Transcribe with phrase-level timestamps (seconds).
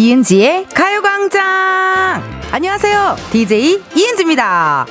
[0.00, 2.22] 이은지의 가요광장!
[2.52, 3.16] 안녕하세요.
[3.32, 4.86] DJ 이은지입니다.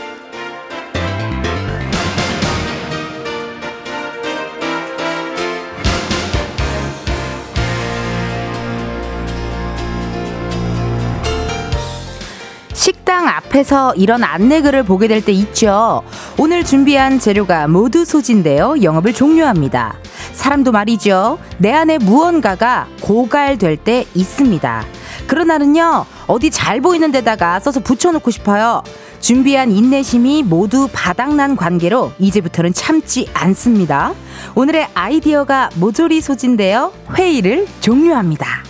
[12.74, 16.04] 식당 앞에서 이런 안내글을 보게 될 때 있죠.
[16.38, 19.96] 오늘 준비한 재료가 모두 소진되어 영업을 종료합니다.
[20.34, 21.40] 사람도 말이죠.
[21.58, 24.99] 내 안에 무언가가 고갈될 때 있습니다.
[25.30, 28.82] 그럴 때는요, 어디 잘 보이는 데다가 써서 붙여놓고 싶어요.
[29.20, 34.16] 준비한 인내심이 모두 바닥난 관계로 이제부터는 참지 않습니다.
[34.56, 38.69] 오늘의 아이디어가 모조리 소진되어 회의를 종료합니다.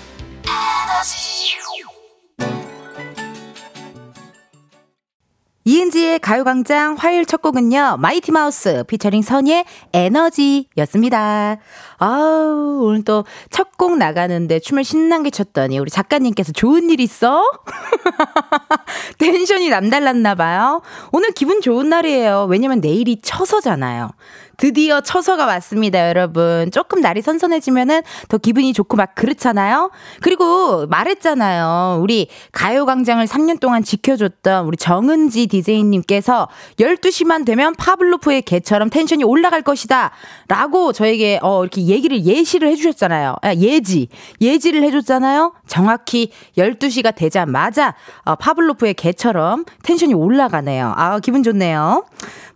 [5.65, 11.57] 이은지의 가요광장 화요일 첫 곡은요, 마이티 마우스 피처링 선의 에너지였습니다.
[11.99, 17.41] 아우, 오늘 또 첫 곡 나가는데 춤을 신나게 췄더니 우리 작가님께서 좋은 일 있어?
[19.17, 20.81] 텐션이 남달랐나봐요.
[21.13, 22.47] 오늘 기분 좋은 날이에요.
[22.49, 24.11] 왜냐면 내일이 처서잖아요.
[24.59, 26.69] 드디어 처서가 왔습니다, 여러분.
[26.71, 29.89] 조금 날이 선선해지면은 더 기분이 좋고 막 그렇잖아요.
[30.21, 31.99] 그리고 말했잖아요.
[32.01, 40.11] 우리 가요광장을 3년 동안 지켜줬던 우리 정은지 디제이님께서 12시만 되면 파블로프의 개처럼 텐션이 올라갈 것이다.
[40.49, 43.37] 라고 저에게 어, 이렇게 얘기를 예시를 해주셨잖아요.
[43.41, 44.09] 아, 예지.
[44.41, 45.53] 예지를 해줬잖아요.
[45.67, 50.93] 정확히 12시가 되자마자 어, 파블로프의 개처럼 텐션이 올라가네요.
[50.97, 52.03] 아, 기분 좋네요.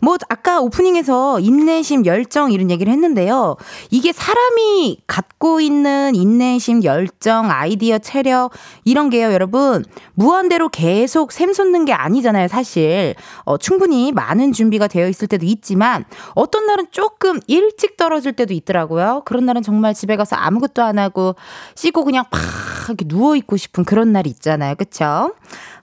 [0.04, 3.56] 뭐, 아까 오프닝에서 인내심, 열정 이런 얘기를 했는데요.
[3.90, 8.50] 이게 사람이 갖고 있는 인내심, 열정, 아이디어, 체력,
[8.84, 9.84] 이런 게요, 여러분.
[10.14, 13.14] 무한대로 계속 샘솟는 게 아니잖아요, 사실.
[13.44, 19.22] 어, 충분히 많은 준비가 되어 있을 때도 있지만, 어떤 날은 조금 일찍 떨어질 때도 있더라고요.
[19.24, 21.36] 그런 날은 정말 집에 가서 아무것도 안 하고,
[21.74, 22.40] 씻고 그냥 팍
[22.88, 24.74] 이렇게 누워 있고 싶은 그런 날이 있잖아요.
[24.74, 25.34] 그쵸?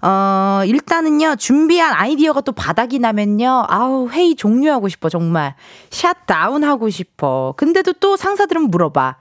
[0.01, 5.55] 어, 일단은요, 준비한 아이디어가 또 바닥이 나면요, 아우, 회의 종료하고 싶어, 정말.
[5.89, 7.53] 샷 다운 하고 싶어.
[7.57, 9.17] 근데도 또 상사들은 물어봐.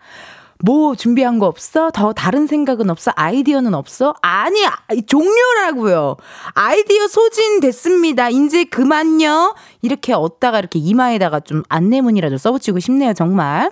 [0.63, 1.91] 뭐 준비한 거 없어?
[1.91, 3.13] 더 다른 생각은 없어?
[3.17, 4.15] 아이디어는 없어?
[4.21, 4.61] 아니,
[5.07, 6.17] 종료라고요.
[6.53, 8.29] 아이디어 소진 됐습니다.
[8.29, 9.55] 이제 그만요.
[9.81, 13.71] 이렇게 얻다가 이렇게 이마에다가 좀 안내문이라도 써붙이고 싶네요, 정말.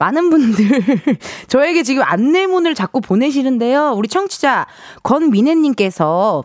[0.00, 0.82] 많은 분들
[1.46, 3.92] 저에게 지금 안내문을 자꾸 보내시는데요.
[3.94, 4.66] 우리 청취자
[5.02, 6.42] 권민혜님께서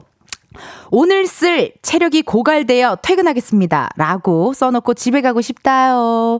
[0.91, 3.89] 오늘 쓸 체력이 고갈되어 퇴근하겠습니다.
[3.95, 6.39] 라고 써놓고 집에 가고 싶다요.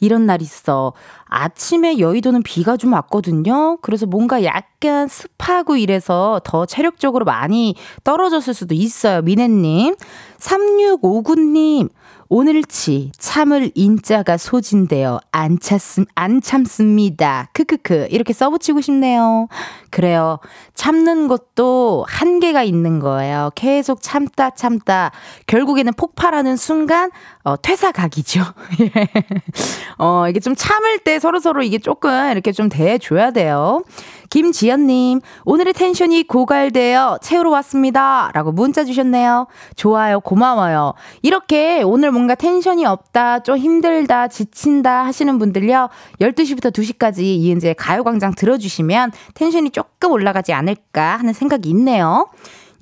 [0.00, 0.94] 이런 날 있어.
[1.26, 3.78] 아침에 여의도는 비가 좀 왔거든요.
[3.82, 7.74] 그래서 뭔가 약간 습하고 이래서 더 체력적으로 많이
[8.04, 9.22] 떨어졌을 수도 있어요.
[9.22, 9.94] 미네님.
[10.38, 11.90] 3659님.
[12.28, 17.48] 오늘치 참을 인자가 소진되어 안 참습 안 참습니다.
[17.52, 19.48] 크크크 이렇게 써붙이고 싶네요.
[19.90, 20.38] 그래요.
[20.74, 23.50] 참는 것도 한계가 있는 거예요.
[23.54, 25.12] 계속 참다 참다
[25.46, 27.10] 결국에는 폭발하는 순간
[27.44, 28.42] 어, 퇴사각이죠.
[28.80, 28.90] 예.
[29.98, 33.84] 어, 이게 좀 참을 때 서로 서로 이게 조금 이렇게 좀 대해줘야 돼요.
[34.30, 38.30] 김지연님, 오늘의 텐션이 고갈되어 채우러 왔습니다.
[38.34, 39.46] 라고 문자 주셨네요.
[39.76, 40.94] 좋아요, 고마워요.
[41.22, 45.88] 이렇게 오늘 뭔가 텐션이 없다, 좀 힘들다, 지친다 하시는 분들요.
[46.20, 52.28] 12시부터 2시까지 이은재 가요광장 들어주시면 텐션이 조금 올라가지 않을까 하는 생각이 있네요.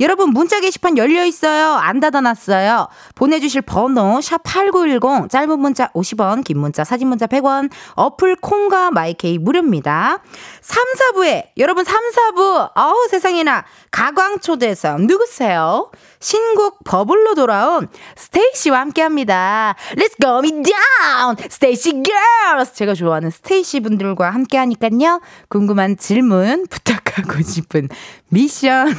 [0.00, 1.74] 여러분 문자 게시판 열려 있어요.
[1.74, 2.88] 안 닫아놨어요.
[3.14, 7.70] 보내주실 번호 샵 #8910 짧은 문자 50원, 긴 문자 사진 문자 100원.
[7.94, 10.18] 어플 콩과 마이케이 무료입니다.
[10.60, 10.84] 3,
[11.14, 15.90] 4부에 여러분 3, 4부 어우 세상에나 가광초대석 누구세요?
[16.20, 19.74] 신곡 버블로 돌아온 스테이시와 함께합니다.
[19.96, 22.74] It's going down, 스테이시 girls.
[22.74, 25.20] 제가 좋아하는 스테이시 분들과 함께하니깐요.
[25.48, 27.88] 궁금한 질문 부탁하고 싶은
[28.30, 28.94] 미션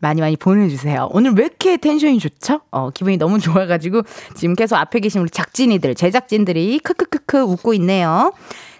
[0.00, 1.08] 많이 많이 보내주세요.
[1.12, 2.60] 오늘 왜 이렇게 텐션이 좋죠?
[2.70, 4.02] 어, 기분이 너무 좋아가지고
[4.34, 8.32] 지금 계속 앞에 계신 우리 작진이들, 제작진들이 크크크크 웃고 있네요.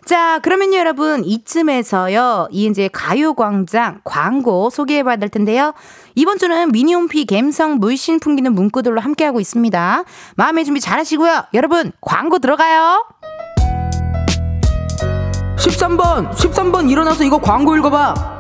[0.06, 5.72] 자, 그러면 여러분, 이쯤에서요, 이은재 가요광장 광고 소개해봐야 될 텐데요.
[6.14, 10.05] 이번 주는 미니홈피 갬성 물씬 풍기는 문구들로 함께하고 있습니다.
[10.37, 11.44] 마음의 준비 잘 하시고요.
[11.55, 13.05] 여러분, 광고 들어가요.
[15.58, 18.39] 13번, 13번 일어나서 이거 광고 읽어봐.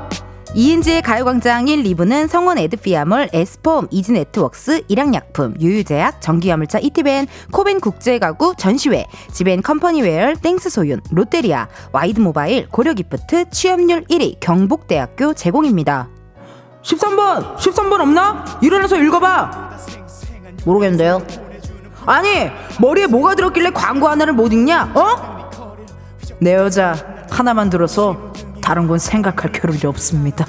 [0.52, 9.06] 이은지의 가요광장 1, 2부는 성원 에드피아몰, 에스폼, 이지네트웍스, 일양약품, 유유제약, 전기화물차 이티벤, 코벤 국제가구, 전시회,
[9.32, 16.08] 지벤 컴퍼니웨어, 땡스 소윤, 롯데리아, 와이드모바일, 고려기프트, 취업률 1위, 경북대학교 제공입니다.
[16.82, 17.56] 13번!
[17.56, 18.44] 13번 없나?
[18.60, 19.70] 일어나서 읽어봐!
[20.64, 21.24] 모르겠는데요.
[22.06, 22.50] 아니,
[22.80, 24.92] 머리에 뭐가 들었길래 광고 하나를 못 읽냐?
[24.96, 25.40] 어?
[26.40, 26.96] 내 여자
[27.30, 28.29] 하나만 들어서
[28.70, 30.46] 다른 건 생각할 겨를이 없습니다.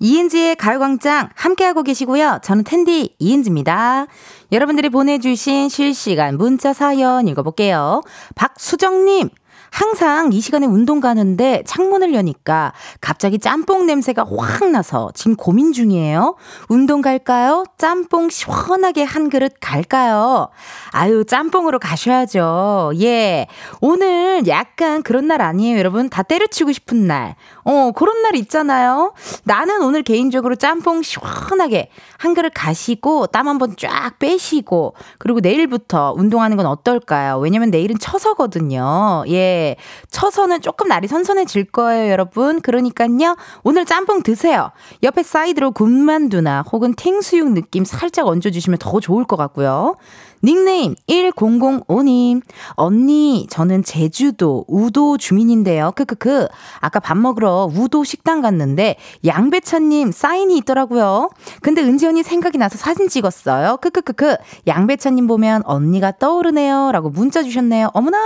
[0.00, 2.40] 이은지의 가요광장 함께하고 계시고요.
[2.42, 4.06] 저는 텐디 이은지입니다.
[4.50, 8.02] 여러분들이 보내주신 실시간 문자 사연 읽어볼게요.
[8.34, 9.28] 박수정님,
[9.70, 16.36] 항상 이 시간에 운동 가는데 창문을 여니까 갑자기 짬뽕 냄새가 확 나서 지금 고민 중이에요.
[16.68, 17.64] 운동 갈까요?
[17.78, 20.48] 짬뽕 시원하게 한 그릇 갈까요?
[20.90, 22.92] 아유, 짬뽕으로 가셔야죠.
[23.00, 23.46] 예.
[23.80, 26.08] 오늘 약간 그런 날 아니에요, 여러분?
[26.08, 27.36] 다 때려치고 싶은 날.
[27.64, 29.12] 어, 그런 날 있잖아요.
[29.44, 36.56] 나는 오늘 개인적으로 짬뽕 시원하게 한 그릇 가시고 땀 한번 쫙 빼시고 그리고 내일부터 운동하는
[36.56, 37.38] 건 어떨까요?
[37.38, 39.24] 왜냐면 내일은 처서거든요.
[39.28, 39.76] 예.
[40.10, 42.60] 처서는 조금 날이 선선해질 거예요, 여러분.
[42.60, 43.36] 그러니까요.
[43.62, 44.70] 오늘 짬뽕 드세요.
[45.02, 49.96] 옆에 사이드로 군만두나 혹은 탱수육 느낌 살짝 얹어 주시면 더 좋을 것 같고요.
[50.42, 52.42] 닉네임 1005님.
[52.70, 55.92] 언니, 저는 제주도 우도 주민인데요.
[55.94, 56.48] 크크크.
[56.80, 58.96] 아까 밥 먹으러 우도 식당 갔는데
[59.26, 61.30] 양배차님 사인이 있더라고요.
[61.62, 63.78] 근데 은지 언니 생각이 나서 사진 찍었어요.
[63.78, 64.36] 크크크크.
[64.66, 66.90] 양배차님 보면 언니가 떠오르네요.
[66.92, 67.90] 라고 문자 주셨네요.
[67.92, 68.18] 어머나!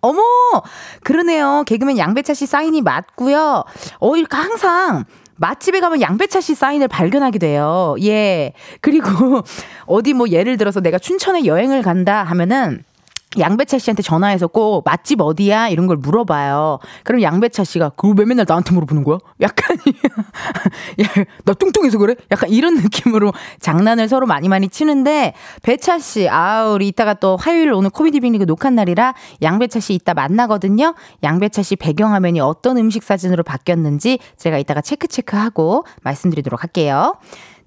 [0.00, 0.22] 어머!
[1.04, 1.62] 그러네요.
[1.66, 3.64] 개그맨 양배차 씨 사인이 맞고요.
[4.00, 5.04] 어, 이렇게 항상
[5.40, 7.96] 맛집에 가면 양배차 씨 사인을 발견하게 돼요.
[8.02, 8.52] 예.
[8.82, 9.08] 그리고
[9.86, 12.84] 어디 뭐 예를 들어서 내가 춘천에 여행을 간다 하면은
[13.38, 16.78] 양배차 씨한테 전화해서 꼭 맛집 어디야 이런 걸 물어봐요.
[17.04, 19.18] 그럼 양배차 씨가 그걸 왜 맨날 나한테 물어보는 거야?
[19.40, 19.76] 약간
[21.00, 22.14] 야 나 뚱뚱해서 그래?
[22.30, 27.72] 약간 이런 느낌으로 장난을 서로 많이 많이 치는데 배차 씨, 아 우리 이따가 또 화요일
[27.72, 30.94] 오늘 코미디 빅리그 녹화 날이라 양배차 씨 이따 만나거든요.
[31.22, 37.16] 양배차 씨 배경화면이 어떤 음식 사진으로 바뀌었는지 제가 이따가 체크 체크하고 말씀드리도록 할게요.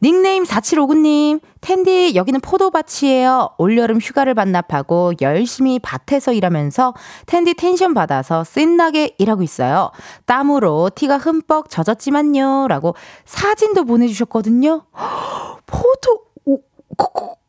[0.04, 3.52] 닉네임 4759님, 텐디, 여기는 포도밭이에요.
[3.58, 6.94] 올여름 휴가를 반납하고 열심히 밭에서 일하면서
[7.26, 9.92] 텐디 텐션 받아서 씐나게 일하고 있어요.
[10.26, 12.68] 땀으로 티가 흠뻑 젖었지만요.
[12.68, 14.84] 라고 사진도 보내주셨거든요.
[15.68, 16.33] 포도, 오,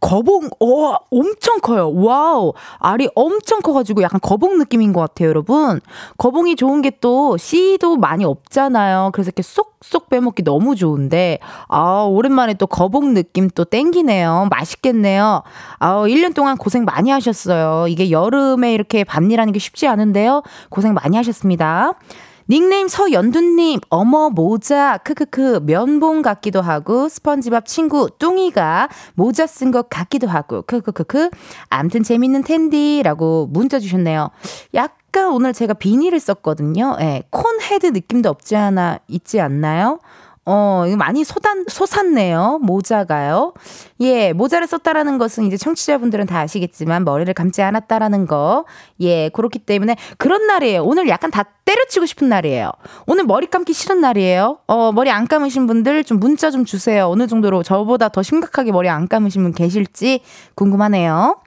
[0.00, 1.90] 거봉, 와, 엄청 커요.
[1.94, 2.52] 와우.
[2.78, 5.80] 알이 엄청 커가지고 약간 거봉 느낌인 것 같아요, 여러분.
[6.18, 9.10] 거봉이 좋은 게 또 씨도 많이 없잖아요.
[9.12, 11.38] 그래서 이렇게 쏙쏙 빼먹기 너무 좋은데,
[11.68, 14.48] 아, 오랜만에 또 거봉 느낌 또 땡기네요.
[14.50, 15.42] 맛있겠네요.
[15.78, 17.88] 아, 1년 동안 고생 많이 하셨어요.
[17.88, 20.42] 이게 여름에 이렇게 밭일하는 게 쉽지 않은데요.
[20.70, 21.92] 고생 많이 하셨습니다.
[22.48, 30.28] 닉네임 서연두님, 어머, 모자, 크크크, 면봉 같기도 하고, 스펀지밥 친구, 뚱이가 모자 쓴 것 같기도
[30.28, 31.30] 하고, 크크크크.
[31.70, 34.30] 암튼 재밌는 텐디라고 문자 주셨네요.
[34.74, 36.96] 약간 오늘 제가 비니를 썼거든요.
[37.00, 40.00] 예, cone head 느낌도 없지 않아 있지 않나요?
[40.46, 42.60] 어, 이거 많이 쏟았, 솟았네요.
[42.62, 43.54] 모자가요.
[44.00, 48.66] 예, 모자를 썼다라는 것은 이제 청취자분들은 다 아시겠지만 머리를 감지 않았다라는 거.
[49.00, 50.84] 예, 그렇기 때문에 그런 날이에요.
[50.84, 52.70] 오늘 약간 다 때려치고 싶은 날이에요.
[53.06, 54.58] 오늘 머리 감기 싫은 날이에요.
[54.66, 57.08] 어, 머리 안 감으신 분들 좀 문자 좀 주세요.
[57.08, 60.20] 어느 정도로 저보다 더 심각하게 머리 안 감으신 분 계실지
[60.54, 61.38] 궁금하네요.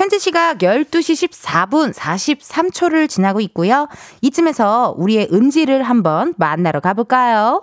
[0.00, 3.86] 현재 시각 12시 14분 43초를 지나고 있고요.
[4.22, 7.60] 이쯤에서 우리의 은지를 한번 만나러 가볼까요?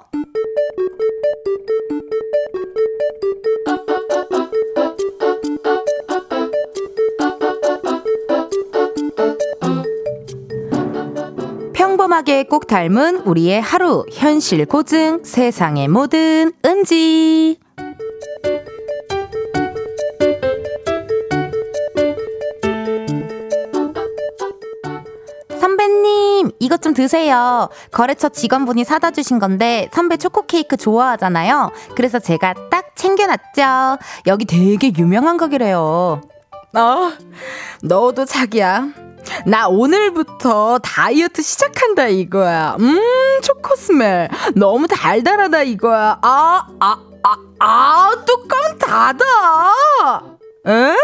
[11.73, 17.57] 평범하게 꼭 닮은 우리의 하루 현실 고증 세상의 모든 은지
[26.59, 27.69] 이것 좀 드세요.
[27.91, 31.71] 거래처 직원분이 사다 주신 건데, 선배 초코 케이크 좋아하잖아요.
[31.95, 33.97] 그래서 제가 딱 챙겨놨죠.
[34.27, 36.21] 여기 되게 유명한 가게래요.
[36.73, 37.11] 어,
[37.83, 38.87] 너도 자기야.
[39.45, 42.77] 나 오늘부터 다이어트 시작한다 이거야.
[42.79, 42.99] 음,
[43.43, 44.29] 초코 스멜.
[44.55, 46.19] 너무 달달하다 이거야.
[46.21, 50.37] 아, 아, 아, 아, 뚜껑 닫아.
[50.67, 50.95] 에?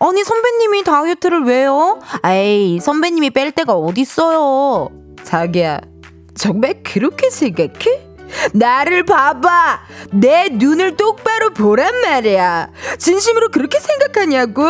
[0.00, 2.00] 아니 선배님이 다이어트를 왜요?
[2.26, 4.90] 에이 선배님이 뺄 데가 어딨어요?
[5.22, 5.80] 자기야
[6.36, 8.08] 정말 그렇게 생각해?
[8.52, 9.80] 나를 봐봐!
[10.12, 12.70] 내 눈을 똑바로 보란 말이야.
[12.98, 14.64] 진심으로 그렇게 생각하냐고?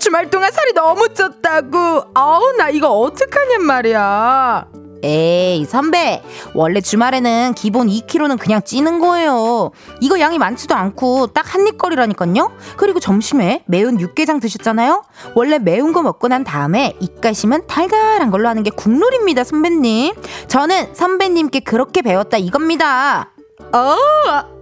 [0.00, 2.08] 주말 동안 살이 너무 쪘다고.
[2.14, 4.66] 아우 나 이거 어떡하냔 말이야
[5.02, 6.22] 에이, 선배.
[6.54, 9.70] 원래 주말에는 기본 2kg는 그냥 찌는 거예요.
[10.00, 12.52] 이거 양이 많지도 않고 딱 한 입거리라니까요.
[12.76, 15.02] 그리고 점심에 매운 육개장 드셨잖아요.
[15.34, 20.14] 원래 매운 거 먹고 난 다음에 입가심은 달달한 걸로 하는 게 국룰입니다, 선배님.
[20.46, 23.30] 저는 선배님께 그렇게 배웠다 이겁니다.
[23.72, 23.96] 어,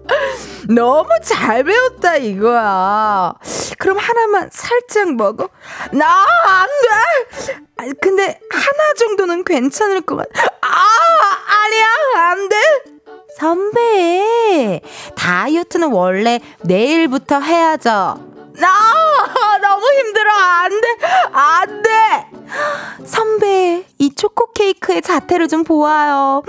[0.69, 3.35] 너무 잘 배웠다 이거야.
[3.79, 5.49] 그럼 하나만 살짝 먹어.
[5.93, 6.07] 나
[6.49, 7.95] 안 돼.
[8.01, 10.47] 근데 하나 정도는 괜찮을 것 같아.
[10.63, 11.87] 아, 아니야,
[12.31, 12.57] 안 돼.
[13.39, 14.81] 선배,
[15.15, 18.28] 다이어트는 원래 내일부터 해야죠.
[18.65, 20.31] 아, 너무 힘들어.
[20.33, 20.97] 안 돼.
[21.33, 22.27] 안 돼.
[23.05, 26.43] 선배, 이 초코 케이크의 자태를 좀 보아요.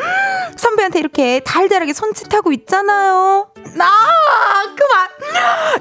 [0.58, 3.52] 선배한테 이렇게 달달하게 손짓하고 있잖아요.
[3.80, 5.10] 아, 그만.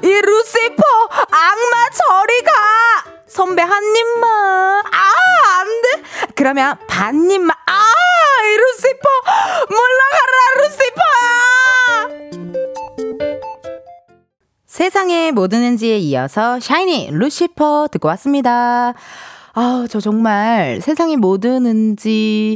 [0.03, 0.83] 이 루시퍼,
[1.31, 2.51] 악마 저리 가.
[3.27, 4.29] 선배 한 입만.
[4.91, 6.03] 아, 안 돼.
[6.35, 7.55] 그러면 반 입만.
[7.65, 7.91] 아,
[8.43, 9.09] 이 루시퍼.
[9.69, 12.48] 물러가라, 루시퍼.
[14.69, 18.93] 세상의 모든 은지에 이어서 샤이니 루시퍼 듣고 왔습니다.
[19.53, 22.55] 아, 저 정말 세상의 모든 은지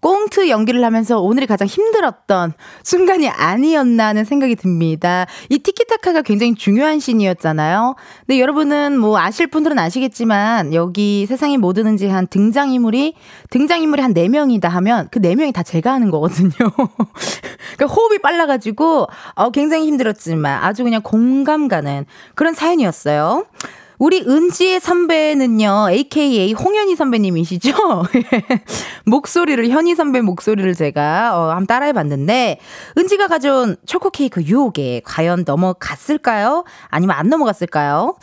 [0.00, 2.52] 꽁트 연기를 하면서 오늘이 가장 힘들었던
[2.82, 5.26] 순간이 아니었나 하는 생각이 듭니다.
[5.48, 7.96] 이 티키타카가 굉장히 중요한 신이었잖아요.
[8.26, 13.14] 근데 여러분은 뭐 아실 분들은 아시겠지만 여기 세상이 뭐 드는지 한 등장인물이
[13.50, 16.50] 등장인물이 한 4명이다 하면 그 4명이 다 제가 하는 거거든요.
[17.76, 23.46] 그러니까 호흡이 빨라가지고 어, 굉장히 힘들었지만 아주 그냥 공감 가는 그런 사연이었어요.
[23.98, 27.72] 우리 은지의 선배는요, AKA 홍현희 선배님이시죠?
[29.06, 32.60] 목소리를, 현희 선배 목소리를 제가, 어, 한번 따라해 봤는데,
[32.96, 36.64] 은지가 가져온 초코 케이크 유혹에 과연 넘어갔을까요?
[36.88, 38.16] 아니면 안 넘어갔을까요?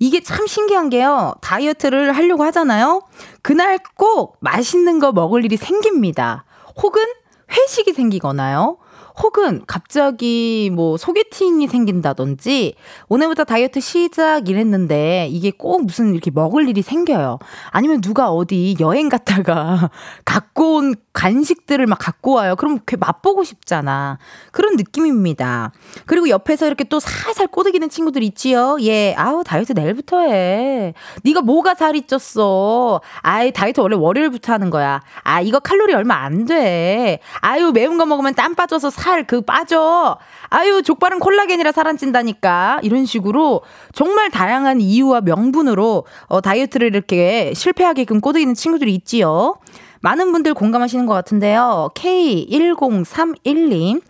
[0.00, 1.34] 이게 참 신기한 게요.
[1.42, 3.02] 다이어트를 하려고 하잖아요.
[3.42, 6.44] 그날 꼭 맛있는 거 먹을 일이 생깁니다.
[6.82, 7.04] 혹은
[7.52, 8.78] 회식이 생기거나요.
[9.22, 12.74] 혹은 갑자기 뭐 소개팅이 생긴다든지
[13.08, 17.38] 오늘부터 다이어트 시작 이랬는데 이게 꼭 무슨 이렇게 먹을 일이 생겨요.
[17.70, 19.90] 아니면 누가 어디 여행 갔다가
[20.24, 22.56] 갖고 온 간식들을 막 갖고 와요.
[22.56, 24.18] 그럼 그 맛보고 싶잖아.
[24.52, 25.72] 그런 느낌입니다.
[26.06, 28.78] 그리고 옆에서 이렇게 또 살살 꼬드기는 친구들 있지요.
[28.80, 30.94] 예, 아우 다이어트 내일부터 해.
[31.24, 33.00] 네가 뭐가 살이 쪘어?
[33.22, 35.02] 아이 다이어트 원래 월요일부터 하는 거야.
[35.24, 37.20] 아 이거 칼로리 얼마 안 돼.
[37.40, 40.18] 아유 매운 거 먹으면 땀 빠져서 살그 빠져.
[40.48, 42.80] 아유 족발은 콜라겐이라 살 안 찐다니까.
[42.82, 43.62] 이런 식으로
[43.92, 49.56] 정말 다양한 이유와 명분으로 어, 다이어트를 이렇게 실패하게끔 꼬드기는 친구들이 있지요.
[50.02, 51.90] 많은 분들 공감하시는 것 같은데요.
[51.94, 54.02] K1031님.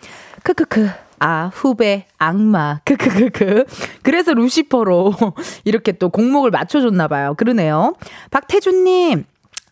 [0.43, 0.91] 크크크.
[1.23, 2.81] 아, 후배, 악마.
[2.85, 3.65] 크크크크.
[4.03, 5.13] 그래서 루시퍼로
[5.65, 7.35] 이렇게 또 공목을 맞춰줬나봐요.
[7.35, 7.95] 그러네요.
[8.31, 9.25] 박태준님.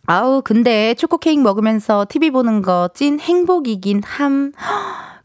[0.06, 4.52] 아우, 근데 초코 케이크 먹으면서 TV 보는 거 찐 행복이긴 함.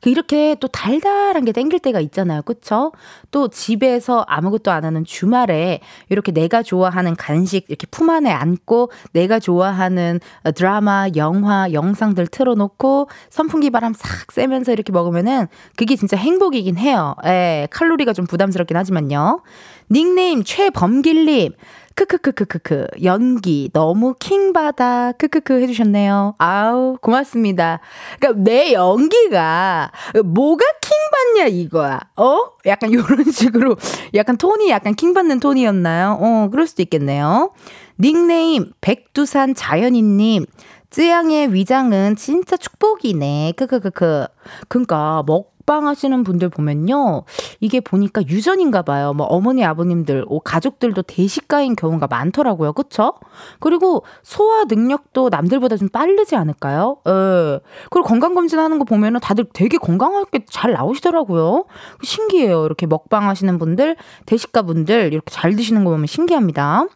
[0.04, 2.42] 그 이렇게 또 달달한 게 땡길 때가 있잖아요.
[2.42, 2.92] 그쵸?
[3.32, 5.80] 또 집에서 아무것도 안 하는 주말에
[6.10, 10.20] 이렇게 내가 좋아하는 간식 이렇게 품 안에 안고 내가 좋아하는
[10.56, 17.16] 드라마, 영화, 영상들 틀어놓고 선풍기 바람 싹 쐬면서 이렇게 먹으면은 그게 진짜 행복이긴 해요.
[17.24, 19.42] 예, 칼로리가 좀 부담스럽긴 하지만요.
[19.90, 21.54] 닉네임 최범길님.
[21.96, 26.36] 크크크크크크 연기 너무 킹 받아 크크크 해주셨네요.
[26.38, 27.80] 아우 고맙습니다.
[28.20, 29.92] 그러니까 내 연기가
[30.24, 32.00] 뭐가 킹 받냐 이거야.
[32.16, 32.38] 어?
[32.66, 33.78] 약간 이런 식으로
[34.14, 36.18] 약간 톤이 약간 킹 받는 톤이었나요?
[36.20, 37.54] 어 그럴 수도 있겠네요.
[38.00, 40.46] 닉네임 백두산 자연이님.
[40.90, 43.54] 쯔양의 위장은 진짜 축복이네.
[43.58, 44.28] 크크크크.
[44.68, 47.24] 그니까 먹 먹방 하시는 분들 보면요.
[47.60, 49.14] 이게 보니까 유전인가 봐요.
[49.14, 52.74] 뭐 어머니, 아버님들, 가족들도 대식가인 경우가 많더라고요.
[52.74, 53.14] 그쵸?
[53.60, 56.98] 그리고 소화 능력도 남들보다 좀 빠르지 않을까요?
[57.08, 57.60] 예.
[57.90, 61.66] 그리고 건강검진 하는 거 보면은 다들 되게 건강하게 잘 나오시더라고요.
[62.04, 62.66] 신기해요.
[62.66, 66.88] 이렇게 먹방 하시는 분들, 대식가 분들 이렇게 잘 드시는 거 보면 신기합니다.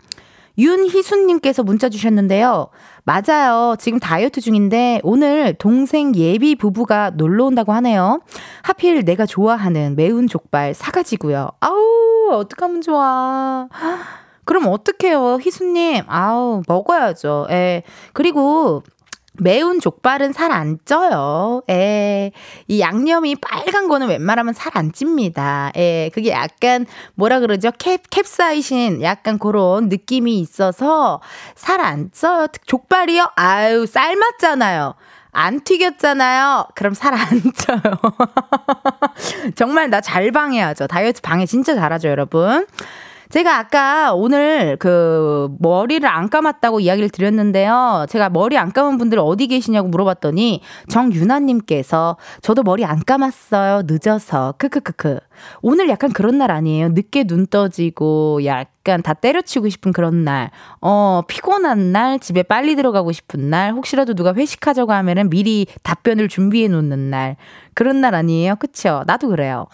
[0.58, 2.70] 윤희순님께서 문자 주셨는데요.
[3.08, 3.78] 맞아요.
[3.80, 8.20] 지금 다이어트 중인데 오늘 동생 예비 부부가 놀러 온다고 하네요.
[8.64, 11.52] 하필 내가 좋아하는 매운 족발 사가지고요.
[11.62, 13.70] 아우, 어떡하면 좋아.
[14.44, 16.04] 그럼 어떡해요, 희수님.
[16.08, 17.48] 아우, 먹어야죠.
[17.50, 17.84] 예.
[18.12, 18.84] 그리고
[19.40, 21.62] 매운 족발은 살 안 쪄요.
[21.70, 22.32] 예.
[22.68, 25.72] 이 양념이 빨간 거는 웬만하면 살 안 찝니다.
[25.78, 26.10] 예.
[26.14, 27.72] 그게 약간 뭐라 그러죠?
[27.78, 31.22] 캡, 캡사이신 약간 그런 느낌이 있어서
[31.56, 32.48] 살 안 쪄요.
[32.66, 33.32] 족발이요?
[33.36, 34.96] 아유, 삶았잖아요.
[35.32, 36.68] 안 튀겼잖아요.
[36.76, 37.20] 그럼 살 안
[37.54, 37.94] 쪄요.
[39.56, 40.88] 정말 나 잘 방해하죠.
[40.88, 42.66] 다이어트 방해 진짜 잘하죠, 여러분.
[43.30, 48.06] 제가 아까 오늘 그 머리를 안 감았다고 이야기를 드렸는데요.
[48.10, 53.84] 제가 머리 안 감은 분들 어디 계시냐고 물어봤더니 정유나님께서 저도 머리 안 감았어요.
[53.86, 54.54] 늦어서.
[54.58, 55.20] 크크크크.
[55.62, 56.90] 오늘 약간 그런 날 아니에요.
[56.90, 60.50] 늦게 눈 떠지고 약간 다 때려치고 싶은 그런 날.
[60.82, 66.68] 어, 피곤한 날, 집에 빨리 들어가고 싶은 날, 혹시라도 누가 회식하자고 하면은 미리 답변을 준비해
[66.70, 67.36] 놓는 날.
[67.74, 68.56] 그런 날 아니에요?
[68.56, 69.04] 그쵸?
[69.06, 69.68] 나도 그래요.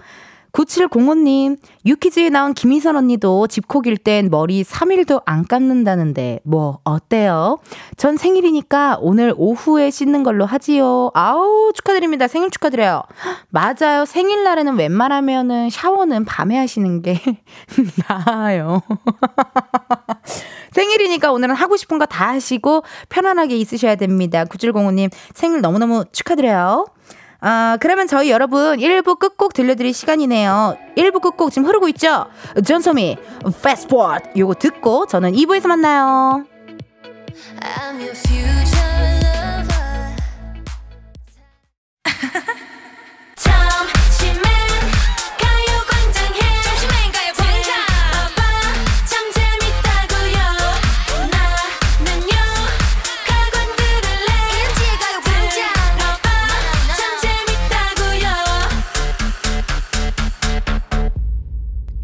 [0.54, 7.58] 9705님, 유키즈에 나온 김희선 언니도 집콕일 땐 머리 3일도 안 감는다는데, 뭐, 어때요?
[7.98, 11.10] 전 생일이니까 오늘 오후에 씻는 걸로 하지요.
[11.16, 12.28] 아우, 축하드립니다.
[12.28, 13.02] 생일 축하드려요.
[13.50, 14.06] 맞아요.
[14.06, 17.20] 생일날에는 웬만하면은 샤워는 밤에 하시는 게
[18.08, 18.84] 나아요.
[20.72, 24.44] 생일이니까 오늘은 하고 싶은 거 다 하시고 편안하게 있으셔야 됩니다.
[24.46, 26.86] 9705님 생일 너무너무 축하드려요.
[27.46, 30.78] 아, 그러면 저희 여러분 1부 끝곡 들려드릴 시간이네요.
[30.96, 32.28] 1부 끝곡 지금 흐르고 있죠?
[32.66, 33.18] 전소미,
[33.62, 36.46] 패스포드 요거 듣고 저는 2부에서 만나요.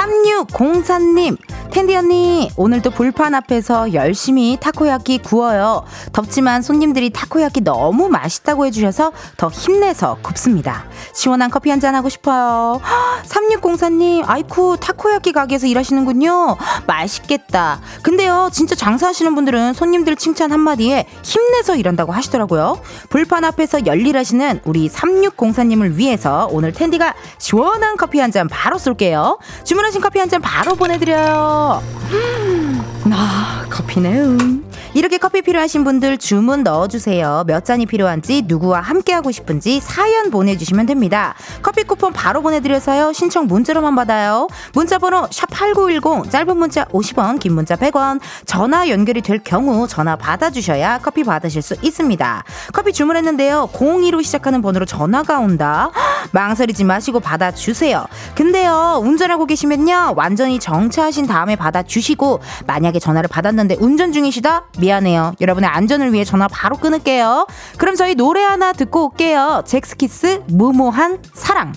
[0.00, 1.36] 3604님,
[1.70, 5.84] 텐디 언니, 오늘도 불판 앞에서 열심히 타코야끼 구워요.
[6.12, 10.84] 덥지만 손님들이 타코야끼 너무 맛있다고 해주셔서 더 힘내서 굽습니다.
[11.14, 12.80] 시원한 커피 한 잔 하고 싶어요.
[13.24, 16.56] 3604님, 아이쿠, 타코야끼 가게에서 일하시는군요.
[16.86, 17.80] 맛있겠다.
[18.02, 22.80] 근데요, 진짜 장사하시는 분들은 손님들 칭찬 한마디에 힘내서 일한다고 하시더라고요.
[23.08, 29.38] 불판 앞에서 열일하시는 우리 3604님을 위해서 오늘 텐디가 시원한 커피 한 잔 바로 쏠게요.
[29.64, 31.59] 주문하신 커피 한 잔 바로 보내드려요.
[31.68, 32.99] 음.
[33.12, 34.60] 아, 커피네.
[34.94, 37.44] 이렇게 커피 필요하신 분들 주문 넣어주세요.
[37.46, 41.34] 몇 잔이 필요한지, 누구와 함께하고 싶은지 사연 보내주시면 됩니다.
[41.62, 43.12] 커피 쿠폰 바로 보내드려서요.
[43.12, 44.48] 신청 문자로만 받아요.
[44.74, 48.20] 문자번호 샵8910, 짧은 문자 50원, 긴 문자 100원.
[48.46, 52.44] 전화 연결이 될 경우 전화 받아주셔야 커피 받으실 수 있습니다.
[52.72, 53.70] 커피 주문했는데요.
[53.72, 55.90] 02로 시작하는 번호로 전화가 온다.
[56.32, 58.06] 망설이지 마시고 받아주세요.
[58.34, 60.14] 근데요, 운전하고 계시면요.
[60.16, 64.66] 완전히 정차하신 다음에 받아주시고, 만약에 전화를 받았는데 운전 중이시다?
[64.78, 65.34] 미안해요.
[65.40, 67.46] 여러분의 안전을 위해 전화 바로 끊을게요.
[67.78, 69.62] 그럼 저희 노래 하나 듣고 올게요.
[69.66, 71.72] 잭스키스 무모한 사랑.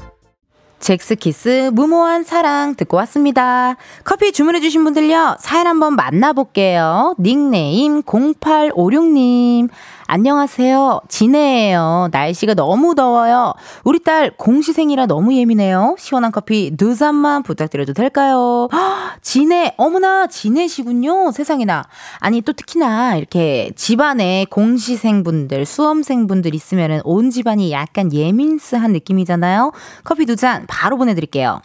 [0.84, 3.78] 잭스키스 무모한 사랑 듣고 왔습니다.
[4.04, 5.38] 커피 주문해주신 분들요.
[5.40, 7.16] 사연 한번 만나볼게요.
[7.20, 9.70] 닉네임 0856님.
[10.18, 11.02] 안녕하세요.
[11.10, 12.10] 진해예요.
[12.12, 13.56] 날씨가 너무 더워요.
[13.84, 15.96] 우리 딸 공시생이라 너무 예민해요.
[15.98, 18.70] 시원한 커피 두 잔만 부탁드려도 될까요?
[19.24, 21.32] 진해, 어머나, 진해시군요.
[21.32, 21.86] 세상에나.
[22.20, 29.72] 아니, 또 특히나 이렇게 집안에 공시생분들, 수험생분들 있으면은 온 집안이 약간 예민스한 느낌이잖아요.
[30.04, 31.60] 커피 두 잔 바로 보내드릴게요.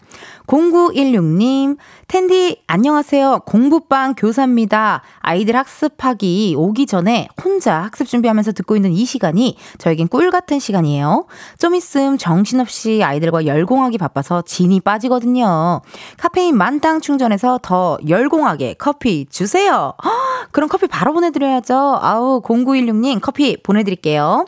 [0.49, 1.77] 0916님,
[2.09, 3.41] 텐디, 안녕하세요.
[3.45, 5.03] 공부방 교사입니다.
[5.19, 11.27] 아이들 학습하기 오기 전에 혼자 학습 준비하면서 듣고 있는 이 시간이 저에겐 꿀 같은 시간이에요.
[11.59, 15.83] 좀 있음 정신없이 아이들과 열공하기 바빠서 진이 빠지거든요.
[16.17, 19.93] 카페인 만땅 충전해서 더 열공하게 커피 주세요.
[20.03, 20.11] 허,
[20.51, 21.99] 그럼 커피 바로 보내드려야죠.
[22.01, 24.47] 아우, 0916님 커피 보내드릴게요.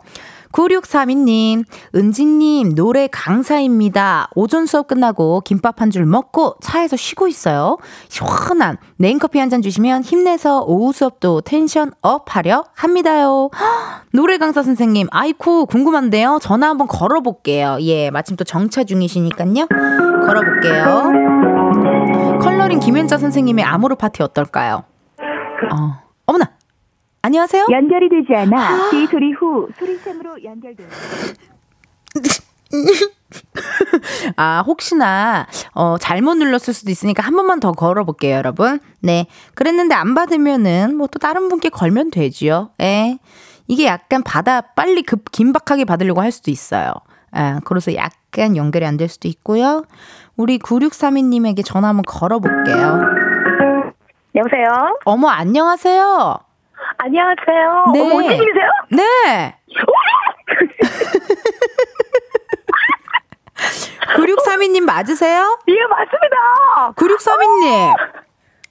[0.52, 4.28] 9632님, 은지님, 노래 강사입니다.
[4.34, 7.76] 오전 수업 끝나고 김밥 한 줄 먹고 차에서 쉬고 있어요.
[8.08, 13.50] 시원한 냉커피 한 잔 주시면 힘내서 오후 수업도 텐션 up 하려 합니다요.
[14.12, 16.38] 노래 강사 선생님, 아이쿠, 궁금한데요.
[16.40, 17.78] 전화 한번 걸어볼게요.
[17.80, 19.66] 예, 마침 또 정차 중이시니까요.
[20.26, 21.12] 걸어볼게요.
[22.40, 24.84] 컬러링 김연자 선생님의 아모르 파티 어떨까요?
[25.72, 26.09] 어.
[27.22, 27.66] 안녕하세요?
[27.70, 30.96] 연결이 되지 않아 비 소리 후 소리샘으로 연결됩니다.
[34.36, 38.80] 아, 혹시나, 어, 잘못 눌렀을 수도 있으니까 한 번만 더 걸어볼게요, 여러분.
[39.02, 39.26] 네.
[39.54, 42.70] 그랬는데 안 받으면은, 뭐 또 다른 분께 걸면 되지요.
[42.80, 43.18] 예.
[43.68, 46.92] 이게 약간 받아, 빨리 급, 긴박하게 받으려고 할 수도 있어요.
[47.36, 47.56] 예.
[47.64, 49.84] 그래서 약간 연결이 안 될 수도 있고요.
[50.36, 53.00] 우리 9632님에게 전화 한번 걸어볼게요.
[54.34, 54.96] 여보세요?
[55.04, 56.38] 어머, 안녕하세요.
[56.98, 57.84] 안녕하세요.
[57.94, 58.00] 네.
[58.00, 58.70] 어머, 원장님이세요?
[58.90, 59.56] 네.
[64.16, 65.58] 9632님 맞으세요?
[65.68, 66.92] 예, 맞습니다.
[66.96, 67.94] 9632님.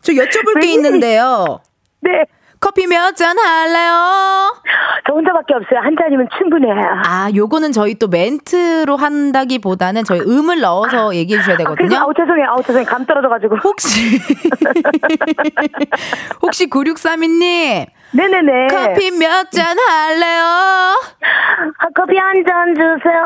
[0.02, 1.60] 저 여쭤볼 게 있는데요.
[2.02, 2.26] 네.
[2.62, 4.54] 커피 몇 잔 할래요?
[5.08, 5.80] 저 혼자밖에 없어요.
[5.82, 6.76] 한 잔이면 충분해요.
[7.06, 11.98] 아, 요거는 저희 또 멘트로 한다기보다는 저희 음을 넣어서 얘기해 주셔야 되거든요.
[11.98, 12.48] 아, 아우, 죄송해요.
[12.50, 12.86] 아우, 죄송해요.
[12.86, 13.56] 감 떨어져가지고.
[13.64, 14.20] 혹시,
[16.42, 17.88] 혹시 9632님.
[18.12, 18.68] 네네네.
[18.72, 20.42] 커피 몇 잔 할래요?
[20.42, 23.22] 아, 커피 한 잔 주세요.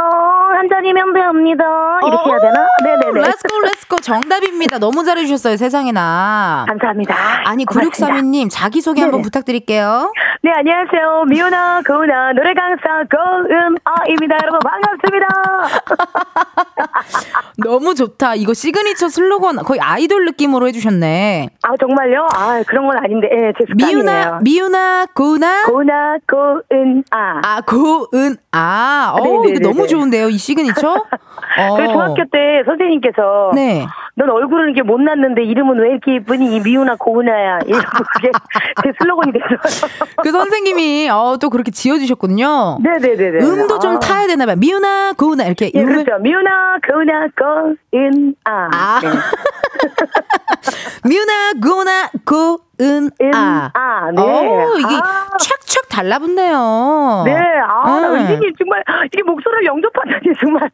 [0.56, 1.64] 한 잔이면 됩니다.
[2.06, 2.68] 이렇게 해야 되나?
[2.84, 3.28] 네네네.
[3.28, 3.96] let's go, let's go.
[4.02, 4.80] 정답입니다.
[4.80, 6.66] 너무 잘해주셨어요, 세상에나.
[6.68, 7.16] 감사합니다.
[7.46, 8.16] 아니, 고맙습니다.
[8.22, 9.22] 9632님, 자기소개 한번.
[9.22, 10.12] 부탁드릴게요.
[10.42, 11.26] 네, 안녕하세요.
[11.30, 14.38] 미우나, 고우나, 노래 강사, 고은아입니다.
[14.44, 15.28] 여러분, 반갑습니다.
[17.64, 18.36] 너무 좋다.
[18.36, 21.50] 이거 시그니처 슬로건 거의 아이돌 느낌으로 해주셨네.
[21.62, 22.28] 아, 정말요?
[22.36, 24.40] 아, 그런 건 아닌데, 예, 제 미우나, 습관이네요.
[24.44, 24.73] 미우나,
[25.14, 25.64] 고나?
[25.66, 27.42] 고우나, 고은아.
[27.44, 29.50] 아, 고은, 아, 어, 네네네네.
[29.50, 30.90] 이거 너무 좋은데요, 이 시그니처?
[31.60, 31.78] 어.
[31.78, 33.86] 그 중학교 때 선생님께서 네.
[34.16, 36.56] 넌 얼굴은 이렇게 못났는데 이름은 왜 이렇게 이쁘니?
[36.56, 37.60] 이 미우나 고은아야.
[37.68, 38.32] 이러고 그게
[38.84, 39.90] 제 슬로건이 됐어요.
[40.24, 42.80] 그 선생님이, 어, 또 그렇게 지어주셨군요.
[42.84, 43.46] 네네네네.
[43.46, 44.00] 음도 좀 아.
[44.00, 44.56] 타야 되나 봐요.
[44.58, 45.72] 미유나, 고은아, 이렇게.
[45.74, 46.04] 예, 음을.
[46.04, 46.22] 그렇죠.
[46.24, 48.70] 미우나, 고은아, 고은아.
[48.72, 49.00] 아.
[49.02, 49.10] 네.
[51.06, 53.72] 미유나, 고나, 고은, 아.
[53.74, 54.22] 아, 네.
[54.22, 55.28] 어, 이게 아.
[55.38, 57.24] 촥촥 달라붙네요.
[57.26, 57.36] 네,
[57.68, 58.16] 아, 나 음.
[58.16, 60.70] 은진이 정말, 이게 목소리를 영접하다니, 정말.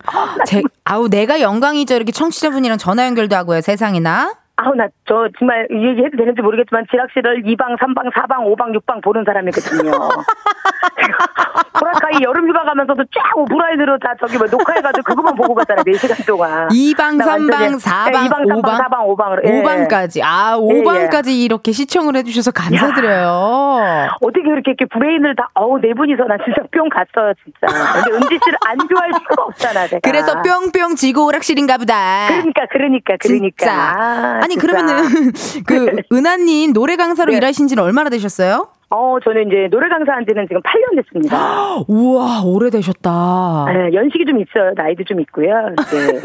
[0.45, 1.95] 제, 아우, 내가 영광이죠.
[1.95, 4.35] 이렇게 청취자분이랑 전화 연결도 하고요, 세상에나.
[4.61, 9.01] 아우, 나, 저, 정말, 이 얘기 해도 되는지 모르겠지만, 지락실을 2방, 3방, 4방, 5방, 6방
[9.01, 9.91] 보는 사람이거든요.
[11.79, 16.67] 보라카이 여름휴가 가면서도 쫙 오프라인으로 다 저기 뭐 녹화해가지고 그것만 보고 갔잖아요, 4시간 동안.
[16.67, 18.77] 2방, 나 완전히- 3방, 4방, 네, 2방, 3방, 5방.
[18.77, 19.45] 4방, 5방으로.
[19.45, 19.61] 예.
[19.63, 20.21] 5방까지.
[20.23, 24.09] 아, 예, 5방까지 이렇게 시청을 해주셔서 감사드려요.
[24.21, 27.93] 어떻게 그렇게 이렇게 브레인을 다, 어우, 네 분이서 나 진짜 뿅 갔어요, 진짜.
[28.03, 29.99] 근데 은지 씨를 안 좋아할 수가 없잖아, 제가.
[30.03, 32.27] 그래서 뿅뿅 지고 오락실인가 보다.
[32.27, 33.55] 그러니까, 그러니까, 그러니까.
[33.65, 34.39] 진짜.
[34.49, 34.55] 아, 아니.
[34.55, 35.33] 그러면은,
[35.65, 37.37] 그, 은하님 노래 강사로 네.
[37.37, 38.69] 일하신 지는 얼마나 되셨어요?
[38.91, 41.37] 어, 저는 이제 노래 강사한 지는 지금 8년 됐습니다.
[41.87, 43.65] 우와, 오래되셨다.
[43.71, 44.73] 네, 연식이 좀 있어요.
[44.75, 45.53] 나이도 좀 있고요.
[45.91, 46.19] 네.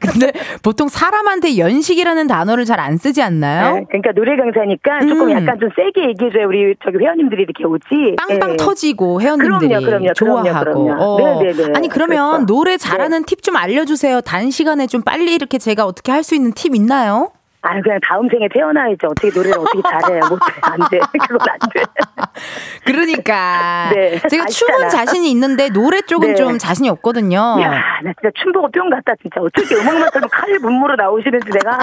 [0.00, 3.74] 근데 보통 사람한테 연식이라는 단어를 잘 안 쓰지 않나요?
[3.74, 5.30] 네, 그러니까 노래 강사니까 조금 음.
[5.32, 8.16] 약간 좀 세게 얘기해줘야 우리 저기 회원님들이 이렇게 오지.
[8.16, 8.56] 빵빵 네.
[8.56, 10.64] 터지고 회원님들이 그럼요, 그럼요, 좋아하고.
[10.64, 11.02] 그럼요, 그럼요.
[11.02, 11.42] 어.
[11.42, 11.72] 네네네.
[11.76, 12.46] 아니 그러면 그렇죠.
[12.46, 14.22] 노래 잘하는 팁 좀 알려주세요.
[14.22, 17.32] 단 시간에 좀 빨리 이렇게 제가 어떻게 할 수 있는 팁 있나요?
[17.62, 18.98] 아, 그냥 다음 생에 태어나야지.
[19.04, 20.20] 어떻게 노래를 어떻게 잘해.
[20.28, 20.44] 못해.
[20.62, 20.98] 안 돼.
[21.28, 21.82] 그건 안 돼.
[22.86, 24.46] 그러니까 네, 제가.
[24.46, 26.34] 춤은 자신이 있는데 노래 쪽은 네.
[26.34, 27.36] 좀 자신이 없거든요.
[27.60, 27.70] 야,
[28.02, 29.40] 나 진짜 춤 보고 뿅 갔다, 진짜.
[29.40, 31.78] 어떻게 음악만 틀면 칼 문무로 나오시는지 내가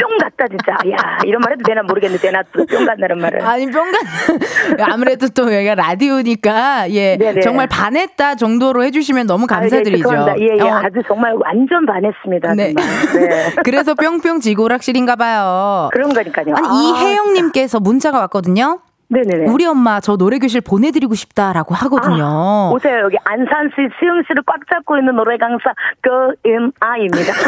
[0.00, 0.72] 뿅 갔다, 진짜.
[0.90, 3.42] 야, 이런 말 해도 되나 모르겠는데, 나 또뿅 간다는 말을.
[3.44, 3.92] 아니 뿅간
[4.92, 7.40] 아무래도 또 여기가 라디오니까 예 네네.
[7.40, 10.08] 정말 반했다 정도로 해주시면 너무 아, 예, 감사드리죠.
[10.08, 10.40] 죄송합니다.
[10.40, 10.70] 예, 예.
[10.70, 12.54] 어, 아주 정말 완전 반했습니다.
[12.54, 12.74] 네.
[12.74, 13.28] 정말.
[13.28, 13.50] 네.
[13.64, 15.88] 그래서 뿅뿅 지고락실 인가 봐요.
[15.92, 16.54] 그런 거니까요.
[16.54, 18.80] 아니 아, 이혜영님께서 문자가 왔거든요.
[19.08, 19.50] 네네네.
[19.50, 22.24] 우리 엄마 저 노래교실 보내드리고 싶다라고 하거든요.
[22.26, 23.00] 아, 오세요.
[23.04, 27.32] 여기 안산시 수영시를 꽉 잡고 있는 노래 강사 그음아입니다.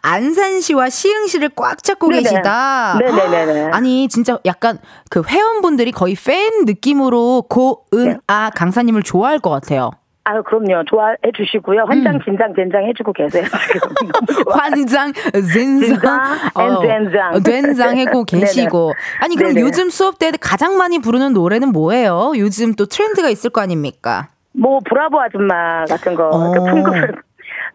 [0.00, 2.22] 안산시와 시흥시를 꽉 잡고 네네.
[2.22, 2.98] 계시다.
[3.00, 3.70] 네네네네.
[3.74, 4.78] 아니 진짜 약간
[5.10, 8.16] 그 회원분들이 거의 팬 느낌으로 고은 네.
[8.28, 9.90] 아 강사님을 좋아할 것 같아요.
[10.28, 10.84] 아유, 그럼요.
[10.84, 11.84] 좋아해 주시고요.
[11.84, 11.88] 음.
[11.88, 13.44] 환장, 진장, 된장 해주고 계세요.
[14.52, 15.12] 환장,
[15.52, 17.34] 진장, 앤 된장.
[17.34, 18.24] 어, 된장 해고.
[18.28, 18.92] 계시고.
[19.22, 19.66] 아니, 그럼 네네.
[19.66, 22.32] 요즘 수업 때 가장 많이 부르는 노래는 뭐예요?
[22.36, 24.28] 요즘 또 트렌드가 있을 거 아닙니까?
[24.52, 26.52] 뭐, 브라보 아줌마 같은 거, 어.
[26.52, 27.14] 그 풍급을,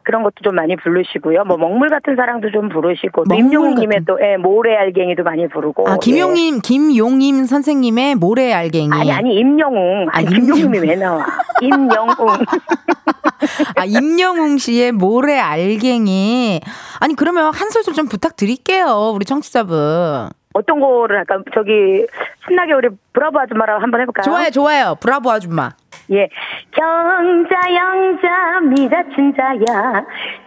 [0.04, 1.44] 그런 것도 좀 많이 부르시고요.
[1.46, 5.88] 뭐, 먹물 같은 사랑도 좀 부르시고, 또 임용님의 같은- 또, 예, 모래 알갱이도 많이 부르고.
[5.88, 5.98] 아, 예.
[6.02, 8.90] 김용님, 김용임 선생님의 모래 알갱이.
[8.94, 10.08] 아니, 아니, 임영웅.
[10.12, 10.72] 아니, 아, 임영웅.
[10.82, 11.26] 왜 나와?
[11.62, 12.16] 임영웅.
[13.76, 16.62] 아, 임영웅 씨의 모래 알갱이.
[17.00, 19.12] 아니, 그러면 한 소절 좀 부탁드릴게요.
[19.16, 20.30] 우리 청취자분.
[20.56, 21.40] 어떤 거를 할까?
[21.54, 22.06] 저기,
[22.48, 24.24] 신나게 우리 브라보 아줌마랑 한번 해볼까요?
[24.24, 24.96] 좋아요, 좋아요.
[25.00, 25.72] 브라보 아줌마.
[26.12, 26.28] 예.
[26.72, 29.56] 경자, 영자, 미자, 친자야.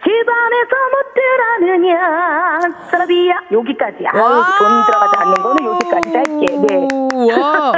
[0.03, 2.59] 집안에서 못 들어느냐.
[2.91, 3.33] 사라비야.
[3.51, 3.97] 여기까지.
[4.07, 6.45] 아유, 돈 들어가지 않는 거는 여기까지 할게.
[6.67, 6.87] 네.
[7.41, 7.73] 와.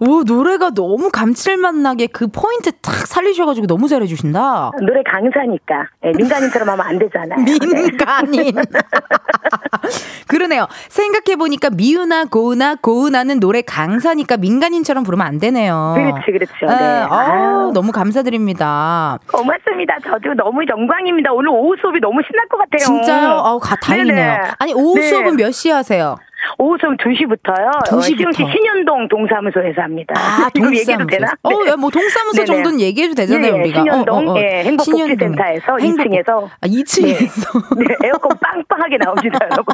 [0.00, 4.72] 오, 노래가 너무 감칠맛 나게 그 포인트 탁 살리셔가지고 너무 잘해주신다.
[4.80, 5.86] 노래 강사니까.
[6.06, 7.44] 예, 민간인처럼 하면 안 되잖아요.
[7.44, 7.58] 네.
[7.60, 8.54] 민간인.
[10.26, 10.66] 그러네요.
[10.88, 15.94] 생각해보니까 미우나 고우나 고우나는 노래 강사니까 민간인처럼 부르면 안 되네요.
[15.96, 16.66] 그렇지, 그렇죠.
[16.66, 16.93] 네.
[16.94, 17.70] 아유.
[17.74, 19.18] 너무 감사드립니다.
[19.26, 19.96] 고맙습니다.
[20.04, 21.32] 저도 너무 영광입니다.
[21.32, 22.78] 오늘 오후 수업이 너무 신날 것 같아요.
[22.84, 23.28] 진짜요?
[23.44, 24.14] 아우, 가, 다행이네요.
[24.16, 24.50] 네네.
[24.58, 25.08] 아니, 오후 네.
[25.08, 26.16] 수업은 몇 시에 하세요?
[26.58, 27.70] 오후 수업 2시부터요.
[27.86, 28.00] 2시 부터.
[28.02, 30.14] 시흥시 신현동 동사무소에서 합니다.
[30.16, 31.06] 아, 이거 얘기해도.
[31.06, 31.32] 되나?
[31.42, 31.70] 어, 네.
[31.70, 32.46] 야, 뭐 동사무소 네네.
[32.46, 33.82] 정도는 얘기해도 되잖아요, 예, 예, 우리가.
[33.82, 34.40] 신현동, 어, 어, 어.
[34.40, 36.48] 예, 행복복지센터에서 행복- 2층에서.
[36.60, 37.76] 아, 2층에서.
[37.78, 39.64] 네, 에어컨 빵빵하게 나옵니다, 여러분.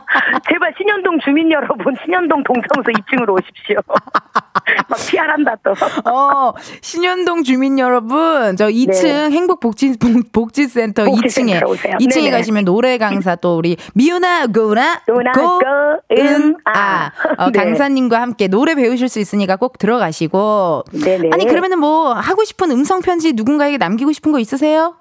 [0.48, 3.76] 제발 신현동 주민 여러분, 신현동 동사무소 2층으로 오십시오.
[4.88, 5.70] 막 피하란다 또.
[6.10, 9.30] 어, 신현동 주민 여러분, 저 2층 네.
[9.30, 9.94] 행복복지,
[10.32, 12.30] 복지센터 2층에, 2층에 네네.
[12.30, 17.58] 가시면 노래 강사 또 우리 미우나 고나 고은 아, 어, 네.
[17.58, 20.84] 강사님과 함께 노래 배우실 수 있으니까 꼭 들어가시고.
[21.04, 21.30] 네네.
[21.32, 24.96] 아니, 그러면은 뭐 하고 싶은 음성 편지 누군가에게 남기고 싶은 거 있으세요?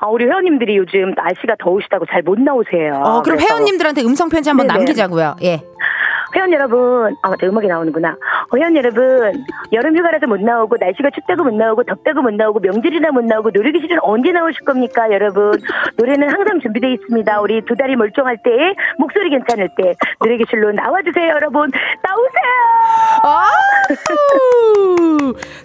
[0.00, 3.00] 아, 우리 회원님들이 요즘 날씨가 더우시다고 잘 못 나오세요.
[3.04, 4.78] 어, 그럼 회원님들한테 음성 편지 한번 네네.
[4.78, 5.36] 남기자고요.
[5.44, 5.62] 예.
[6.36, 8.10] 회원 여러분, 아, 맞다, 음악이 나오는구나.
[8.10, 13.10] 어, 회원 여러분, 여름 휴가라서 못 나오고, 날씨가 춥다고 못 나오고, 덥다고 못 나오고, 명절이나
[13.10, 15.58] 못 나오고, 놀이기실은 언제 나오실 겁니까, 여러분?
[15.96, 17.40] 노래는 항상 준비되어 있습니다.
[17.40, 18.50] 우리 두 다리 멀쩡할 때,
[18.98, 21.70] 목소리 괜찮을 때, 노래기실로 나와주세요, 여러분.
[22.02, 23.46] 나오세요!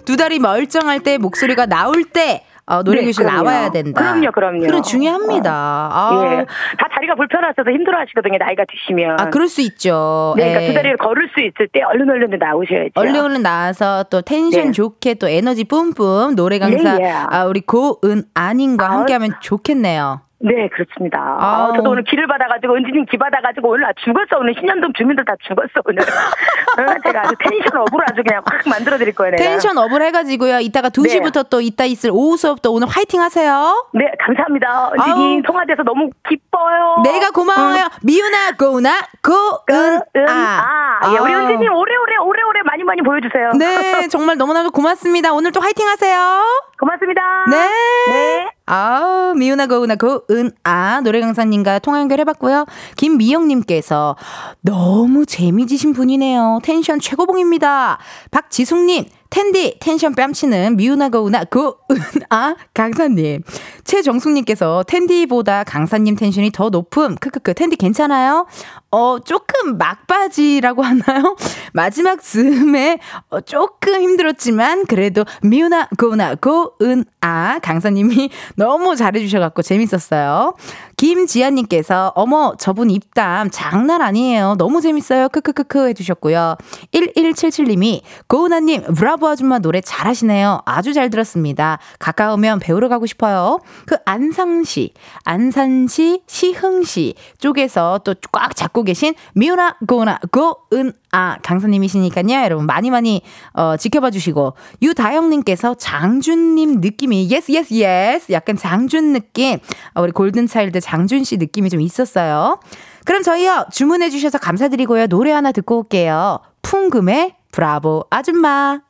[0.06, 4.00] 두 다리 멀쩡할 때, 목소리가 나올 때, 어, 노래교실 네, 나와야 된다.
[4.00, 4.66] 그럼요, 그럼요.
[4.66, 5.52] 그래 중요합니다.
[5.52, 6.22] 아.
[6.24, 6.46] 예.
[6.78, 8.38] 다 다리가 불편하셔서 힘들어하시거든요.
[8.38, 9.20] 나이가 드시면.
[9.20, 10.32] 아, 그럴 수 있죠.
[10.38, 10.66] 네, 그러니까 예.
[10.68, 12.92] 두 다리를 걸을 수 있을 때 얼른 얼른 나오셔야죠.
[12.94, 14.72] 얼른 얼른 나와서 또 텐션 네.
[14.72, 17.10] 좋게 또 에너지 뿜뿜 노래 강사 예, 예.
[17.10, 20.22] 아, 우리 고은아 님과 아, 함께하면 좋겠네요.
[20.42, 21.18] 네, 그렇습니다.
[21.20, 24.38] 아, 아 저도 오늘 길을 받아가지고, 은지님 기 받아가지고, 오늘 아, 죽었어.
[24.40, 26.02] 오늘 신현동 주민들 다 죽었어, 오늘.
[27.04, 29.36] 제가 아주 텐션 up을 아주 그냥 확 만들어 드릴 거예요.
[29.36, 29.42] 내가.
[29.42, 30.58] 텐션 업을 해가지고요.
[30.60, 31.48] 이따가 2시부터 네.
[31.50, 33.86] 또 이따 있을 오후 수업도 오늘 화이팅 하세요.
[33.92, 34.92] 네, 감사합니다.
[34.98, 37.02] 은지님 통화돼서 너무 기뻐요.
[37.04, 37.84] 내가 고마워요.
[37.84, 37.98] 응.
[38.02, 38.90] 미우나, 고우나,
[39.22, 40.98] 고은, 아.
[41.02, 41.14] 아.
[41.14, 43.52] 예, 우리 은지님 오래오래, 오래오래 많이 많이 보여주세요.
[43.58, 45.32] 네, 정말 너무나도 고맙습니다.
[45.32, 46.42] 오늘 또 화이팅 하세요.
[46.82, 47.22] 고맙습니다.
[47.48, 47.68] 네.
[48.10, 48.50] 네.
[48.66, 52.66] 아, 미우나 고우나 고은아 노래 강사님과 통화 연결해봤고요.
[52.96, 54.16] 김미영님께서
[54.62, 56.58] 너무 재미지신 분이네요.
[56.64, 57.98] 텐션 최고봉입니다.
[58.32, 63.42] 박지숙님 텐디 텐션 뺨치는 미우나 거우나 고은아 강사님
[63.82, 68.46] 최정숙님께서 텐디보다 강사님 텐션이 더 높음 크크크 텐디 괜찮아요?
[68.90, 71.34] 어 조금 막바지라고 하나요?
[71.72, 72.98] 마지막 즈음에
[73.30, 80.54] 어, 조금 힘들었지만 그래도 미우나 고우나 고은아 강사님이 너무 잘해주셔갖고 재밌었어요.
[81.02, 84.54] 김지아님께서 어머 저분 입담 장난 아니에요.
[84.56, 85.28] 너무 재밌어요.
[85.30, 86.56] 크크크크 해주셨고요.
[86.94, 90.62] 1177님이 고은아님 브라보 아줌마 노래 잘하시네요.
[90.64, 91.80] 아주 잘 들었습니다.
[91.98, 93.58] 가까우면 배우러 가고 싶어요.
[93.84, 94.92] 그 안상시,
[95.24, 102.44] 안산시, 시흥시 쪽에서 또 꽉 잡고 계신 미우나 고은아 고은 아 강사님이시니까요.
[102.44, 103.20] 여러분 많이 많이
[103.52, 109.58] 어, 지켜봐 주시고 유다영님께서 장준님 느낌이 yes yes yes 약간 장준 느낌
[109.94, 112.60] 어, 우리 골든차일드 장준 씨 느낌이 좀 있었어요.
[113.04, 116.40] 그럼 저희요 주문해 주셔서 감사드리고요 노래 하나 듣고 올게요.
[116.62, 118.80] 풍금의 브라보 아줌마.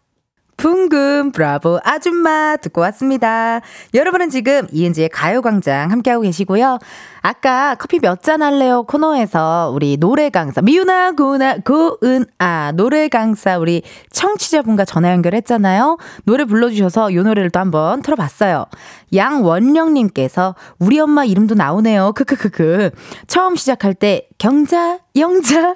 [0.63, 3.61] 붕금 브라보 아줌마 듣고 왔습니다.
[3.95, 6.79] 여러분은 지금 이은지의 가요광장 함께하고 계시고요.
[7.21, 13.83] 아까 커피 몇 잔 할래요 코너에서 우리 노래 강사 미우나 고나 고은아 노래 강사 우리
[14.13, 15.99] 청취자분과 전화 연결했잖아요.
[16.27, 18.67] 노래 불러주셔서 이 노래를 또 한번 틀어봤어요.
[19.13, 22.13] 양원령님께서 우리 엄마 이름도 나오네요.
[22.13, 22.91] 크크크크.
[23.27, 25.75] 처음 시작할 때 경자 영자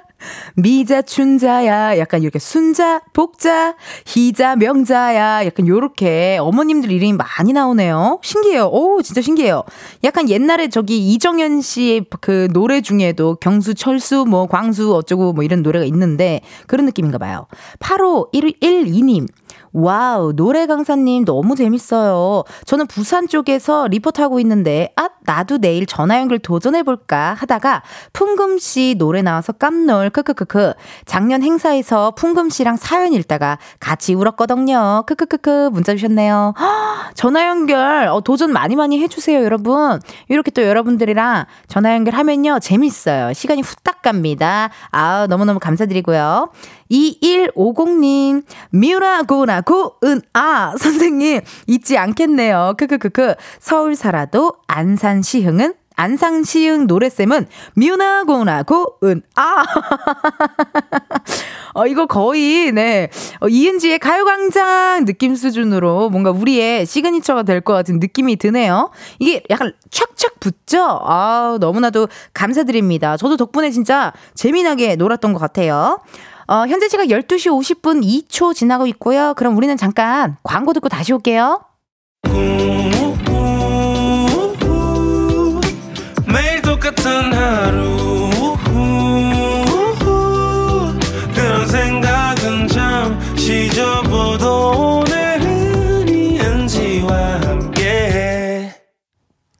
[0.55, 3.75] 미자, 춘자야, 약간 이렇게 순자, 복자,
[4.05, 8.19] 희자, 명자야, 약간 요렇게 어머님들 이름이 많이 나오네요.
[8.23, 8.65] 신기해요.
[8.65, 9.63] 오, 진짜 신기해요.
[10.03, 15.61] 약간 옛날에 저기 이정현 씨의 그 노래 중에도 경수, 철수, 뭐 광수 어쩌고 뭐 이런
[15.61, 17.47] 노래가 있는데 그런 느낌인가 봐요.
[17.79, 19.27] 8512님.
[19.73, 22.43] wow, 노래 강사님 너무 재밌어요.
[22.65, 28.95] 저는 부산 쪽에서 리포트 하고 있는데, 아, 나도 내일 전화 연결 도전해볼까 하다가 풍금 씨
[28.97, 30.73] 노래 나와서 깜놀, 크크크크.
[31.05, 35.03] 작년 행사에서 풍금 씨랑 사연 읽다가 같이 울었거든요.
[35.05, 35.69] 크크크크.
[35.73, 36.53] 문자 주셨네요.
[36.59, 39.99] 허, 전화 연결, 어, 도전 많이 많이 해주세요, 여러분.
[40.29, 42.59] 이렇게 또 여러분들이랑 전화 연결하면요.
[42.59, 43.33] 재밌어요.
[43.33, 44.69] 시간이 후딱 갑니다.
[44.91, 46.49] 아 너무너무 감사드리고요.
[46.91, 52.75] 2150님, 미우라 고나 고은 아 선생님 잊지 않겠네요.
[52.77, 59.65] 크크크크 서울 살아도 안산 시흥은 안상 시흥 노래쌤은 미우나 고나 고 은 아
[61.73, 63.09] 어, 이거 거의, 네.
[63.39, 68.91] 어, 이은지의 가요광장 느낌 수준으로 뭔가 우리의 시그니처가 될 것 같은 느낌이 드네요.
[69.19, 70.81] 이게 약간 착착 붙죠?
[71.03, 73.17] 아 너무나도 감사드립니다.
[73.17, 75.99] 저도 덕분에 진짜 재미나게 놀았던 것 같아요.
[76.47, 79.33] 어, 현재 시각 12시 50분 2초 지나고 있고요.
[79.35, 81.61] 그럼 우리는 잠깐 광고 듣고 다시 올게요.
[86.25, 87.96] 매일 똑같은 하루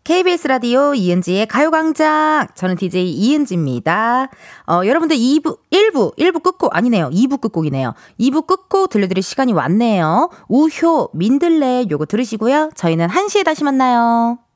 [0.07, 2.47] KBS 라디오 이은지의 가요광장.
[2.55, 4.29] 저는 DJ 이은지입니다.
[4.65, 7.09] 어, 여러분들 2부, 1부, 1부 끝곡, 아니네요.
[7.09, 7.93] 2부 끝곡이네요.
[8.17, 10.29] 2부 끝곡 들려드릴 시간이 왔네요.
[10.47, 12.71] 우효, 민들레 요거 들으시고요.
[12.73, 14.46] 저희는 1시에 다시 만나요.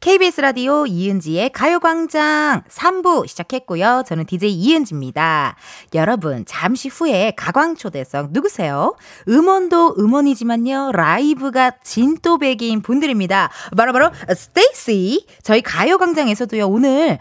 [0.00, 4.02] KBS 라디오 이은지의 가요광장 3부 시작했고요.
[4.06, 5.56] 저는 DJ 이은지입니다.
[5.92, 8.96] 여러분, 잠시 후에 가광초대석 누구세요?
[9.28, 10.92] 음원도 음원이지만요.
[10.92, 13.50] 라이브가 진또배기인 분들입니다.
[13.76, 15.26] 바로 바로 스테이시.
[15.42, 16.66] 저희 가요광장에서도요.
[16.66, 17.18] 오늘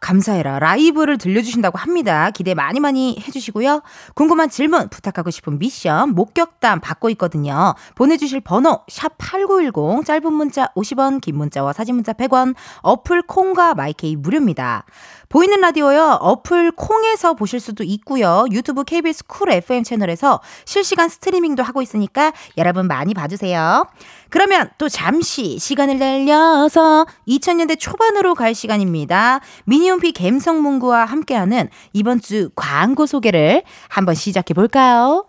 [0.00, 2.32] 감사하게 라이브를 들려주신다고 합니다.
[2.32, 3.82] 기대 많이 많이 해주시고요.
[4.14, 7.76] 궁금한 질문, 부탁하고 싶은 미션, 목격담 받고 있거든요.
[7.94, 14.16] 보내주실 번호 샵 8910 짧은 문자 50원, 긴 문자와 사진 문자 100원, 어플 콩과 마이케이
[14.16, 14.84] 무료입니다.
[15.28, 16.18] 보이는 라디오요.
[16.20, 18.44] 어플 콩에서 보실 수도 있고요.
[18.50, 23.86] 유튜브 KBS 쿨 FM 채널에서 실시간 스트리밍도 하고 있으니까 여러분 많이 봐주세요.
[24.30, 29.40] 그러면 또 잠시 시간을 달려서 2000년대 초반으로 갈 시간입니다.
[29.64, 35.26] 미니홈피 갬성문구와 함께하는 이번 주 광고 소개를 한번 시작해 볼까요?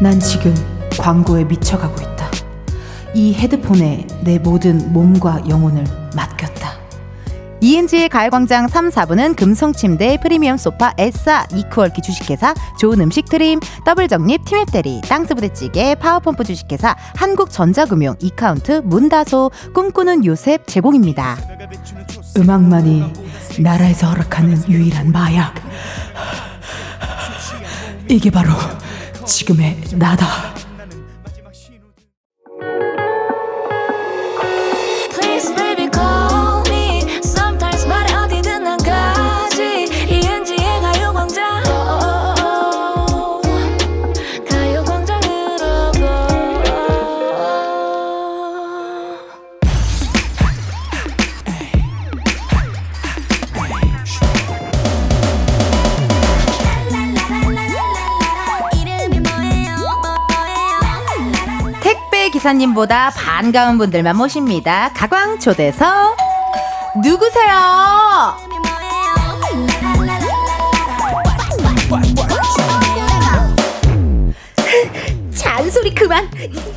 [0.00, 0.54] 난 지금
[0.98, 2.13] 광고에 미쳐가고 있다.
[3.14, 5.84] 이 헤드폰에 내 모든 몸과 영혼을
[6.16, 6.74] 맡겼다.
[7.60, 15.00] 이은지의 가요광장 3, 4부는 금성침대, 프리미엄 소파, 에싸, 이크월키 주식회사, 좋은 음식 트림, 더블정립, 티맵대리,
[15.02, 21.38] 땅스부대찌개, 파워펌프 주식회사, 한국전자금융, 이카운트, 문다소, 꿈꾸는 요셉 제공입니다.
[22.36, 23.12] 음악만이
[23.60, 25.54] 나라에서 허락하는 유일한 마약.
[28.10, 28.50] 이게 바로
[29.24, 30.63] 지금의 나다.
[62.44, 64.92] 기사님보다 반가운 분들만 모십니다.
[64.94, 66.14] 가광 초대서
[67.02, 68.36] 누구세요?
[75.34, 76.30] 잔소리 그만.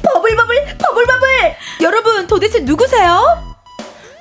[0.03, 1.56] 버블버블 버블버블.
[1.82, 3.58] 여러분 도대체 누구세요?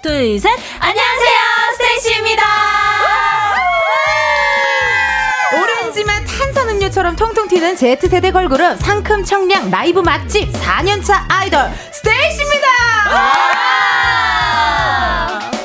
[0.02, 0.50] 둘 셋.
[0.80, 1.38] 안녕하세요
[1.76, 2.42] 스테이시입니다.
[6.86, 11.60] 음료처럼 통통 튀는 Z세대 걸그룹 상큼 청량 라이브 맛집 4년차 아이돌
[11.92, 12.66] 스테이시입니다.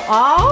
[0.08, 0.51] 아우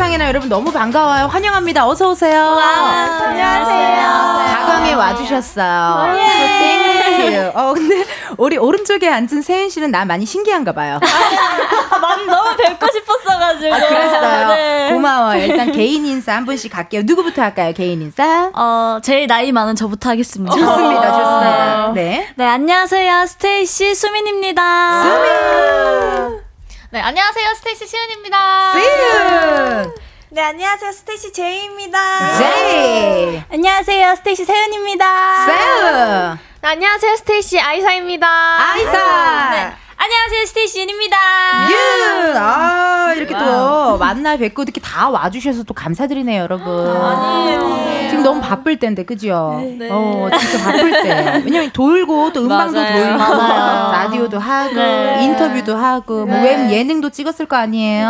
[0.00, 1.26] 세상에나 여러분 너무 반가워요.
[1.26, 1.86] 환영합니다.
[1.86, 2.42] 어서 오세요.
[2.42, 4.08] 안녕하세요.
[4.56, 6.16] 가광에 와주셨어요.
[6.16, 7.52] thank you.
[7.54, 8.06] 어 근데
[8.38, 10.98] 우리 오른쪽에 앉은 세은 씨는 나 많이 신기한가 봐요.
[12.00, 13.74] 막 너무 뵙고 싶었어가지고.
[13.74, 14.48] 아, 그랬어요.
[14.48, 14.90] 네.
[14.90, 15.44] 고마워요.
[15.44, 17.02] 일단 개인 인사 한 분씩 갈게요.
[17.04, 17.74] 누구부터 할까요?
[17.76, 18.50] 개인 인사?
[18.54, 20.56] 어, 제일 나이 많은 저부터 하겠습니다.
[20.56, 21.12] 좋습니다.
[21.12, 21.92] 좋습니다.
[21.94, 22.26] 네.
[22.36, 23.26] 네, 안녕하세요.
[23.26, 25.02] 스테이시 수민입니다.
[25.02, 26.39] 수민!
[26.92, 27.54] 네, 안녕하세요.
[27.54, 28.72] 스테이시 시은입니다.
[28.72, 29.94] 시은!
[30.30, 30.90] 네, 안녕하세요.
[30.90, 32.36] 스테이시 제이입니다.
[32.38, 33.42] 제이!
[33.48, 34.16] 안녕하세요.
[34.16, 35.46] 스테이시 세은입니다.
[35.46, 36.38] 세은!
[36.62, 37.16] 네, 안녕하세요.
[37.16, 38.26] 스테이시 아이사입니다.
[38.72, 39.50] 아이사!
[39.50, 39.72] 네.
[40.02, 41.16] 안녕하세요, 스테이시 윤입니다.
[41.70, 42.34] 윤!
[42.34, 46.66] 아, 이렇게 또 만나 뵙고 이렇게 다 와주셔서 또 감사드리네요, 여러분.
[46.96, 48.08] 아니에요.
[48.08, 49.60] 지금 너무 바쁠 때인데, 그죠?
[49.78, 49.88] 네.
[49.90, 51.42] 어, 진짜 바쁠 때.
[51.44, 52.96] 왜냐면 돌고 또 음방도 맞아요.
[53.18, 53.92] 돌고, 맞아요.
[53.92, 55.18] 라디오도 하고, 네.
[55.24, 56.56] 인터뷰도 하고, 뭐 네.
[56.56, 58.08] 웹 예능도 찍었을 거 아니에요?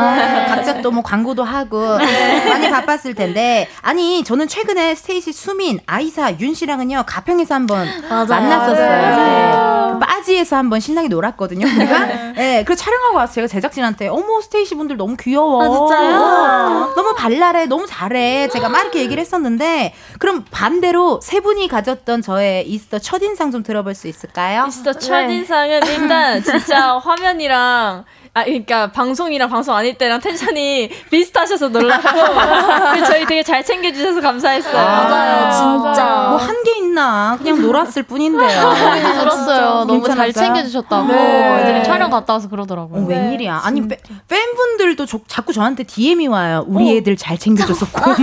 [0.49, 3.69] 각자 또 뭐 광고도 하고, 많이 바빴을 텐데.
[3.83, 7.89] 아니, 저는 최근에 스테이시 수민, 아이사, 윤 씨랑은요, 가평에서 한번.
[8.09, 8.87] 만났었어요.
[8.87, 9.87] 맞아요.
[9.89, 9.93] 네.
[9.93, 11.67] 그 빠지에서 한번 신나게 놀았거든요.
[11.81, 12.33] 우리가.
[12.33, 15.63] 네, 그래서 촬영하고 와서 제가 제작진한테 어머 스테이시 분들 너무 귀여워.
[15.63, 16.17] 아, 진짜요?
[16.17, 18.49] 어, 너무 발랄해, 너무 잘해.
[18.49, 23.63] 제가 막 이렇게 얘기를 했었는데 그럼 반대로 세 분이 가졌던 저의 이스터 첫 인상 좀
[23.63, 24.69] 들어볼 수 있을까요?
[24.71, 32.09] 진짜 첫인상은 일단 진짜 화면이랑 아, 그러니까 방송이랑 방송 아닐 때랑 텐션이 비슷하셔서 놀랐고
[32.93, 34.79] 그리고 저희 되게 잘 챙겨주셔서 감사했어요.
[34.79, 36.05] 아, 맞아요, 진짜.
[36.29, 37.37] 뭐 한 게 있나?
[37.39, 38.49] 그냥 놀았을 뿐인데요.
[38.49, 39.85] 들었어요.
[39.85, 40.33] 너무 잘 괜찮았어요?
[40.33, 41.07] 챙겨주셨다고.
[41.09, 41.61] 네.
[41.63, 43.03] 애들이 촬영 갔다 와서 그러더라고요.
[43.03, 43.63] 어, 웬일이야.
[43.65, 46.65] 아니, 팬- 팬분들도 조- 자꾸 저한테 DM이 와요.
[46.69, 48.17] 우리 애들 잘 챙겨줘서 고마워.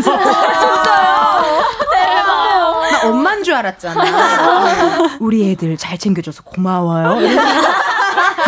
[2.91, 4.03] 나 엄만 줄 알았잖아.
[5.19, 7.17] 우리 애들 잘 챙겨줘서 고마워요.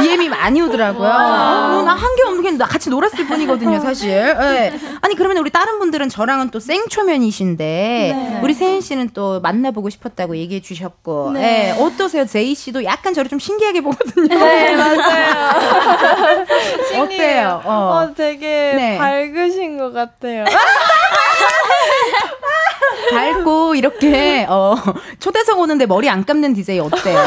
[0.02, 1.08] DM이 많이 오더라고요.
[1.08, 4.10] 어, 나한게 없는 게나 같이 놀았을 뿐이거든요, 사실.
[4.10, 4.74] 예.
[5.02, 10.62] 아니 그러면 우리 다른 분들은 저랑은 또 생초면이신데 우리 세은 씨는 또 만나보고 싶었다고 얘기해
[10.62, 11.76] 주셨고, 예.
[11.80, 14.28] 어떠세요, 제이 씨도 약간 저를 좀 신기하게 보거든요.
[14.28, 15.50] 네, 맞아요.
[17.04, 17.62] 어때요?
[17.66, 17.72] 어.
[17.72, 18.98] 어, 되게 네.
[18.98, 20.46] 밝으신 것 같아요.
[23.12, 24.76] 밝고 이렇게 어,
[25.20, 27.18] 초대석 오는데 머리 안 감는 디제이 어때요?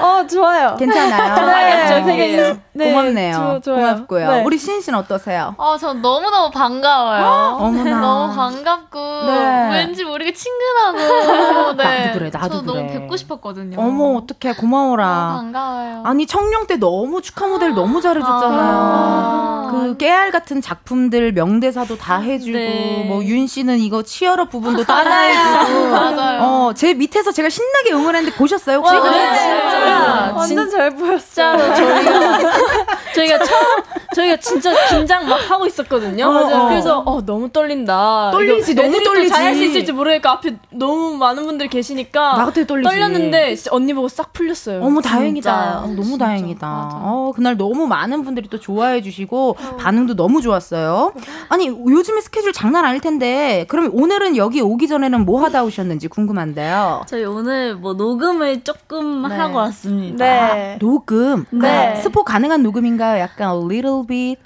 [0.00, 0.76] 어, 좋아요.
[0.78, 1.46] 괜찮아요?
[1.46, 3.60] 네, 저 되게 네, 고맙네요.
[3.62, 3.80] 조- 좋아요.
[3.94, 4.30] 고맙고요.
[4.30, 4.42] 네.
[4.44, 5.54] 우리 신인 씨는 어떠세요?
[5.58, 7.56] 아, 전 너무 너무 반가워요.
[7.60, 8.00] 어머나.
[8.00, 9.68] 너무 반갑고, 네.
[9.72, 12.06] 왠지 모르게 친근하고, 네.
[12.06, 12.92] 나도 그래, 나도 저 너무 그래.
[13.00, 13.78] 뵙고 싶었거든요.
[13.80, 15.34] 어머 어떡해 너무 고마워라.
[15.36, 16.02] 반가워요.
[16.04, 18.70] 아니 청룡 때 너무 축하 모델 너무 잘해줬잖아요.
[18.72, 19.68] 아.
[19.70, 23.04] 그 깨알 같은 작품들 명대사도 다 해주고 네.
[23.08, 26.40] 뭐윤 씨는 이거 치얼업 부분도 따라해주고 맞아요.
[26.42, 28.94] 어, 제 밑에서 제가 신나게 응원했는데 보셨어요 혹시?
[28.94, 29.36] 네, 네.
[29.38, 31.69] 진짜 완전 잘 보였어요.
[31.74, 32.38] 저희가
[33.14, 33.66] 저희가 처음
[34.14, 36.26] 저희가 진짜 긴장 막 하고 있었거든요.
[36.26, 36.30] 어,
[36.64, 36.68] 어.
[36.68, 38.30] 그래서 어 너무 떨린다.
[38.32, 39.28] 떨리지, 이거 너무 떨리지.
[39.28, 42.88] 잘할 수 있을지 모르니까 앞에 너무 많은 분들이 계시니까 나 같아도 떨리지.
[42.90, 44.82] 떨렸는데 언니 보고 싹 풀렸어요.
[44.82, 45.80] 어머 다행이다.
[45.80, 46.24] 어, 너무 진짜.
[46.26, 46.66] 다행이다.
[46.66, 46.96] 맞아.
[47.02, 51.12] 어, 그날 너무 많은 분들이 또 좋아해 주시고 반응도 너무 좋았어요.
[51.48, 57.02] 아니 요즘에 스케줄 장난 아닐 텐데 그럼 오늘은 여기 오기 전에는 뭐 하다 오셨는지 궁금한데요.
[57.06, 59.36] 저희 오늘 뭐 녹음을 조금 네.
[59.36, 60.24] 하고 왔습니다.
[60.24, 60.76] 네.
[60.80, 61.44] 녹음.
[61.52, 61.96] 네.
[61.96, 63.20] 스포 가능한 녹음인가요?
[63.20, 64.40] 약간 a little bit.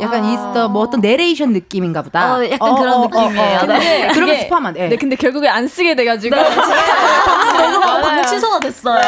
[0.00, 2.36] 약간 있어 뭐 어떤 내레이션 느낌인가 보다.
[2.36, 3.58] 어, 약간 그런 느낌이에요.
[3.60, 4.88] 근데 그러면 스포하면 안 돼.
[4.88, 9.00] 네, 근데 결국에 안 쓰게 돼가지고 녹음하고 방금 취소가 됐어요.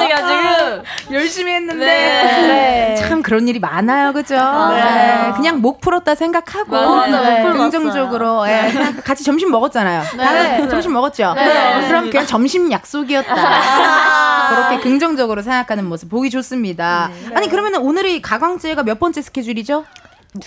[0.00, 2.94] 돼가지고 열심히 했는데 네.
[2.98, 4.34] 참 그런 일이 많아요, 그죠?
[4.36, 7.06] 네, 그냥 목 풀었다 생각하고.
[7.06, 7.42] 네.
[7.42, 8.72] 긍정적으로 예,
[9.04, 10.02] 같이 점심 먹었잖아요.
[10.16, 10.68] 네.
[10.68, 11.34] 점심 먹었죠?
[11.34, 11.86] 네.
[11.88, 13.34] 그럼 그냥 점심 약속이었다.
[14.50, 17.10] 그렇게 긍정적으로 생각하는 모습 보기 좋습니다.
[17.34, 19.84] 아니 그러면 오늘이 가광제가 몇 번째 스케줄이죠?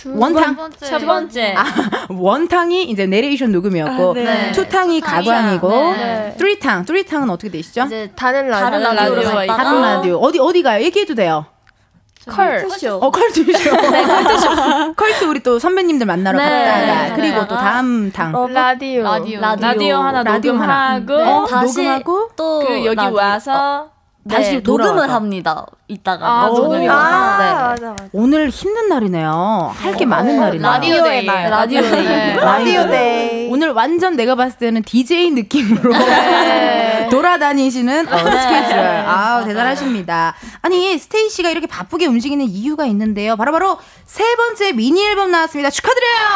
[0.06, 0.56] 원탕.
[0.56, 0.86] 번째.
[0.86, 1.64] 첫 번째 아,
[2.08, 4.50] 원탕이 이제 내레이션 녹음이었고 네.
[4.52, 6.34] 투탕이 가광이고 네.
[6.38, 7.84] 쓰리탕, 쓰리탕은 어떻게 되시죠?
[7.84, 8.64] 이제 다른 라디오.
[8.64, 10.82] 다른 갔다가 다른 라디오 어디 어디 가요?
[10.82, 11.46] 얘기해도 돼요.
[12.28, 12.98] 컬어 컬투쇼.
[13.12, 13.70] 컬투쇼.
[14.96, 16.44] 컬투 우리 또 선배님들 만나러 네.
[16.44, 17.12] 갔다가 네.
[17.14, 18.34] 그리고 또 다음 탕.
[18.34, 19.04] 어, 라디오.
[19.04, 19.40] 라디오.
[19.40, 19.66] 라디오.
[19.68, 23.95] 라디오 하나 라디오 녹음하고 네, 어, 다시 녹음하고 또 그 여기 라디오- 와서 네,
[24.28, 24.94] 다시 돌아와서.
[24.94, 25.64] 녹음을 합니다.
[25.88, 27.36] 이따가 아, 녹음이 아.
[27.38, 27.52] 네.
[27.54, 28.04] 맞아, 맞아.
[28.12, 29.72] 오늘 힘든 날이네요.
[29.76, 30.68] 할 게 많은 날이네요.
[30.70, 31.24] 라디오 day.
[31.26, 31.48] 날.
[31.50, 32.04] 라디오 day.
[32.04, 32.34] 네.
[32.34, 33.48] 라디오 day.
[33.50, 35.92] 오늘 완전 내가 봤을 때는 DJ 느낌으로
[37.10, 38.78] 돌아다니시는 어, 스케줄.
[38.78, 40.34] 아 대단하십니다.
[40.62, 43.36] 아니 스테이 씨가 이렇게 바쁘게 움직이는 이유가 있는데요.
[43.36, 45.70] 바로바로 세 번째 미니 앨범 나왔습니다.
[45.70, 46.26] 축하드려요.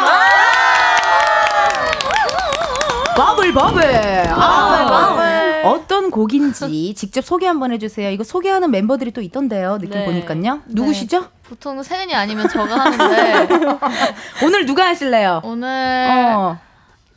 [3.17, 3.83] 버블 버블.
[4.29, 8.09] 아, 어떤 곡인지 직접 소개 한번 해주세요.
[8.11, 9.77] 이거 소개하는 멤버들이 또 있던데요.
[9.79, 10.05] 느낌 네.
[10.05, 10.61] 보니까요.
[10.67, 11.27] 누구시죠?
[11.43, 13.47] 보통 세은이 아니면 저가 하는데,
[14.45, 15.41] 오늘 누가 하실래요?
[15.43, 16.57] 오늘 어,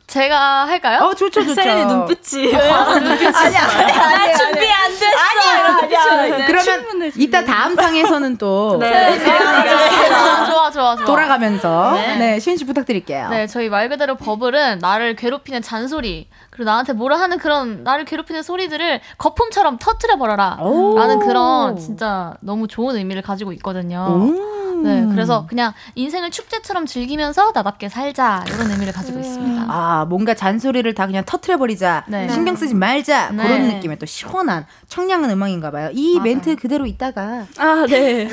[0.07, 0.99] 제가 할까요?
[1.03, 1.55] 어 좋죠 좋죠.
[1.55, 4.67] 세린이 눈빛이 아니, 준비
[5.17, 6.45] 안 됐어.
[6.47, 9.19] 그러면 이따 다음 탕에서는 또 네.
[9.29, 11.05] 아, 좋아, 좋아, 좋아.
[11.05, 12.39] 돌아가면서 네, 네.
[12.39, 13.29] 시은 씨 부탁드릴게요.
[13.29, 18.43] 네, 저희 말 그대로 버블은 나를 괴롭히는 잔소리, 그리고 나한테 뭐라 하는 그런 나를 괴롭히는
[18.43, 20.57] 소리들을 거품처럼 터트려 버려라.
[20.61, 20.97] 오.
[20.97, 24.05] 라는 그런 진짜 너무 좋은 의미를 가지고 있거든요.
[24.85, 25.09] 음.
[25.09, 28.43] 네, 그래서 그냥 인생을 축제처럼 즐기면서 나답게 살자.
[28.47, 29.65] 이런 의미를 가지고 있습니다.
[29.67, 32.29] 아 뭔가 잔소리를 다 그냥 터트려 버리자 네.
[32.29, 33.43] 신경 쓰지 말자 네.
[33.43, 35.89] 그런 느낌의 또 시원한 청량한 음악인가봐요.
[35.93, 38.29] 이 멘트 그대로 있다가 아 네.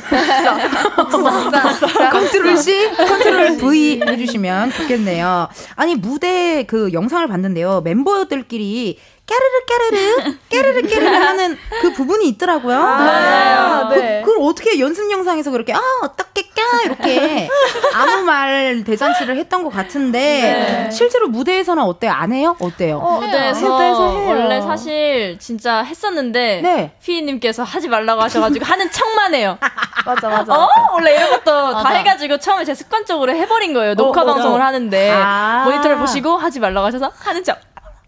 [2.11, 5.49] 컨트롤 C, 컨트롤 V 해주시면 좋겠네요.
[5.77, 7.81] 아니 무대 그 영상을 봤는데요.
[7.83, 12.79] 멤버들끼리 까르르 까르르 까르르 까르르 하는 그 부분이 있더라고요.
[12.79, 13.89] 맞아요.
[13.89, 14.23] 그, 네.
[14.25, 17.49] 그 걸 어떻게 연습 영상에서 그렇게 아 어떻게 까 이렇게
[17.95, 22.13] 아무 말 대잔치를 했던 것 같은데 실제로 무대에서는 어때요?
[22.13, 22.57] 안 해요?
[22.61, 22.99] 어때요?
[23.01, 24.29] 무대에서 무대에서 해요.
[24.29, 26.97] 원래 사실 진짜 했었는데 네.
[27.03, 29.59] 피디님께서 하지 말라고 하셔가지고 하는 척만 해요.
[30.07, 30.55] 맞아, 맞아.
[30.55, 30.69] 어?
[30.93, 31.91] 원래 이런 것도 다 맞아.
[31.91, 33.95] 해가지고 처음에 제가 습관적으로 해버린 거예요.
[33.95, 34.65] 녹화 어, 어, 방송을 어.
[34.65, 35.63] 하는데 아.
[35.65, 37.59] 모니터를 보시고 하지 말라고 하셔서 하는 척.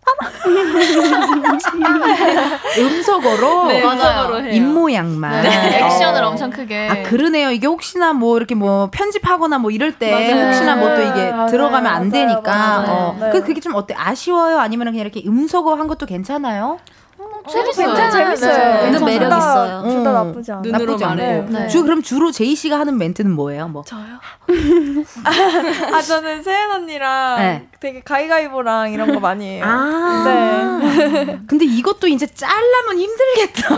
[2.79, 3.93] 음소거로 네, 맞아요.
[3.95, 4.53] 음성으로 해요.
[4.53, 5.43] 입모양만.
[5.43, 6.29] 네, 액션을 어.
[6.29, 6.89] 엄청 크게.
[6.89, 7.51] 아 그러네요.
[7.51, 10.47] 이게 혹시나 뭐 이렇게 뭐 편집하거나 뭐 이럴 때 맞아요.
[10.47, 11.49] 혹시나 뭐 또 이게 맞아요.
[11.49, 12.11] 들어가면 안 맞아요.
[12.11, 12.93] 되니까 맞아요.
[12.93, 13.17] 어.
[13.19, 13.31] 네.
[13.31, 13.95] 그 그게 좀 어때?
[13.99, 14.59] 아쉬워요?
[14.59, 16.79] 아니면 그냥 이렇게 음소거 한 것도 괜찮아요?
[17.51, 17.89] 재밌어요.
[17.89, 18.13] 괜찮아요.
[18.37, 18.57] 재밌어요.
[18.57, 18.87] 네.
[18.87, 19.83] 은근 매력 있어요.
[19.83, 20.15] 둘다 음.
[20.29, 20.63] 나쁘지 않아요.
[20.65, 21.05] 눈으로 나쁘지.
[21.05, 21.47] 말해요.
[21.51, 21.67] 네.
[21.69, 23.69] 주 그럼 주로 제이 씨가 하는 멘트는 뭐예요?
[23.69, 23.83] 뭐
[25.93, 27.67] 아 저는 세연 언니랑 네.
[27.81, 29.65] 되게 가위가위보랑 이런 거 많이 해요.
[29.67, 30.23] 아.
[30.25, 31.39] 네.
[31.47, 33.77] 근데 이것도 이제 짤라면 힘들겠다.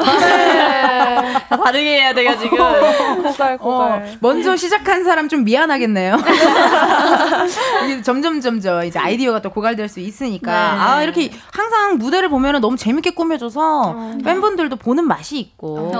[1.48, 2.56] 다 다르게 해야 돼가지고.
[2.56, 4.18] 고갈 어, 고갈.
[4.20, 6.16] 먼저 시작한 사람 좀 미안하겠네요.
[8.04, 13.10] 점점 점점 이제 아이디어가 또 고갈될 수 있으니까 아 이렇게 항상 무대를 보면은 너무 재밌게
[13.10, 15.90] 꾸며줘서 팬분들도 보는 맛이 있고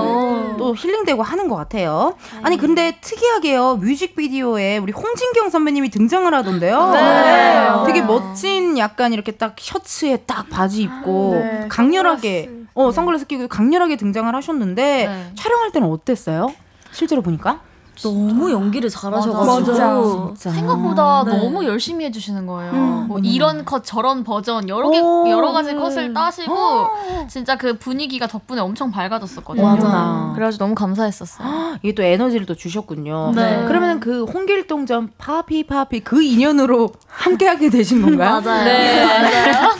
[0.58, 2.14] 또 힐링되고 하는 것 같아요.
[2.42, 6.90] 아니 근데 특이하게요 뮤직비디오에 우리 홍진경 선배님이 등장을 하던데요.
[6.92, 7.68] 네.
[7.86, 12.66] 되게 멋진 약간 이렇게 딱 셔츠에 딱 바지 입고 네, 강렬하게 선글라스.
[12.74, 15.32] 어 선글라스 끼고 강렬하게 등장을 하셨는데 네.
[15.36, 16.52] 촬영할 때는 어땠어요?
[16.92, 17.60] 실제로 보니까?
[18.02, 19.72] 너무 연기를 잘하셔가지고.
[19.72, 20.34] 맞아.
[20.34, 20.50] 진짜.
[20.50, 21.38] 생각보다 네.
[21.38, 22.72] 너무 열심히 해주시는 거예요.
[22.72, 23.06] 음.
[23.08, 25.28] 뭐 이런 컷 저런 버전 여러 개 오.
[25.28, 26.88] 여러 가지 컷을 따시고
[27.28, 29.64] 진짜 그 분위기가 덕분에 엄청 밝아졌었거든요.
[29.64, 30.32] 맞아.
[30.34, 31.76] 그래가지고 너무 감사했었어요.
[31.82, 33.32] 이게 또 에너지를 또 주셨군요.
[33.34, 33.64] 네.
[33.66, 38.40] 그러면 그 홍길동전 파피 파피 그 인연으로 함께하게 되신 건가요?
[38.44, 38.64] 맞아요.
[38.64, 39.70] 네, 맞아요.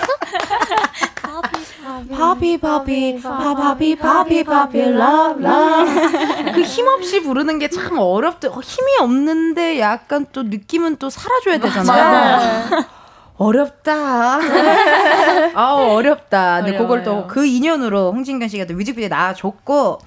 [2.17, 5.85] 파피 파피 파파피 파피 파피 라라
[6.55, 12.85] 그 힘없이 부르는 게 참 어렵더 어, 힘이 없는데 약간 또 느낌은 또 살아줘야 되잖아요.
[13.39, 14.39] 어렵다.
[15.55, 16.63] 아우 어렵다.
[16.63, 19.99] 근데 그걸 또 그 인연으로 홍진경 씨가 또 뮤직비디오 나와줬고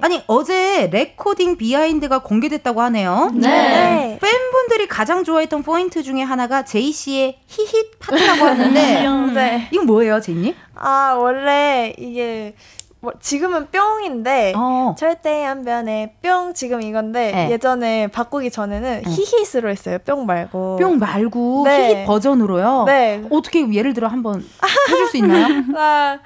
[0.00, 3.30] 아니 어제 레코딩 behind가 공개됐다고 하네요.
[3.34, 4.18] 네.
[4.22, 9.68] 팬분들이 가장 좋아했던 포인트 중에 하나가 제이 씨의 히힛 파트라고 하는데 네.
[9.72, 10.54] 이건 뭐예요, 제이님?
[10.80, 12.54] 아 원래 이게
[13.00, 14.94] 뭐 지금은 뿅인데 어.
[14.98, 17.50] 절대 안 변해 뿅 지금 이건데 네.
[17.52, 22.02] 예전에 바꾸기 전에는 히힛으로 했어요 뿅 말고 뿅 말고 네.
[22.02, 22.84] 히힛 버전으로요.
[22.86, 24.44] 네 어떻게 예를 들어 한번
[24.90, 25.46] 해줄 수 있나요?
[25.78, 26.18] 아,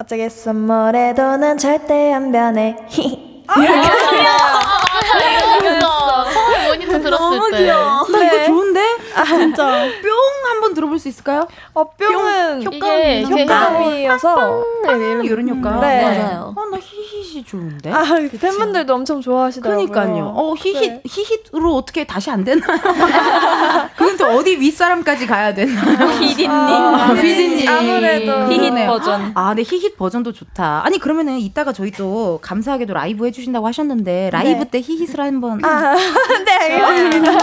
[0.00, 3.68] 어쩌겠어 뭐래도 난 절대 안 변해 히히 처음에
[6.68, 7.66] 모니터 들었을 때.
[7.66, 8.80] 나 이거 좋은데?
[9.14, 9.64] 아 진짜
[10.02, 10.10] 뿅
[10.48, 11.46] 한번 들어볼 수 있을까요?
[11.74, 14.92] 어 뿅은 이게 효과음이어서 네,
[15.24, 15.80] 이런 효과.
[15.80, 16.02] 네.
[16.02, 16.54] 맞아요.
[16.56, 17.92] 어, 나 히힛이 좋은데?
[17.92, 18.02] 아
[18.40, 20.32] 팬분들도 엄청 좋아하시더라고요 그러니까요.
[20.34, 21.02] 어, 히힛, 네.
[21.04, 22.78] 히힛으로 어떻게 다시 안 되나요?
[23.96, 26.18] 그건 또 어디 윗사람까지 가야 되나요?
[26.18, 26.50] 피디님.
[26.50, 27.68] 아, 피디님.
[27.68, 28.86] 아무래도 히힛 그러네요.
[28.88, 29.32] 버전.
[29.34, 30.82] 아, 네, 히힛 버전도 좋다.
[30.84, 34.70] 아니, 그러면은 이따가 저희 또 감사하게도 라이브 해 주신다고 하셨는데, 라이브 네.
[34.70, 35.64] 때 히힛을 한번.
[35.64, 35.94] 아,
[36.44, 37.32] 네 알겠습니다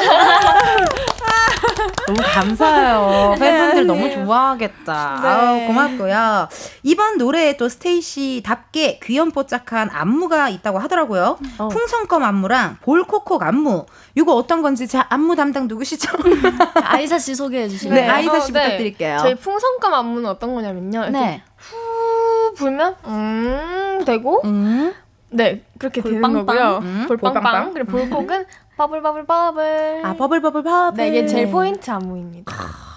[2.07, 2.92] 너무 감사해요.
[3.39, 4.25] 팬분들 네, 너무 아니에요.
[4.25, 5.19] 좋아하겠다.
[5.21, 5.27] 네.
[5.27, 6.47] 아우, 고맙고요.
[6.83, 11.37] 이번 노래에 또 스테이시답게 귀염뽀짝한 안무가 있다고 하더라고요.
[11.57, 11.67] 어.
[11.69, 13.85] 풍선껌 안무랑 볼코콕 안무.
[14.15, 16.09] 이거 어떤 건지 제 안무 담당 누구시죠?
[16.83, 17.95] 아이사 씨 소개해 주시면.
[17.95, 18.63] 네, 아이사 씨 어, 네.
[18.63, 19.17] 부탁드릴게요.
[19.21, 20.99] 저희 풍선껌 안무는 어떤 거냐면요.
[21.03, 21.41] 이렇게 네.
[21.57, 24.93] 후 불면 음 되고 음.
[25.29, 26.45] 네 그렇게 되는 볼빵빵.
[26.45, 26.79] 거고요.
[26.83, 27.05] 음.
[27.07, 30.01] 볼빵빵 그리고 볼콕은 bubble bubble bubble.
[30.03, 30.97] 아, bubble bubble bubble.
[30.97, 32.51] 네 이게 제일 포인트 안무입니다.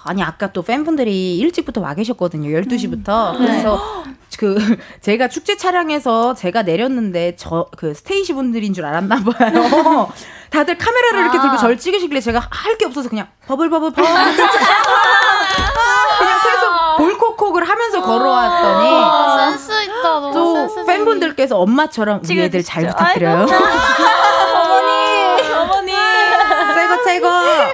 [0.05, 2.49] 아니 아까 또 팬분들이 일찍부터 와 계셨거든요.
[2.61, 3.37] 12시부터.
[3.37, 3.79] 그래서
[4.39, 4.57] 그
[5.01, 10.09] 제가 축제 차량에서 제가 내렸는데 저 그 스테이시 분들인 줄 알았나 봐요.
[10.49, 14.33] 다들 카메라를 이렇게 들고 절 찍으시길래 제가 할 게 없어서 그냥 bubble bubble bubble 그냥
[16.43, 20.03] 계속 볼콕콕을 하면서 걸어왔더니 아, 센스 있다.
[20.03, 20.85] 너무 또.
[20.85, 23.45] 팬분들께서 엄마처럼 우리 애들 잘 부탁드려요.
[27.07, 27.27] 최고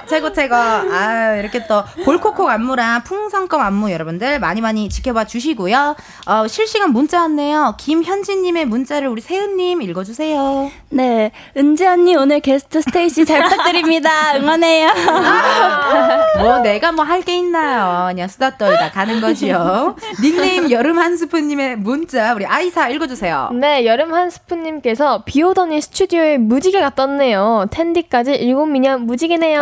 [0.06, 0.54] 최고 최고.
[0.54, 5.96] 아 이렇게 또 볼콕콕 안무랑 풍선껌 안무 여러분들 많이 많이 지켜봐 주시고요.
[6.26, 7.74] 어, 실시간 문자 왔네요.
[7.78, 10.70] 김현진님의 문자를 우리 세은님 읽어주세요.
[10.90, 14.36] 네, 은지 언니 오늘 게스트 스테이시 잘 부탁드립니다.
[14.36, 14.88] 응원해요.
[16.38, 18.08] 뭐 내가 뭐 할 게 있나요?
[18.10, 19.96] 그냥 수다 떨다 가는 거지요.
[20.22, 23.50] 닉네임 여름 한 스푼님의 문자 우리 아이사 읽어주세요.
[23.54, 27.66] 네 여름 한 스푼님께서 비 오더니 스튜디오에 무지개가 떴네요.
[27.70, 29.60] 은디까지 일곱 미녀 무지개네요.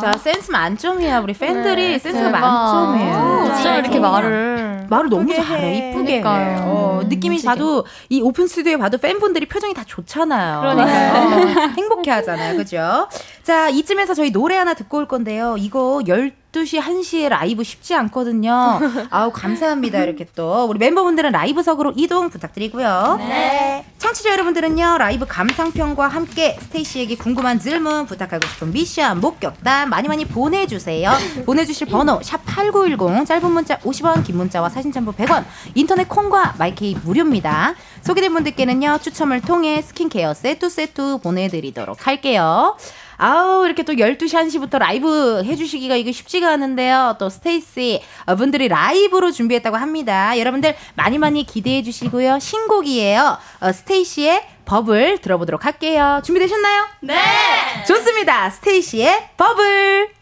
[0.00, 2.40] 자 센스 만점이야 우리 팬들이 센스가 대박.
[2.40, 4.86] 만점이에요 어쩜 이렇게 말을.
[4.88, 5.90] 말을 너무 잘해 해.
[5.92, 6.22] 이쁘게.
[6.24, 7.46] 어, 느낌이 멋지게.
[7.48, 11.12] 봐도 이 오픈 스튜디오에 봐도 팬분들이 표정이 다 좋잖아요 그러니까요.
[11.14, 13.06] 어, 행복해 하잖아요 그죠
[13.44, 18.80] 자 이쯤에서 저희 노래 하나 듣고 올 건데요 이거 12 12시, 1시에 라이브 쉽지 않거든요.
[19.10, 20.02] 아우, 감사합니다.
[20.02, 20.64] 이렇게 또.
[20.64, 23.16] 우리 멤버분들은 라이브석으로 이동 부탁드리고요.
[23.18, 23.84] 네.
[23.98, 31.12] 청취자 여러분들은요, 라이브 감상평과 함께 스테이시에게 궁금한 질문, 부탁하고 싶은 미션, 목격담 많이 많이 보내주세요.
[31.46, 35.44] 보내주실 번호, 샵8910, 짧은 문자 50원, 긴 문자와 사진 첨부 100원,
[35.74, 37.74] 인터넷 콩과 마이케이 무료입니다.
[38.02, 42.76] 소개된 분들께는요, 추첨을 통해 스킨케어 세트 세트 보내드리도록 할게요.
[43.22, 47.16] 아우, 이렇게 또 12시, 1시부터 라이브 해주시기가 이게 쉽지가 않은데요.
[47.18, 50.38] 또 스테이시 어, 분들이 라이브로 준비했다고 합니다.
[50.38, 52.38] 여러분들 많이 많이 기대해 주시고요.
[52.38, 53.38] 신곡이에요.
[53.60, 56.22] 어, 스테이시의 버블 들어보도록 할게요.
[56.24, 56.86] 준비되셨나요?
[57.02, 57.14] 네!
[57.86, 58.48] 좋습니다.
[58.48, 60.19] 스테이시의 버블!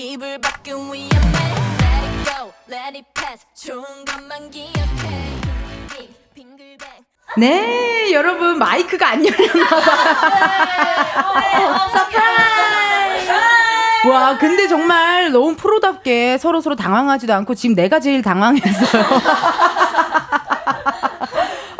[0.00, 1.08] 이불 밖은 위험해.
[1.10, 3.44] Let it go, let it pass.
[3.52, 4.78] 좋은 것만 기억해.
[5.92, 6.88] 빙, 빙글뱅.
[7.36, 9.88] 네, 여러분 마이크가 안 열렸나봐요.
[14.08, 19.02] 와, 근데 정말 너무 프로답게 서로 서로 당황하지도 않고 지금 내가 제일 당황했어요.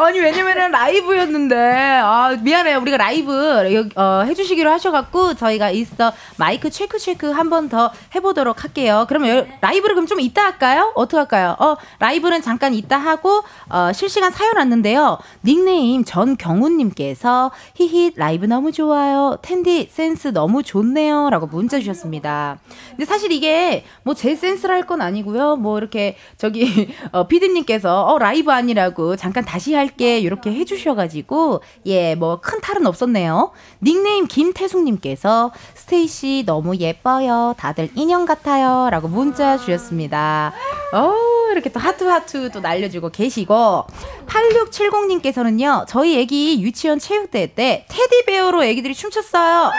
[0.08, 1.54] 아니 왜냐면은 라이브였는데
[2.02, 3.30] 아 미안해요 우리가 라이브
[3.74, 9.04] 여기, 어, 해주시기로 하셔갖고 저희가 인스타 마이크 체크 체크 한 번 더 해보도록 할게요.
[9.08, 10.92] 그러면 여- 라이브를 그럼 좀 이따 할까요?
[10.94, 11.56] 어떻게 할까요?
[11.58, 15.18] 어 라이브는 잠깐 이따 하고 어, 실시간 사연 왔는데요.
[15.44, 19.36] 닉네임 전경훈님께서 히히 라이브 너무 좋아요.
[19.42, 22.58] 은디 센스 너무 좋네요라고 문자 주셨습니다.
[22.90, 25.56] 근데 사실 이게 뭐 제 센스라 할건 아니고요.
[25.56, 32.38] 뭐 이렇게 저기 어, 피디님께서 어 라이브 아니라고 잠깐 다시 할게 이렇게 해주셔가지고 예 뭐
[32.40, 33.50] 큰 탈은 없었네요.
[33.82, 37.54] 닉네임 김태숙님께서 스테이씨 너무 예뻐요.
[37.58, 40.52] 다들 인형 같아요라고 문자 주셨습니다.
[40.94, 41.14] 어
[41.52, 43.84] 이렇게 또 하트 하트 또 날려주고 계시고
[44.26, 49.70] 8670님께서는요 저희 애기 유치원 체육대회 때 테디베어로 애기들이 춤췄어요.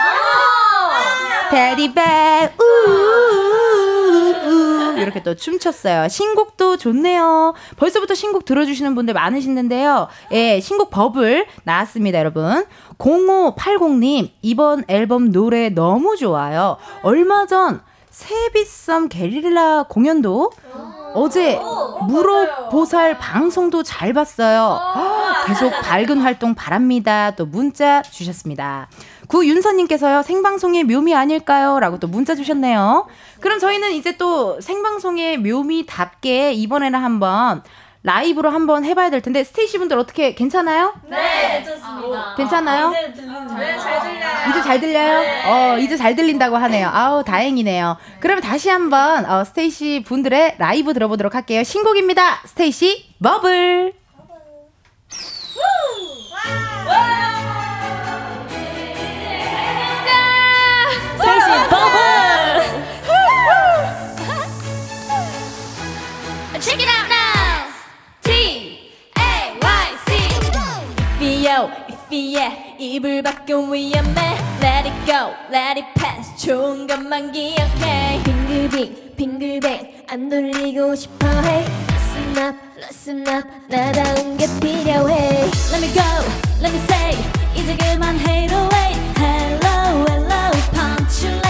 [1.51, 2.49] 테디베어
[3.69, 6.07] 우우우우 이렇게 또 춤췄어요.
[6.07, 7.53] 신곡도 좋네요.
[7.77, 10.07] 벌써부터 신곡 들어주시는 분들 많으시는데요.
[10.31, 12.65] 예, 신곡 버블 나왔습니다, 여러분.
[12.97, 16.77] 0580님, 이번 앨범 노래 너무 좋아요.
[17.03, 20.51] 얼마 전 세비썸 게릴라 공연도
[21.13, 21.59] 어제
[22.07, 24.79] 무로보살 방송도 잘 봤어요.
[24.95, 27.31] 헉, 계속 밝은 활동 바랍니다.
[27.31, 28.89] 또 문자 주셨습니다.
[29.29, 31.79] 구윤서님께서요, 생방송의 묘미 아닐까요?
[31.79, 33.07] 라고 또 문자 주셨네요.
[33.39, 37.63] 그럼 저희는 이제 또 생방송의 묘미답게 이번에는 한번
[38.01, 40.93] 라이브로 한번 해봐야 될 텐데, 스테이시 분들 어떻게 괜찮아요?
[41.09, 42.33] 네, 좋습니다.
[42.35, 42.91] 괜찮아요?
[42.91, 44.49] 이제 들리는 네, 잘 들려요.
[44.49, 45.23] 이제 잘 들려요?
[45.45, 46.89] 어, 이제 잘 들린다고 하네요.
[46.91, 47.97] 아우, 다행이네요.
[48.19, 51.63] 그러면 다시 한번, 어, 스테이시 분들의 라이브 들어보도록 할게요.
[51.63, 52.41] 신곡입니다.
[52.45, 53.93] 스테이시, 버블.
[55.09, 57.38] 스테
[61.69, 61.99] Bubble.
[66.59, 67.71] Check it out now.
[68.21, 69.65] T A Y
[70.05, 70.09] C.
[71.19, 71.69] Feel,
[72.09, 72.51] feel.
[72.77, 74.37] 이불 밖은 위험해.
[74.61, 76.35] Let it go, let it pass.
[76.37, 78.21] 좋은 것만 기억해.
[78.23, 80.03] 빙글빙, 빙글뱅.
[80.09, 81.65] 안 돌리고 싶어 해.
[81.89, 83.47] Listen up, listen up.
[83.67, 85.49] 나다운 게 필요해.
[85.71, 86.03] Let me go,
[86.61, 87.17] let me say.
[87.55, 89.08] 이제 그만해, away.
[91.17, 91.48] you like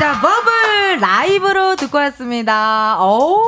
[0.00, 0.20] 신곡입니다.
[0.20, 2.98] 버블 라이브로 듣고 왔습니다.
[3.02, 3.42] 오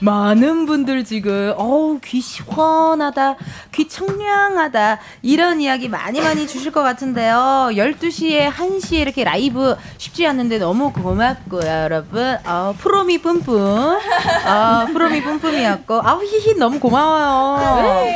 [0.00, 3.36] 많은 분들 지금 어우 귀 시원하다,
[3.72, 7.68] 귀 청량하다 이런 이야기 많이 많이 주실 것 같은데요.
[7.72, 12.38] 12시에 1시에 이렇게 라이브 쉽지 않는데 너무 고맙고요, 여러분.
[12.46, 13.54] 어, 프로미 뿜뿜.
[13.56, 18.08] 어, 프로미 뿜뿜이었고 아우 히히 너무 고마워요.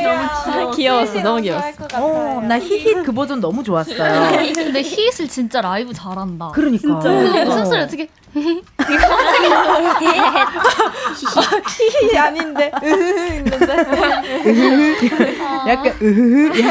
[0.53, 1.21] 너무 귀여웠어.
[1.21, 1.87] 너무 귀여웠어.
[1.93, 4.31] 어, 나 히히 그 버전 너무 좋았어요.
[4.55, 6.51] 근데 히읗을 진짜 라이브 잘한다.
[6.53, 6.99] 그러니까.
[6.99, 8.09] 그 웃음소리 어떻게
[11.77, 12.71] 히히 아닌데.
[12.83, 13.67] 으흐흐 있는데.
[15.67, 16.63] 약간 으흐흐.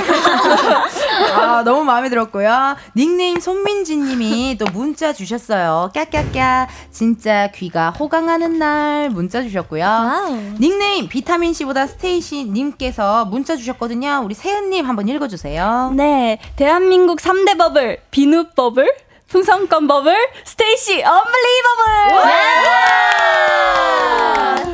[1.34, 2.76] 아 너무 마음에 들었고요.
[2.96, 5.90] 닉네임 손민지님이 또 문자 주셨어요.
[5.94, 10.56] 까까까 진짜 귀가 호강하는 날 문자 주셨고요.
[10.58, 14.22] 닉네임 비타민 C보다 스테이시 님께서 문자 주셨거든요.
[14.24, 15.92] 우리 세은님 한번 읽어주세요.
[15.96, 18.92] 네, 대한민국 3대 버블, 비누 버블,
[19.32, 20.14] 풍선껌 버블,
[20.44, 22.32] 스테이시 unbelievable!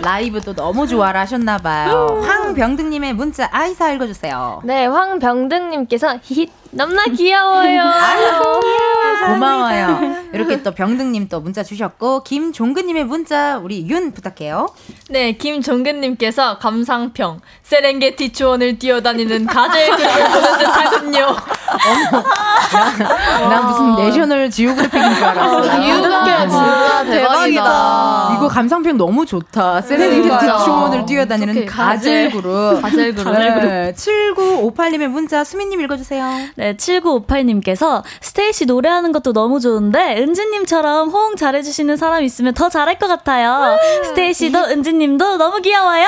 [0.03, 2.23] 라이브 또 너무 좋아라 하셨나봐요.
[2.27, 4.63] 황병등님의 문자 아이사 읽어주세요.
[4.65, 7.81] 네, 황병등님께서 히히 너무나 귀여워요.
[7.83, 8.61] 아이고,
[9.27, 10.29] 고마워요.
[10.33, 14.69] 이렇게 또 병등님 또 문자 주셨고 김종근님의 문자 우리 윤 부탁해요.
[15.11, 21.37] 네, 김종근님께서 감상평 세렝게티 초원을 뛰어다니는 가젤 그룹을 보는 듯하군요.
[23.49, 25.79] 난 무슨 National Geographic인 줄 알았어.
[25.81, 28.35] 이유가 진짜 대박이다.
[28.37, 29.81] 이거 감상평 너무 좋다.
[29.83, 30.47] 세렝게티.
[30.65, 31.67] 초원을 뛰어다니는.
[31.67, 32.81] 가젤 그룹.
[32.83, 33.33] 가젤 그룹.
[33.35, 33.93] 네.
[33.95, 36.49] 7958님의 문자 수민님 읽어주세요.
[36.57, 43.07] 네, 7958님께서 스테이시 노래하는 것도 너무 좋은데 은지님처럼 호응 잘해주시는 사람 있으면 더 잘할 것
[43.09, 43.77] 같아요.
[44.05, 46.07] 스테이시도 은지님도 너무 귀여워요.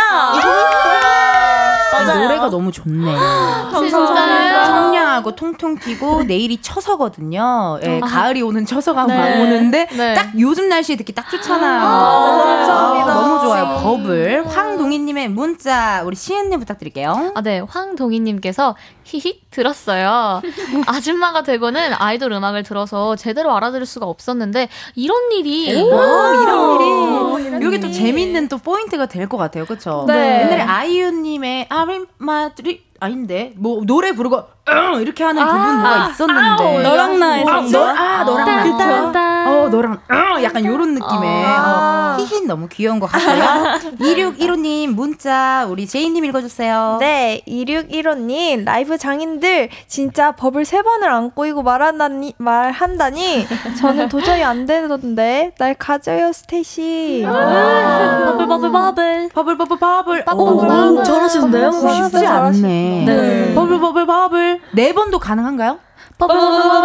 [1.92, 2.22] 맞아요.
[2.22, 3.12] 노래가 너무 좋네.
[3.70, 4.64] 진짜요?
[4.64, 7.78] 청량하고 통통 튀고 내일이 처서거든요.
[7.82, 9.40] 예, 가을이 오는 처서가 네.
[9.42, 10.14] 오는데 네.
[10.14, 11.80] 딱 요즘 날씨에 듣기 딱 좋잖아요.
[11.80, 13.14] 감사합니다.
[13.14, 13.80] 너무 좋아요.
[13.82, 14.44] 버블.
[14.46, 17.32] 황동희님의 문자 우리 시은님 부탁드릴게요.
[17.34, 17.60] 아, 네.
[17.60, 20.39] 황동희님께서 히히 들었어요.
[20.86, 27.66] 아줌마가 되고는 아이돌 음악을 들어서 제대로 알아들을 수가 없었는데 이런 일이 오, 이런 일이.
[27.66, 29.64] 이게 또 재밌는 또 포인트가 될 것 같아요.
[29.64, 30.04] 그쵸?
[30.08, 30.40] 네.
[30.42, 34.42] 옛날에 아이유님의 아림마드리 아닌데 뭐 노래 부르고
[34.72, 36.82] 응 이렇게 하는 부분 뭐가 있었는데.
[36.82, 37.78] 너랑 나 아, 했었죠?
[37.78, 39.48] 너, 아 너랑 나 딴딴딴.
[39.48, 41.44] 어 너랑 응 약간 요런 느낌의.
[41.46, 43.96] 어, 히히 너무 귀여운 것 같고요.
[43.98, 46.96] 2615님 문자 우리 재이님 읽어주세요.
[47.00, 53.46] 네, 2615님, 라이브 장인들, 진짜 버블 세 번을 안 꼬이고 말한다니, 말한다니,
[53.80, 57.24] 저는 도저히 안 되던데, 날 가져요, 스테이시.
[57.26, 59.28] bubble bubble bubble.
[59.32, 61.72] bubble bubble bubble 오, 잘하시는데요?
[61.72, 63.04] 쉽지 않네.
[63.06, 63.54] 네.
[63.54, 65.78] bubble bubble bubble 네 번도 가능한가요?
[66.18, 66.82] bubble bubble bubble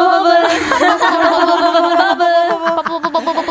[2.83, 3.44] bubble bubble bubble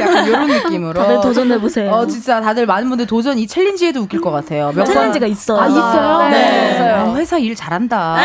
[0.00, 1.90] 약간 이런 느낌으로 다들 도전해 보세요.
[1.92, 4.72] 어 진짜 다들 많은 분들 도전 이 challenge에도 웃길 것 같아요.
[4.74, 5.60] 몇 challenge가 번- 있어요.
[5.60, 6.28] 아 있어요?
[6.30, 7.04] 네, 있어요.
[7.10, 8.16] 어, 회사 일 잘한다.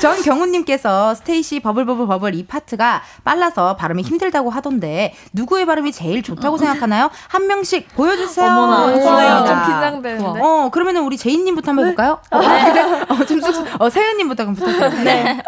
[0.00, 6.58] 전경훈님께서 스테이시 bubble bubble bubble 이 파트가 빨라서 발음이 힘들다고 하던데 누구의 발음이 제일 좋다고
[6.58, 7.10] 생각하나요?
[7.28, 8.48] 한 명씩 보여주세요.
[8.48, 9.44] 좋습니다.
[9.44, 10.40] 좀 긴장되는데.
[10.42, 12.18] 어 그러면은 우리 재이님부터 한번 해볼까요?
[12.30, 13.02] 어, 그래?
[13.08, 15.04] 어, 좀 쑥, 어 세은님부터 그럼 부탁드릴게요.
[15.04, 15.42] 네.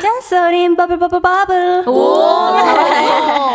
[0.00, 1.84] 잔소린 bubble bubble bubble.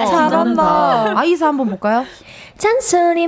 [0.07, 1.13] 잘한다.
[1.17, 2.05] 아이사 한번 볼까요?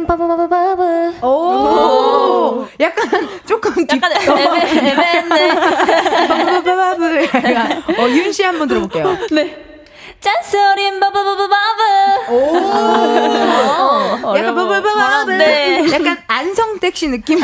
[0.06, 1.14] bubble bubble bubble.
[1.24, 3.10] 오, 약간
[3.46, 5.56] 조금 약간 애매했네.
[6.28, 7.30] 바바바바바블.
[7.98, 9.18] 어, 윤 씨 한번 들어볼게요.
[10.24, 11.24] 짠소린 버블.
[12.30, 12.56] 오,
[14.38, 15.92] 약간 바바바바블.
[15.92, 17.40] 약간 안성택 씨 느낌.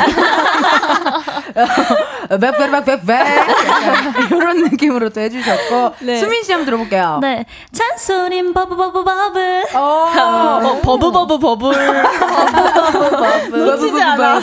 [2.28, 3.26] 백백백백백.
[4.30, 5.96] 이런 느낌으로 또 해주셨고.
[6.18, 7.18] 수민 씨 한번 들어볼게요.
[7.20, 7.44] 네.
[7.72, 9.64] 잔소린 bubble bubble bubble.
[9.74, 12.02] 어, 버브 버브 버블.
[13.50, 14.40] 놓치지 않아.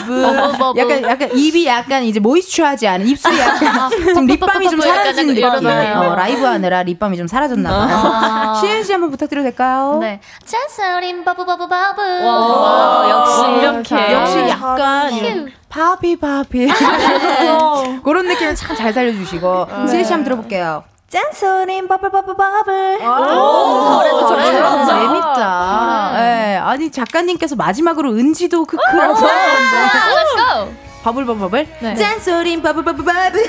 [0.76, 5.44] 약간 약간 입이 약간 이제 모이스처하지 않은 입술이 약간 지금 lip balm이 좀 사라진 느낌.
[5.44, 8.54] 어, 라이브 하느라 lip balm이 좀 사라졌나 봐 요.
[8.60, 9.98] 시은 씨 한번 부탁드려도 될까요?
[10.00, 10.20] 네.
[11.24, 12.24] bubble bubble bubble.
[12.24, 14.12] 와, 역시 이렇게.
[14.12, 16.68] 역시 아, 약간 이런 바비 바비
[18.04, 20.84] 그런 느낌을 참 잘 살려주시고 시은 씨 한번 들어볼게요.
[21.10, 22.98] 잔소린 bubble bubble bubble.
[23.00, 24.60] 오, 잘해, 잘해.
[24.60, 26.12] 어, 재밌다.
[26.18, 30.72] 예, 아니 작가님께서 마지막으로 은지도 크크라고 하셨는데 Let's go.
[31.04, 31.94] 버블 버블 네.
[31.94, 33.32] 짠소린 버블 버블 버블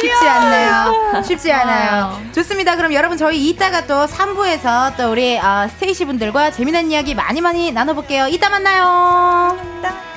[0.00, 1.22] 쉽지 않네요?
[1.22, 2.20] 쉽지 않아요.
[2.32, 2.76] 좋습니다.
[2.76, 7.72] 그럼 여러분 저희 이따가 또 3부에서 또 우리 어, 스테이시 분들과 재미난 이야기 많이 많이
[7.72, 8.26] 나눠볼게요.
[8.28, 9.56] 이따 만나요.
[9.82, 10.09] 끈긴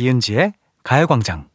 [0.00, 1.48] 이은지의 가요광장.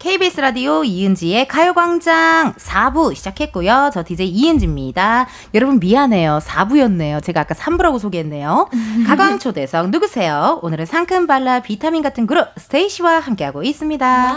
[0.00, 3.90] KBS 라디오 이은지의 가요광장 4부 시작했고요.
[3.92, 5.26] 저 DJ 이은지입니다.
[5.52, 6.38] 여러분 미안해요.
[6.42, 7.22] 4부였네요.
[7.22, 8.70] 제가 아까 3부라고 소개했네요.
[9.06, 10.58] 가광초대석 누구세요?
[10.62, 14.36] 오늘은 상큼 발라 비타민 같은 그룹 스테이시와 함께하고 있습니다.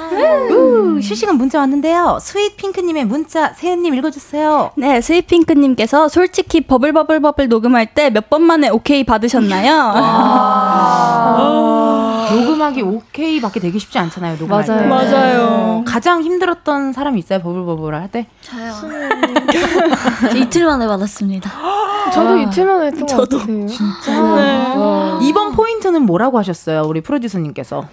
[0.52, 2.18] 우, 실시간 문자 왔는데요.
[2.22, 4.72] Sweet Pink님의 문자 세은님 읽어주세요.
[4.76, 9.94] 네, Sweet Pink님께서 솔직히 bubble bubble bubble 녹음할 때 몇 번 만에 오케이 받으셨나요?
[9.96, 11.60] 아.
[12.34, 14.38] 녹음하기 오케이밖에 되기 쉽지 않잖아요.
[14.38, 14.82] 녹음할 맞아요.
[14.82, 14.88] 때.
[14.88, 15.53] 맞아요.
[15.86, 17.40] 가장 힘들었던 사람이 있어요?
[17.42, 18.28] bubble bubble 할 때?
[18.42, 18.72] 저요.
[20.36, 21.50] 이틀 만에 받았습니다.
[22.14, 23.40] 저도 이틀 만에 했던 것 저도.
[23.40, 23.68] 같아요.
[23.68, 24.36] 진짜?
[24.36, 25.18] 네.
[25.28, 26.84] 이번 포인트는 뭐라고 하셨어요?
[26.84, 27.86] 우리 프로듀서님께서.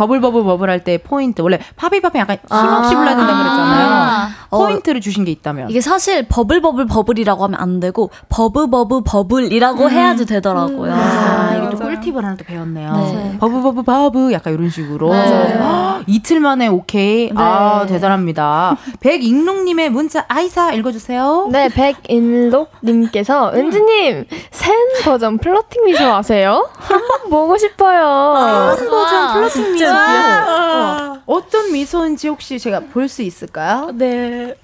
[0.00, 1.42] bubble bubble bubble 할 때 포인트.
[1.42, 2.98] 원래 파비파피 약간 힘없이 아.
[2.98, 3.86] 불러야 된다고 그랬잖아요.
[3.90, 4.28] 아.
[4.50, 5.68] 포인트를 주신 게 있다면.
[5.68, 9.90] 이게 사실 bubble bubble bubble이라고 하면 안 되고 버브버브 bubble이라고 음.
[9.90, 10.92] 해야지 되더라고요.
[10.94, 12.92] 아, 이게 또 꿀팁을 하나 또 배웠네요.
[12.96, 13.36] 네.
[13.40, 15.12] 버브버브 버브 약간 이런 식으로.
[15.12, 17.30] 아, 이틀 만에 오케이.
[17.34, 18.78] 아, 대단합니다.
[19.00, 21.48] 백익롱님의 문자 아이사 읽어주세요.
[21.52, 24.74] 네, 백인록님께서 은지님 샌
[25.04, 26.68] 버전 flirting 미소 아세요?
[26.78, 28.00] 한번 보고 싶어요.
[28.06, 29.89] 한 버전 flirting 미소.
[29.92, 31.14] 귀여워.
[31.16, 31.22] 어.
[31.26, 33.90] 어떤 미소인지 혹시 제가 볼 수 있을까요?
[33.94, 34.54] 네.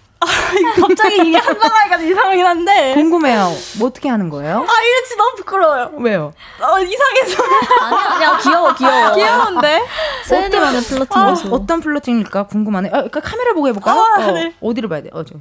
[0.80, 2.94] 갑자기 이게 한방하기가 이상하긴 한데.
[2.94, 3.52] 궁금해요.
[3.78, 4.56] 뭐 어떻게 하는 거예요?
[4.58, 5.90] 아, 이거 진짜 너무 부끄러워요.
[5.98, 6.32] 왜요?
[6.60, 7.42] 어, 이상해서.
[7.82, 9.14] 아니야, 아니야, 귀여워, 귀여워.
[9.14, 9.82] 귀여운데?
[10.24, 11.54] 세연이만의 플러팅 아, 미소.
[11.54, 12.88] 어떤 플러팅일까 궁금하네.
[12.88, 14.00] 아, 그러니까 카메라 보고 해볼까요?
[14.00, 14.54] 아, 어, 네.
[14.60, 15.10] 어디로 봐야 돼?
[15.12, 15.34] 어, 저.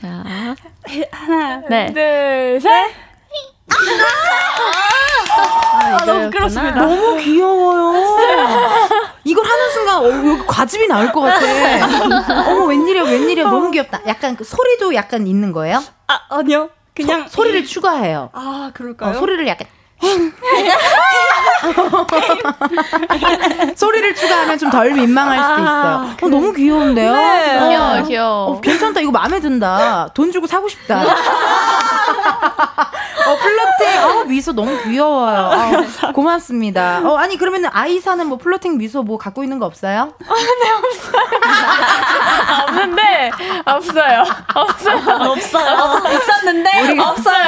[0.00, 0.24] 자,
[1.12, 1.92] 하나, 네.
[1.92, 2.70] 둘, 셋.
[5.30, 6.80] 아, 너무 부끄럽습니다.
[6.80, 7.92] 너무 귀여워요.
[9.38, 11.46] 이걸 하는 순간 어, 여기 과즙이 나올 것 같아.
[12.50, 14.00] 어머 웬일이야 웬일이야 너무 귀엽다.
[14.06, 15.82] 약간 그 소리도 약간 있는 거예요?
[16.08, 16.70] 아, 아니요.
[16.94, 18.30] 그냥 소, 리를 추가해요.
[18.32, 19.10] 아, 그럴까요?
[19.10, 19.68] 어, 소리를 약간
[23.76, 26.10] 소리를 추가하면 좀 덜 민망할 수도 있어요.
[26.22, 27.10] 어, 너무 귀여운데요?
[27.12, 27.58] 네.
[27.58, 27.68] 어.
[27.68, 28.46] 귀여워, 귀여워.
[28.50, 29.00] 어, 괜찮다.
[29.00, 30.10] 이거 마음에 든다.
[30.14, 31.00] 돈 주고 사고 싶다.
[33.28, 34.04] 어, flirting.
[34.04, 35.50] 어, 미소 너무 귀여워요.
[36.02, 37.00] 어, 고맙습니다.
[37.04, 40.12] 어, 아니, 그러면 아이사는 뭐 flirting 미소 뭐 갖고 있는 거 없어요?
[42.68, 43.30] 없는데
[43.64, 44.24] 없어요.
[44.54, 44.98] 없어요.
[45.30, 46.02] 없어요.
[46.12, 47.44] 있었는데 없어요.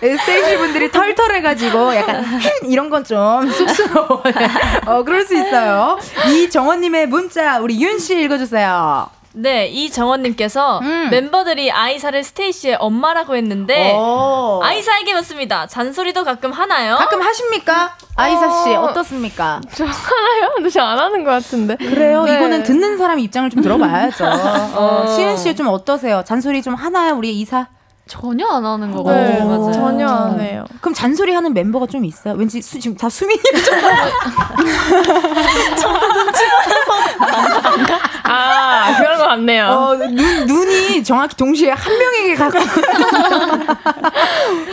[0.00, 2.24] 스테이 시 분들이 털털해가지고 약간
[2.64, 4.22] 이런 건 좀 쑥스러워요.
[4.86, 5.98] 어, 그럴 수 있어요.
[6.26, 9.08] 이정원님의 문자 우리 윤 씨 읽어주세요.
[9.36, 11.08] 네, 이정원님께서 음.
[11.10, 14.60] 멤버들이 아이사를 스테이시의 엄마라고 했는데 오.
[14.62, 15.66] 아이사에게 묻습니다.
[15.66, 16.96] 잔소리도 가끔 하나요?
[16.96, 17.96] 가끔 하십니까?
[18.16, 19.60] 아이사 씨 어 떻습니까?
[19.74, 20.52] 저 하나요?
[20.54, 21.76] 근데 저안 하는 것 같은데.
[21.76, 22.22] 그래요?
[22.24, 22.36] 네.
[22.36, 24.24] 이거는 듣는 사람 입장을 좀 들어봐야죠.
[24.76, 26.22] 어, 시은 씨 좀 어떠세요?
[26.24, 27.66] 잔소리 좀 하나요, 우리 이사?
[28.06, 29.44] 전혀 안 하는 거 네, 같아요.
[29.46, 29.72] 맞아요.
[29.72, 30.64] 전혀 안 해요.
[30.80, 32.34] 그럼 잔소리 하는 멤버가 좀 있어요?
[32.34, 33.74] 왠지 수, 지금 다 수민이 좀.
[38.24, 39.66] 아 그런 것 같네요.
[39.66, 42.58] 어, 눈, 눈이 정확히 동시에 한 명에게 가고.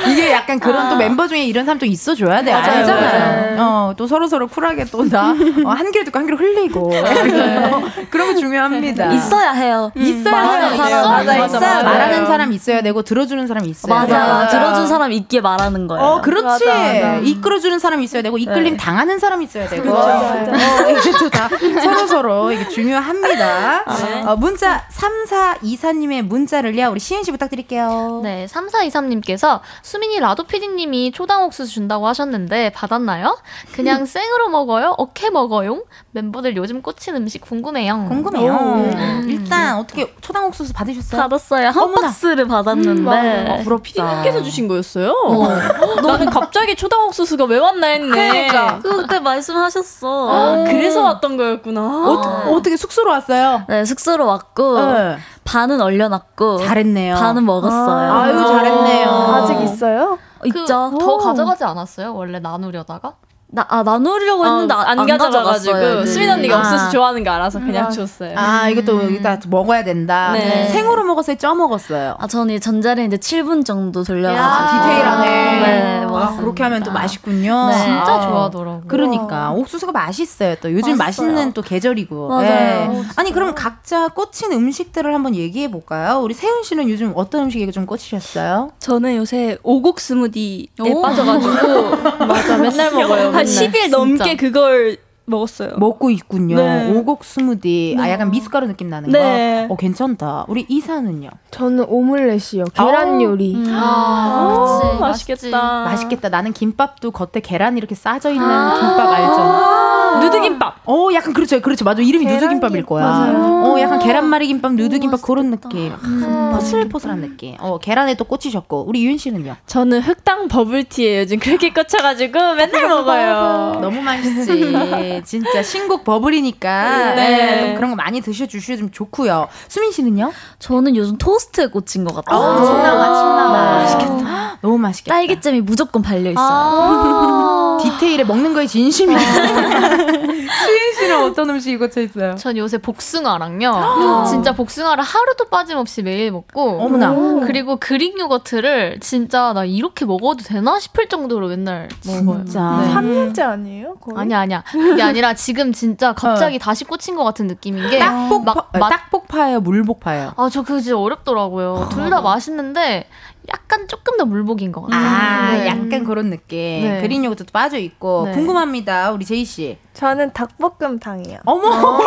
[0.08, 2.52] 이게 약간 그런 또 멤버 중에 이런 사람 또 있어줘야 돼.
[2.52, 2.72] 맞아요.
[2.80, 3.62] 알잖아요.
[3.62, 5.30] 어, 또 서로 서로 쿨하게 또 나,
[5.66, 6.92] 어, 한 귀를 듣고 한 귀를 흘리고.
[6.94, 9.12] 어, 그런 거 중요합니다.
[9.14, 9.92] 있어야 해요.
[9.96, 10.76] 있어야 해요.
[10.76, 11.04] 사람.
[11.04, 11.84] 맞아, 맞아, 있어야 맞아요.
[11.84, 14.40] 말하는 사람 있어야 되고 들어 주는 사람 있어야 맞아요.
[14.40, 14.48] 돼요.
[14.52, 16.04] 들어준 사람 있게 말하는 거예요.
[16.04, 16.66] 어, 그렇지.
[16.66, 17.16] 맞아, 맞아.
[17.18, 18.78] 이끌어주는 사람 있어야 되고, 이끌림 네.
[18.78, 19.84] 당하는 사람 있어야 되고.
[19.84, 21.26] 그렇죠.
[21.26, 21.50] 어, 다
[21.82, 23.84] 서로 서로 이게 중요합니다.
[23.86, 24.24] 네.
[24.26, 28.22] 어, 문자 3424님의 문자를요, 우리 시은 씨 부탁드릴게요.
[28.24, 33.38] 네, 3423님께서 수민이 라도 PD님이 초당 옥수수 준다고 하셨는데 받았나요?
[33.74, 34.96] 그냥 생으로 먹어요?
[34.98, 35.84] 어케 먹어요?
[36.12, 38.06] 멤버들 요즘 꽂힌 음식 궁금해요.
[38.08, 38.54] 궁금해요.
[38.54, 39.26] 음.
[39.30, 41.22] 일단 어떻게 초당 옥수수 받으셨어요?
[41.22, 41.68] 받았어요.
[41.70, 42.08] 한 어머나.
[42.08, 43.02] 박스를 받았는데.
[43.16, 43.84] 어, 부럽다.
[43.84, 45.14] 피디님께서 주신 거였어요?
[46.04, 48.48] 나는 갑자기 초당 옥수수가 왜 왔나 했네.
[48.48, 48.80] 그러니까.
[48.80, 50.30] 그때 말씀하셨어.
[50.30, 51.82] 아, 그래서 왔던 거였구나.
[51.82, 53.64] 어, 어떻게 숙소로 왔어요?
[53.68, 55.18] 네, 숙소로 왔고 네.
[55.44, 57.16] 반은 얼려놨고 잘했네요.
[57.16, 58.14] 반은 먹었어요.
[58.14, 59.10] 아유, 잘했네요.
[59.10, 60.18] 아직 있어요?
[60.42, 60.92] 그, 있죠.
[61.00, 62.14] 더 가져가지 않았어요?
[62.16, 63.14] 원래 나누려다가?
[63.54, 66.06] 나, 아, 나누려고 했는데 안, 안 가져가가지고 가져갔어요.
[66.06, 66.60] 수민 언니가 아.
[66.60, 67.92] 옥수수 좋아하는 거 알아서 그냥 음.
[67.92, 68.34] 줬어요.
[68.38, 70.32] 아, 이것도 이따 먹어야 된다.
[70.32, 70.68] 네.
[70.68, 71.36] 생으로 먹었어요?
[71.36, 72.16] 쪄 먹었어요?
[72.18, 74.46] 아, 저는 이 전자레인지 7분 정도 돌려가지고.
[74.46, 75.30] 아, 디테일하네.
[75.30, 76.42] 네, 아, 먹었습니다.
[76.42, 77.68] 그렇게 하면 또 맛있군요.
[77.68, 77.78] 네.
[77.78, 78.22] 진짜 아.
[78.22, 78.84] 좋아하더라고요.
[78.88, 80.56] 그러니까 옥수수가 맛있어요.
[80.62, 81.28] 또 요즘 맛있어요.
[81.28, 82.30] 맛있는 또 계절이고.
[82.30, 82.46] 맞아요.
[82.46, 83.04] 예.
[83.18, 86.20] 아니 그럼 각자 꽂힌 음식들을 한번 얘기해 볼까요?
[86.22, 88.72] 우리 세훈 씨는 요즘 어떤 음식에 좀 꽂히셨어요?
[88.80, 91.02] 저는 요새 오곡 스무디에 오.
[91.02, 91.92] 빠져가지고
[92.26, 93.41] 맞아, 맨날 먹어요.
[93.42, 93.72] 한 맨날.
[93.72, 94.98] 10일 넘게 그걸
[95.32, 95.72] 먹었어요.
[95.78, 96.56] 먹고 있군요.
[96.58, 96.92] 네.
[96.92, 97.96] 오곡 스무디.
[98.00, 99.66] 아 약간 미숫가루 느낌 나는 네.
[99.68, 99.74] 거.
[99.74, 100.46] 어 괜찮다.
[100.48, 101.30] 우리 이사는요?
[101.50, 102.66] 저는 오믈렛이요.
[102.74, 103.58] 계란 요리.
[103.70, 105.84] 아, 그치, 맛있겠다.
[105.86, 106.30] 맛있겠다.
[106.30, 110.22] 나는 김밥도 겉에 계란 이렇게 싸져 있는 김밥 알죠?
[110.22, 110.82] 누드김밥.
[110.86, 111.60] 어, 약간 그렇죠.
[111.62, 111.86] 그렇죠.
[111.86, 112.02] 맞아.
[112.02, 113.06] 이름이 누드김밥일 거야.
[113.06, 113.64] 맞아요.
[113.66, 115.94] 어, 약간 계란말이 김밥, 누드김밥 그런 느낌.
[115.94, 117.56] 아, 포슬포슬한 느낌.
[117.60, 118.86] 어, 계란에 또 꽂히셨고.
[118.88, 119.56] 우리 유인 씨는요?
[119.66, 123.80] 저는 흑당 버블티에 요즘 그렇게 꽂혀가지고 맨날 먹어요.
[123.82, 124.74] 너무 맛있지.
[125.24, 127.62] 진짜 신곡 버블이니까 네.
[127.62, 129.48] 네, 그런 거 많이 드셔주시면 좋고요.
[129.68, 130.32] 수민 씨는요?
[130.60, 132.40] 저는 요즘 토스트에 꽂힌 것 같아요.
[132.42, 133.74] 아, 침 나와, 침 나와.
[133.78, 134.58] 맛있겠다.
[134.62, 135.16] 너무 맛있겠다.
[135.16, 136.48] 딸기잼이 무조건 발려 있어요.
[136.48, 137.78] 아.
[137.82, 139.16] 디테일에 먹는 거에 진심이.
[139.18, 142.36] 수인 씨는 어떤 음식이 꽂혀 있어요?
[142.36, 144.26] 전 요새 복숭아랑요.
[144.30, 146.82] 진짜 복숭아를 하루도 빠짐없이 매일 먹고.
[146.82, 147.12] 어머나.
[147.48, 152.44] 그리고 그릭 요거트를 진짜 나 이렇게 먹어도 되나 싶을 정도로 맨날 먹어요.
[152.46, 152.84] 진짜.
[152.84, 152.94] 네.
[152.94, 153.96] 3년째 아니에요?
[153.96, 154.18] 거의?
[154.18, 154.64] 아니야 아니야.
[154.72, 158.00] 그게 아니라 지금 진짜 갑자기 다시 꽂힌 것 같은 느낌인 게.
[158.00, 160.34] 딱복파, 막 맛- 딱복파예요, 물복파예요.
[160.38, 161.90] 아, 저 그거 진짜 어렵더라고요.
[161.92, 163.08] 둘 다 맛있는데
[163.50, 165.02] 약간 조금 더 물복인 것 같아요.
[165.06, 165.68] 아, 네.
[165.68, 166.58] 약간 그런 느낌.
[166.84, 167.02] 네.
[167.02, 168.34] 그린 요거트도 빠져 있고 네.
[168.34, 169.78] 궁금합니다, 우리 제이 씨.
[169.94, 171.40] 저는 닭볶음탕이요.
[171.46, 172.00] 어머,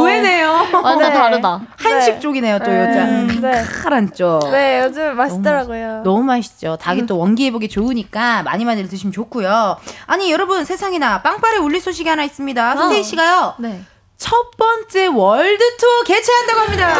[0.00, 0.50] 의외네요.
[0.82, 1.14] 완전 네.
[1.14, 1.60] 다르다.
[1.76, 2.20] 한식 네.
[2.20, 2.80] 쪽이네요, 또 네.
[2.88, 3.40] 요즘.
[3.40, 3.62] 네.
[3.62, 4.40] 칼칼한 쪽.
[4.50, 6.02] 네, 요즘 맛있더라고요.
[6.04, 6.76] 너무 맛있죠.
[6.80, 9.76] 닭이 또 원기 회복에 좋으니까 많이 많이 드시면 좋고요.
[10.06, 12.76] 아니 여러분 세상에나 빵빠레 울릴 소식이 하나 있습니다.
[12.76, 13.54] 스테이 씨가요.
[13.58, 13.82] 네.
[14.18, 16.94] 첫 번째 월드 투어 개최한다고 합니다.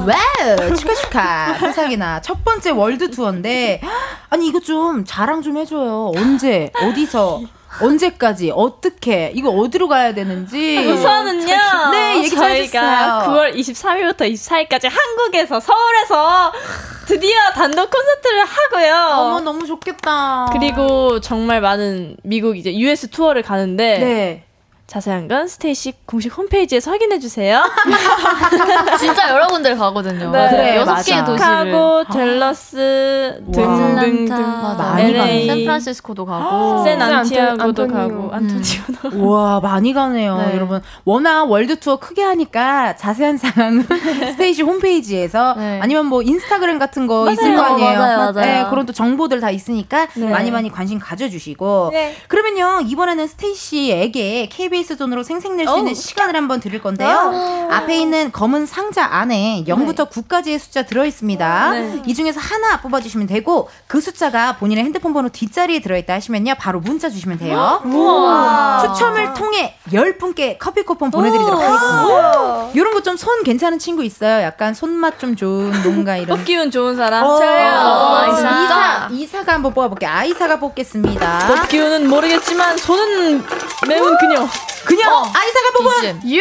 [0.00, 3.80] 와우 축하 축하 세상에나 첫 번째 월드 투어인데
[4.30, 7.42] 아니 이거 좀 자랑 좀 해줘요 언제 어디서
[7.80, 11.90] 언제까지 어떻게 이거 어디로 가야 되는지 우선은요.
[11.92, 16.52] 네 얘기 좀 저희가 해주세요 9월 23일부터 24일까지 한국에서 서울에서
[17.10, 19.16] 드디어 단독 콘서트를 하고요.
[19.18, 24.44] 어머 너무 좋겠다 그리고 정말 많은 미국 이제 US 투어를 가는데 네
[24.90, 27.62] 자세한 건 스테이시 공식 홈페이지에서 확인해 주세요.
[28.98, 30.32] 진짜 여러 군데를 가거든요.
[30.32, 31.02] 네, 그래, 여섯 맞아.
[31.12, 31.38] 개의 도시를.
[31.38, 34.36] 시카고, 델러스 등등등
[34.76, 35.46] 많이 가네.
[35.46, 36.82] 샌프란시스코도 가고.
[36.82, 37.94] 샌안티아고도 안토니오.
[37.94, 40.54] 가고 안토니오도 와 많이 가네요 네.
[40.56, 43.86] 여러분 워낙 월드 투어 크게 하니까 자세한 사항은
[44.32, 45.78] 스테이시 홈페이지에서 네.
[45.80, 47.32] 아니면 뭐 인스타그램 같은 거 맞아요.
[47.32, 48.32] 있을 거 아니에요 맞아요, 맞아요.
[48.32, 50.28] 네, 그런 또 정보들 다 있으니까 네.
[50.28, 52.16] 많이 많이 관심 가져주시고 네.
[52.28, 57.68] 그러면요 이번에는 스테이시에게 KBS 돈으로 생생낼 수 있는 시간을 한번 드릴 건데요.
[57.70, 61.72] 앞에 있는 검은 상자 안에 0부터 9까지의 숫자 들어 있습니다.
[62.06, 66.54] 이 중에서 하나 뽑아 주시면 되고 그 숫자가 본인의 핸드폰 번호 뒷자리에 들어 있다 하시면요.
[66.58, 67.80] 바로 문자 주시면 돼요.
[68.82, 72.70] 추첨을 통해 10분께 커피 쿠폰 보내 드리도록 하겠습니다.
[72.74, 74.42] 이런 거 좀 손 괜찮은 친구 있어요?
[74.42, 76.36] 약간 손맛 좀 좋은 뭔가 이런.
[76.38, 77.24] 법 기운 좋은 사람?
[77.24, 78.32] 어, 저요.
[78.32, 79.08] 이사.
[79.10, 80.10] 이사가 한번 뽑아 볼게요.
[80.10, 81.38] 아이사가 뽑겠습니다.
[81.48, 83.44] 법 기운은 모르겠지만 손은
[83.88, 84.46] 매운 그녀.
[84.84, 86.40] 그냥 아이사가 뽑은 6!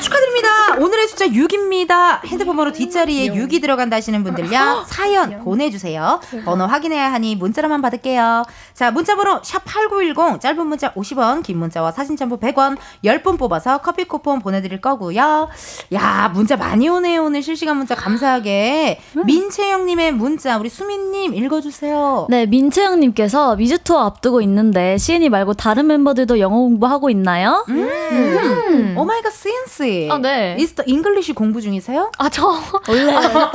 [0.00, 0.48] 축하드립니다.
[0.78, 2.24] 오늘의 숫자 6입니다.
[2.24, 4.84] 핸드폰 번호 뒷자리에 6이 들어간다 하시는 분들요.
[4.86, 6.20] 사연 보내주세요.
[6.44, 8.44] 번호 확인해야 하니 문자로만 받을게요.
[8.72, 14.40] 자, 문자번호 샵8910 짧은 문자 50원 긴 문자와 사진 첨부 100원 10분 뽑아서 커피 쿠폰
[14.40, 15.48] 보내드릴 거고요.
[15.92, 17.24] 야 문자 많이 오네요.
[17.24, 19.00] 오늘 실시간 문자 감사하게.
[19.26, 22.26] 민채영님의 문자 우리 수민님 읽어주세요.
[22.30, 27.64] 네, 민채영님께서 미주 투어 앞두고 있는데 시은이 말고 다른 멤버들도 영어 공부하고 있나요?
[27.68, 28.94] 음.
[28.96, 29.89] Oh my god 센스.
[30.10, 30.56] 아, 네.
[30.58, 32.10] 이스터 English 공부 중이세요?
[32.18, 32.46] 아, 저.
[32.88, 33.04] 원래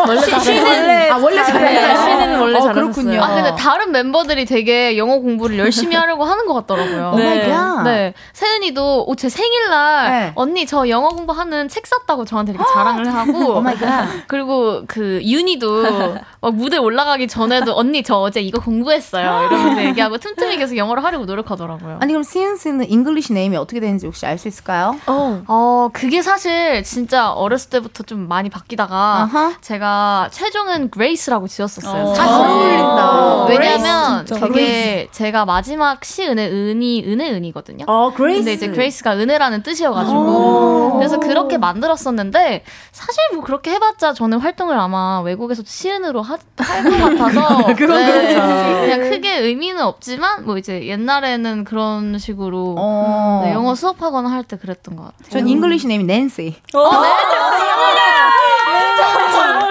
[0.08, 0.64] 원래 시- 잘해요.
[0.64, 1.98] 원래 아 원래 잘해요.
[1.98, 2.74] 시는 원래 어, 잘하셨어요.
[2.74, 3.22] 그렇군요.
[3.24, 7.14] 아, 근데 다른 멤버들이 되게 영어 공부를 열심히 하려고 하는 것 같더라고요.
[7.16, 7.24] 네.
[7.26, 7.84] Oh my god.
[7.84, 8.14] 네.
[8.34, 10.32] 세은이도 오, 제 생일날 네.
[10.36, 14.08] 언니 저 영어 공부하는 책 샀다고 저한테 이렇게 자랑을 하고 Oh my god.
[14.28, 15.84] 그리고 그 윤이도
[16.42, 21.26] 막 무대 올라가기 전에도 언니 저 어제 이거 공부했어요 이러면서 얘기하고 틈틈이 계속 영어를 하려고
[21.26, 21.98] 노력하더라고요.
[22.02, 24.96] 아니 그럼 시은스는 English name이 어떻게 되는지 혹시 알 수 있을까요?
[25.08, 28.96] 어, 그게 사실 진짜 어렸을 때부터 좀 많이 바뀌다가
[29.32, 29.54] 아하.
[29.62, 32.14] 제가 최종은 그레이스라고 지었었어요.
[32.14, 33.46] 잘 어울린다.
[33.46, 34.48] 왜냐면 진짜.
[34.48, 37.86] 그게 제가 마지막 시 은혜 은이 은혜 은이거든요.
[37.88, 38.40] 어 그레이스.
[38.40, 45.22] 근데 이제 그레이스가 은혜라는 뜻이어가지고 그래서 그렇게 만들었었는데 사실 뭐 그렇게 해봤자 저는 활동을 아마
[45.22, 48.40] 외국에서 시은으로 할 것 같아서 그건 그렇죠.
[48.82, 53.42] 그냥 크게 의미는 없지만 뭐 이제 옛날에는 그런 식으로 어.
[53.46, 55.30] 네, 영어 수업하거나 할 때 그랬던 것 같아요.
[55.32, 56.56] 전 English name이 낸시.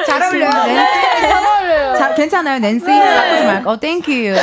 [0.06, 0.64] 잘 어울려요.
[0.66, 1.98] 낸시.
[1.98, 2.84] 자, 괜찮아요, 낸시.
[2.86, 3.70] 바꾸지 말까?
[3.70, 4.34] 어, thank you.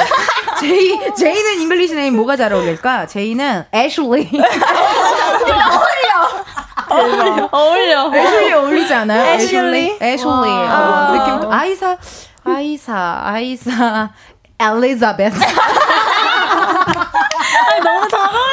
[0.60, 3.06] 재이, 재이는 English name 뭐가 잘 어울릴까?
[3.08, 4.32] 재이는 애슐리.
[7.52, 8.12] 어울려.
[8.14, 9.34] 애슐리 어울리지 않아요?
[9.36, 9.98] 애슐리?
[10.02, 10.30] 애슐리.
[10.30, 11.54] 어, 느낌도.
[11.54, 11.98] 아이사,
[12.44, 14.10] 아이사, 아이사.
[14.60, 15.40] 엘리자베스.
[17.84, 18.51] 너무 잘 어울려.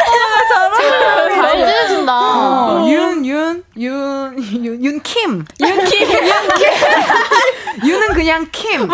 [1.59, 2.13] 잘 지내준다.
[2.13, 5.45] 어, 윤, 윤, 윤, 윤, 윤, 킴.
[5.61, 6.09] 윤, 킴.
[6.11, 7.89] 윤, 킴.
[7.89, 8.89] 윤은 그냥 킴.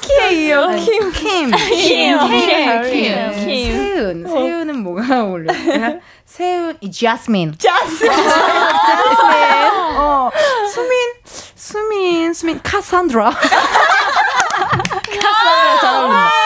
[0.00, 1.12] 킴이요, 킴.
[1.12, 1.50] 킴.
[1.50, 1.52] 킴.
[1.52, 2.18] 킴.
[2.28, 2.30] 킴.
[2.82, 2.82] 킴.
[2.82, 3.32] 킴.
[3.44, 4.26] 세은.
[4.28, 6.00] 세은은 뭐가 어울려요?
[6.24, 7.54] 세은, 이 자스민.
[7.58, 8.12] 자스민.
[8.12, 9.70] 자스민.
[9.96, 10.30] 어,
[10.72, 10.98] 수민,
[11.54, 13.30] 수민, 수민, 카산드라.
[15.20, 16.45] 카산드라 잘 어울린다.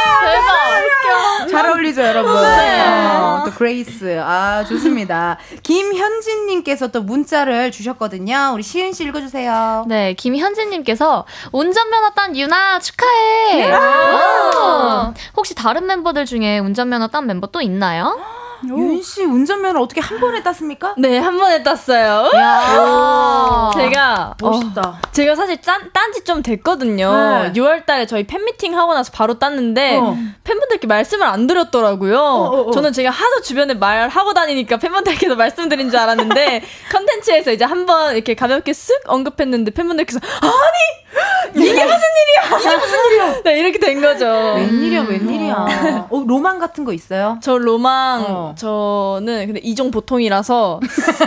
[1.91, 2.34] 어울리죠, 여러분.
[2.43, 2.80] 네.
[2.86, 4.20] 어, 또 그레이스.
[4.22, 5.38] 아, 좋습니다.
[5.62, 8.53] 김현진님께서 또 문자를 주셨거든요.
[8.55, 9.84] 우리 시은 씨 읽어주세요.
[9.88, 13.66] 네, 김현진님께서 운전면허 딴 윤아 축하해.
[13.66, 13.70] 네.
[13.70, 15.12] 와.
[15.36, 18.18] 혹시 다른 멤버들 중에 운전면허 딴 멤버 또 있나요?
[18.66, 20.94] 윤씨 운전면허 어떻게 한 번에 땄습니까?
[20.98, 22.30] 네, 한 번에 땄어요.
[22.36, 23.70] 야.
[23.74, 24.80] 제가 멋있다.
[24.82, 27.12] 어, 제가 사실 딴 딴지 좀 됐거든요.
[27.12, 27.52] 네.
[27.52, 30.16] 6월 달에 저희 팬미팅 하고 나서 바로 땄는데 어.
[30.44, 32.18] 팬분들께 말씀을 안 드렸더라고요.
[32.18, 32.70] 어, 어.
[32.70, 38.72] 저는 제가 하도 주변에 말하고 다니니까 팬분들께서 말씀드린 줄 알았는데 컨텐츠에서 이제 한번 이렇게 가볍게
[38.72, 41.09] 쓱 언급했는데 팬분들께서 아니
[41.54, 42.58] 이게 무슨 일이야?
[42.61, 43.34] 이게 무슨 일이야?
[43.44, 44.24] 네, 이렇게 된 거죠.
[44.56, 46.06] 웬일이야, 웬일이야.
[46.08, 47.38] 어, 로망 같은 거 있어요?
[47.42, 48.54] 저 로망 어.
[48.56, 50.80] 저는 근데 이종 보통이라서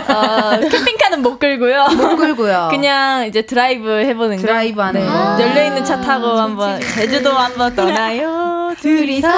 [0.08, 1.86] 아, 캠핑카는 못 끌고요.
[1.96, 2.68] 못 끌고요.
[2.72, 4.42] 그냥 이제 드라이브 해보는 거.
[4.42, 5.06] 드라이브 하는 네.
[5.06, 5.42] 거.
[5.42, 8.72] 열려 있는 차 타고 한번 제주도 한번 떠나요.
[8.80, 9.28] 둘이서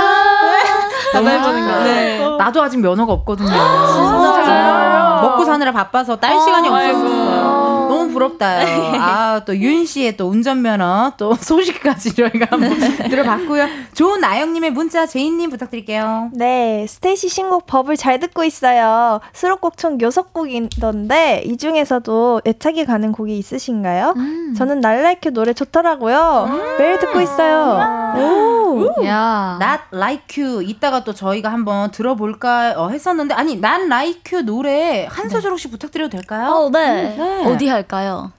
[1.12, 1.84] 한번 해보는 거.
[1.84, 2.36] 네.
[2.38, 3.49] 나도 아직 면허가 없거든요.
[3.49, 5.20] 진짜요?
[5.22, 6.99] 먹고 사느라 바빠서 딸 시간이 아이고.
[6.99, 7.66] 없었어요.
[7.97, 8.66] 너무 부럽다요.
[9.01, 12.78] 아, 또 윤 씨의 또 운전면허 또 소식까지 저희가 한번
[13.09, 13.66] 들어봤고요.
[13.94, 16.30] 좋은 나영님의 문자 재이님 부탁드릴게요.
[16.34, 19.20] 네, 스테이시 신곡 법을 잘 듣고 있어요.
[19.32, 24.14] 수록곡 총 6곡이던데 이 중에서도 애착이 가는 곡이 있으신가요?
[24.57, 26.76] 저는 Not Like You 노래 좋더라고요.
[26.78, 28.14] 매일 듣고 있어요.
[28.16, 29.05] 오.
[29.07, 29.59] 야.
[29.61, 35.07] Not Like You 이따가 또 저희가 한번 들어볼까 어, 했었는데 아니 Not Like You 노래
[35.11, 36.51] 한 소절 혹시 부탁드려도 될까요?
[36.51, 37.14] 어, 네.
[37.16, 37.44] 네.
[37.47, 38.32] 어디 할 까요?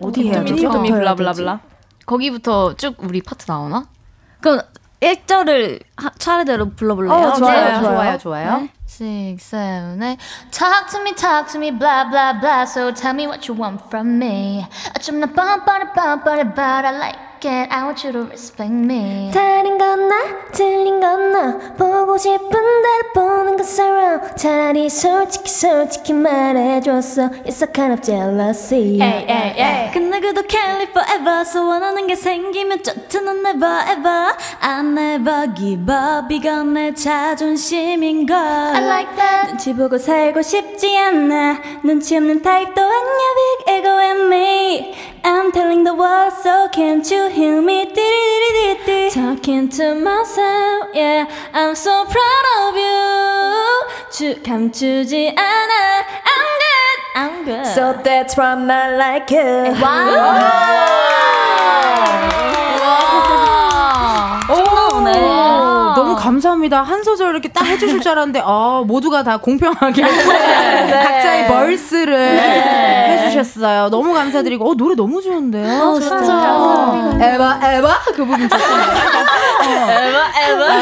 [0.00, 0.70] 어디 해야 되죠?
[0.70, 1.60] 도미 블라블라블라.
[2.06, 3.86] 거기부터 쭉 우리 파트 나오나?
[4.40, 4.60] 그럼
[5.00, 5.80] 1절을
[6.18, 7.12] 차례대로 불러볼래요?
[7.12, 8.58] 어, 좋아요, 네, 좋아요, 좋아요.
[8.60, 8.70] 네.
[8.86, 10.22] Six, seven, eight.
[10.52, 12.62] Talk to me, talk to me, blah blah blah.
[12.64, 14.64] So tell me what you want from me.
[15.02, 17.18] 좀나 뻔뻔해 뻔뻔해, but I like
[17.48, 19.30] I want you to respect me.
[19.32, 20.16] 다른 건 나,
[20.52, 21.58] 틀린 건 너.
[21.76, 24.20] 보고 싶은 대로 보는 것처럼.
[24.36, 27.30] 차라리 솔직히 솔직히 말해줬어.
[27.44, 28.98] It's a kind of jealousy.
[29.00, 29.90] Hey, hey, hey.
[29.92, 35.92] 근데 그도 can't live forever So 원하는 게 생기면 쫓아는 never ever I never give
[35.92, 39.48] up 이건 내 자존심인걸 I like that.
[39.48, 45.82] 눈치 보고 살고 싶지 않아 눈치 없는 타입도 아니야 big ego and me I'm telling
[45.84, 52.44] the world so can't you hear me 띠리리리리리 Talking to myself yeah I'm so proud
[52.64, 59.30] of you 주 감추지 않아 I'm good I'm good So that's why I'm not like
[59.30, 59.76] you.
[64.48, 65.75] 오, 너무
[66.26, 66.82] 감사합니다.
[66.82, 70.02] 한 소절 이렇게 딱 해주실 줄 알았는데, 아, 모두가 다 공평하게
[70.90, 72.18] 각자의 벌스를
[73.10, 73.90] 해주셨어요.
[73.90, 76.00] 너무 감사드리고, 어, 노래 너무 좋은데요?
[76.00, 77.16] 진짜.
[77.20, 78.00] 에바, 에바?
[78.06, 78.92] 그 부분 좋습니다.
[79.62, 80.74] 에바 에바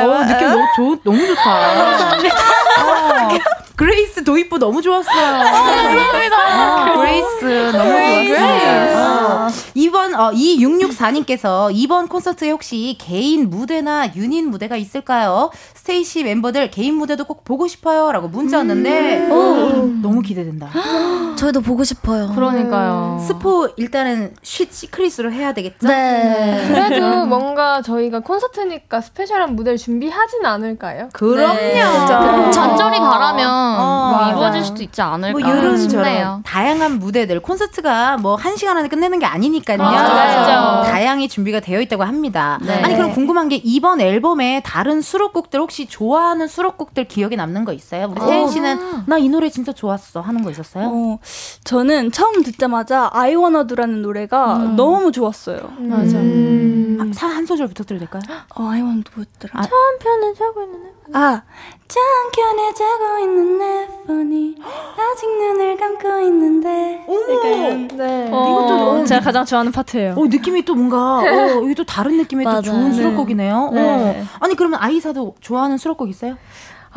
[0.00, 2.63] 에바 어, 느낌 너무, 좋, 너무 좋다.
[2.80, 3.28] 어,
[3.76, 5.14] 그레이스 도입부 너무 좋았어요.
[5.14, 6.94] 감사합니다.
[6.94, 7.90] 그레이스 너무
[8.28, 8.94] 좋았어요.
[8.94, 15.50] 어, 이번 어, 2664님께서 이번 콘서트에 혹시 개인 무대나 유닛 무대가 있을까요?
[15.74, 19.26] 스테이시 멤버들 개인 무대도 꼭 보고 싶어요라고 문자 왔는데
[20.02, 20.70] 너무 기대된다.
[21.36, 23.22] 저희도 보고 싶어요 그러니까요.
[23.26, 25.88] 스포 일단은 쉿 secret으로 해야 되겠죠?
[25.88, 31.08] 네 그래도 뭔가 저희가 콘서트니까 스페셜한 무대를 준비하진 않을까요?
[31.12, 31.54] 그럼요.
[31.54, 31.82] 네.
[32.68, 34.28] 잔절이 바라면 어, 뭐.
[34.30, 35.60] 이루어질 수도 있지 않을까 뭐 싶네요.
[35.62, 39.78] 이런저런 다양한 무대들 콘서트가 뭐 한 시간 안에 끝내는 게 아니니까요.
[39.78, 40.82] 맞아요.
[40.84, 42.58] 다양히 준비가 되어 있다고 합니다.
[42.62, 42.82] 네.
[42.82, 48.08] 아니 그럼 궁금한 게 이번 앨범에 다른 수록곡들 혹시 좋아하는 수록곡들 기억에 남는 거 있어요?
[48.10, 50.90] 우리 세인 씨는 나 이 노래 진짜 좋았어 하는 거 있었어요?
[50.92, 51.18] 어,
[51.64, 55.60] 저는 처음 듣자마자 I Wanna Do라는 노래가 너무 좋았어요.
[55.78, 56.16] 맞아.
[56.18, 56.98] 음.
[57.00, 58.22] 아, 한 소절 부탁드려도 될까요?
[58.56, 59.52] 어, I Wanna Do 뭐였더라?
[59.54, 60.80] 아, 한편을 자고 있는
[61.14, 61.42] 아,
[61.94, 67.06] 짱견에 자고 있는 내 폰이 아직 눈을 감고 있는데.
[67.08, 68.26] 약간, 네.
[68.26, 70.14] 이것도 너무 제가 가장 좋아하는 파트예요.
[70.18, 72.62] 어, 느낌이 또 뭔가 어, 이게 또 다른 느낌의 또 맞아요.
[72.62, 72.94] 좋은 네.
[72.96, 73.70] 수록곡이네요.
[73.72, 73.80] 네.
[73.80, 74.24] 어.
[74.40, 76.36] 아니 그러면 아이사도 좋아하는 수록곡 있어요?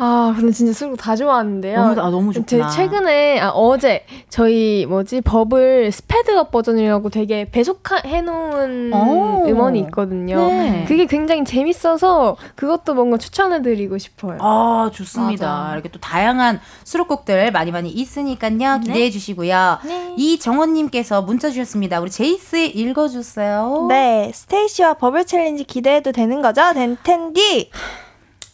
[0.00, 1.76] 아, 근데 진짜 수록 다 좋아하는데요.
[1.76, 2.68] 너무, 아, 너무 좋구나.
[2.68, 10.36] 제 최근에, 아, 어제, 저희, 뭐지, Bubble sped up 버전이라고 되게 배속해놓은 음원이 있거든요.
[10.36, 10.84] 네.
[10.86, 14.38] 그게 굉장히 재밌어서 그것도 뭔가 추천해드리고 싶어요.
[14.40, 15.46] 아, 좋습니다.
[15.46, 15.72] 맞아.
[15.74, 18.80] 이렇게 또 다양한 수록곡들 많이 많이 있으니까요.
[18.84, 19.78] 기대해 주시고요.
[20.16, 22.00] 이정원님께서 문자 주셨습니다.
[22.00, 23.86] 우리 재이 씨 읽어주세요.
[23.88, 26.72] 네, 스테이씨와 버블 챌린지 기대해도 되는 거죠?
[26.72, 27.70] 덴텐디.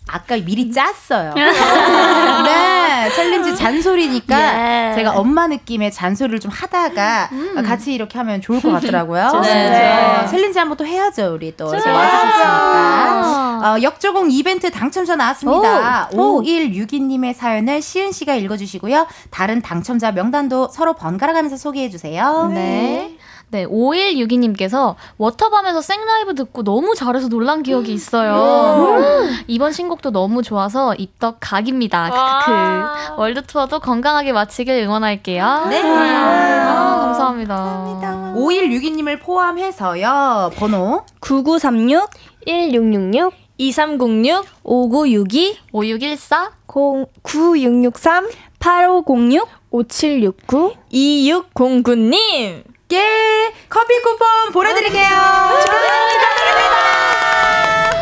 [0.07, 1.33] 아까 미리 짰어요.
[2.45, 4.95] 네, 챌린지 잔소리니까 예.
[4.95, 7.31] 제가 엄마 느낌의 잔소리를 좀 하다가
[7.65, 9.41] 같이 이렇게 하면 좋을 것 같더라고요.
[9.43, 10.27] 네.
[10.29, 11.97] 챌린지 한번 또 해야죠, 우리 또 좋아요.
[11.97, 13.45] 와주셨으니까.
[13.65, 16.11] 어, 역조공 이벤트 당첨자 나왔습니다.
[16.13, 16.43] 오, 오.
[16.43, 19.07] 5162님의 사연을 시은 씨가 읽어주시고요.
[19.31, 22.49] 다른 당첨자 명단도 서로 번갈아 가면서 소개해 주세요.
[22.53, 22.55] 네.
[22.55, 23.19] 네,
[23.63, 28.99] 5162님께서 워터밤에서 생라이브 듣고 너무 잘해서 놀란 기억이 있어요.
[29.47, 32.11] 이번 신곡도 너무 좋아서 입덕 각입니다.
[32.11, 33.21] 크크.
[33.21, 35.67] 월드 투어도 건강하게 마치길 응원할게요.
[35.71, 35.83] 네.
[35.83, 38.35] 아, 감사합니다.
[38.37, 40.51] 5162님을 포함해서요.
[40.57, 42.11] 번호 9936
[42.47, 48.29] 1666 2306 5962 5614 9663
[48.59, 55.09] 8506 5769 2609님 예, 커피 쿠폰 보내드릴게요.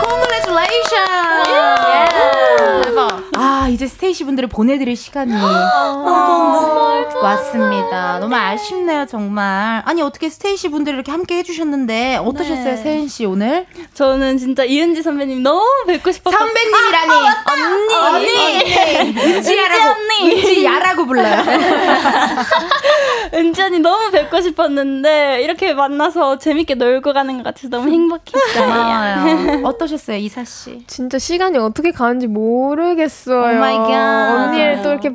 [0.03, 1.49] Congratulations.
[2.85, 3.23] 대박.
[3.37, 5.33] 아, 이제 스테이시 분들을 보내드릴 시간이
[7.23, 8.19] 왔습니다.
[8.19, 9.83] 너무 아쉽네요, 정말.
[9.85, 12.77] 아니, 어떻게 스테이시 분들 이렇게 함께 해주셨는데, 어떠셨어요, 네.
[12.77, 13.67] 세은 씨, 오늘?
[13.95, 16.39] 저는 진짜 이은지 선배님 너무 뵙고 싶었어요.
[16.39, 17.13] 선배님이라니.
[18.03, 18.27] 언니.
[18.27, 19.37] 언니.
[19.37, 19.85] 은지야라고.
[19.91, 20.33] 언니.
[20.37, 21.43] 은지야라고 불러요.
[23.35, 28.65] 은지 언니 너무 뵙고 싶었는데 이렇게 만나서 재밌게 놀고 가는 것 같아서 너무 행복했어요.
[28.67, 29.63] 고마워요.
[29.67, 30.85] 어떠셨어요, 이사 씨?
[30.87, 33.37] 진짜 시간이 어떻게 가는지 모르겠어요.
[33.43, 33.93] Oh my God.
[34.49, 35.13] 언니를 또 이렇게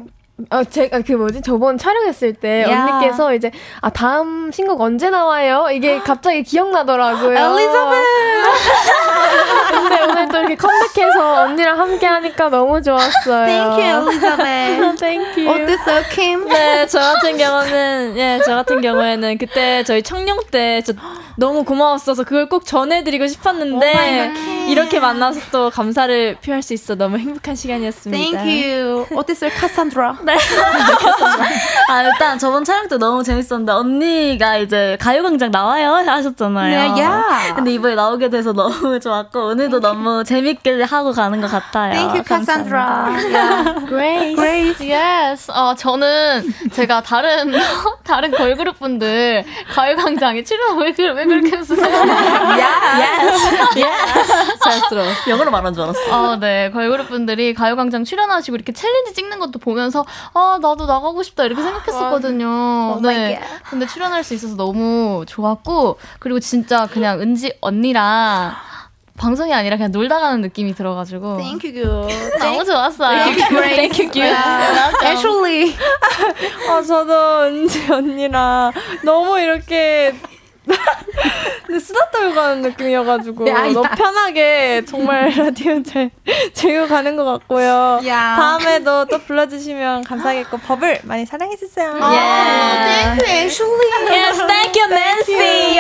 [0.52, 2.86] 어, 제가 그 뭐지 저번 촬영했을 때 야.
[2.86, 3.52] 언니께서 이제
[3.82, 5.68] 아 다음 신곡 언제 나와요?
[5.72, 7.32] 이게 갑자기 기억나더라고요.
[7.32, 8.06] 엘리자베트.
[9.72, 13.46] 근데 오늘 또 이렇게 컴백해서 언니랑 함께 하니까 너무 좋았어요.
[13.48, 14.96] Thank you, 엘리자베트.
[15.00, 15.64] Thank you.
[15.64, 16.48] 어땠어요, 킴?
[16.48, 20.94] 네, 저 같은 경우는 예, 저 같은 경우에는 그때 저희 청룡 때저
[21.36, 24.34] 너무 고마웠어서 그걸 꼭 전해드리고 Oh 싶었는데
[24.68, 28.40] 이렇게 만나서 또 감사를 표할 수 있어 너무 행복한 시간이었습니다.
[28.40, 29.06] Thank you.
[29.16, 30.20] 어땠어요, 카산드라?
[30.28, 30.36] 네.
[31.90, 36.94] 아 일단 저번 촬영 때 너무 재밌었는데 언니가 이제 가요광장 나와요 하셨잖아요.
[36.96, 37.54] 네, 야.
[37.56, 41.94] 근데 이번에 나오게 돼서 너무 좋았고 오늘도 너무 재밌게 하고 가는 것 같아요.
[41.94, 42.78] Thank you, 감사합니다.
[42.78, 43.86] 카산드라.
[43.88, 44.36] Grace.
[44.36, 44.92] Grace.
[44.94, 45.52] Yes.
[45.52, 47.54] 어, 저는 제가 다른
[48.04, 51.78] 다른 걸그룹 분들 가요광장에 출연 왜, 그래- 왜 그렇게 했어요?
[54.64, 55.08] 잘스러워.
[55.28, 56.00] 영어로 말한 줄 알았어.
[56.12, 56.70] 어, 네.
[56.72, 62.98] 걸그룹 분들이 가요광장 출연하시고 이렇게 챌린지 찍는 것도 보면서 아, 나도 나가고 싶다 이렇게 생각했었거든요.
[63.00, 63.40] my 네.
[63.40, 63.64] God.
[63.70, 68.54] 근데 출연할 수 있어서 너무 좋았고 그리고 진짜 그냥 은지 언니랑
[69.18, 72.08] 방송이 아니라 그냥 놀다 가는 느낌이 들어가지고 Thank you.
[72.40, 73.34] 너무 좋았어요.
[73.34, 73.62] Thank you.
[73.90, 74.36] Thank you.
[75.04, 75.76] Actually.
[76.70, 78.72] 아, 저도 은지 언니랑
[79.04, 80.14] 너무 이렇게
[81.66, 83.72] 근데 수다 떨고 가는 느낌이어가지고 야, 야.
[83.74, 86.12] 너무 편하게 정말 라디오 잘
[86.54, 88.00] 즐겨 가는 것 같고요.
[88.08, 88.36] 야.
[88.38, 91.92] 다음에도 또 불러주시면 감사하겠고 버블 많이 사랑해주세요.
[91.92, 93.90] Thank you, Ashley.
[94.12, 95.80] Yes, thank you, Nancy.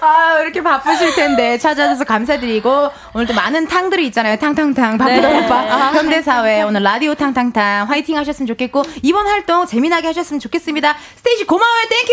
[0.00, 4.36] 아, 이렇게 바쁘실 텐데 찾아줘서 감사드리고 오늘 또 많은 탕들이 있잖아요.
[4.36, 5.48] 탕탕탕 바쁘다 네.
[5.48, 5.92] 바빠.
[5.92, 10.96] 현대 사회 오늘 라디오 탕탕탕 화이팅 하셨으면 좋겠고 이번 활동 재미나게 하셨으면 좋겠습니다.
[11.16, 11.81] 스테이씨 고마워요.
[11.88, 12.12] Thank you.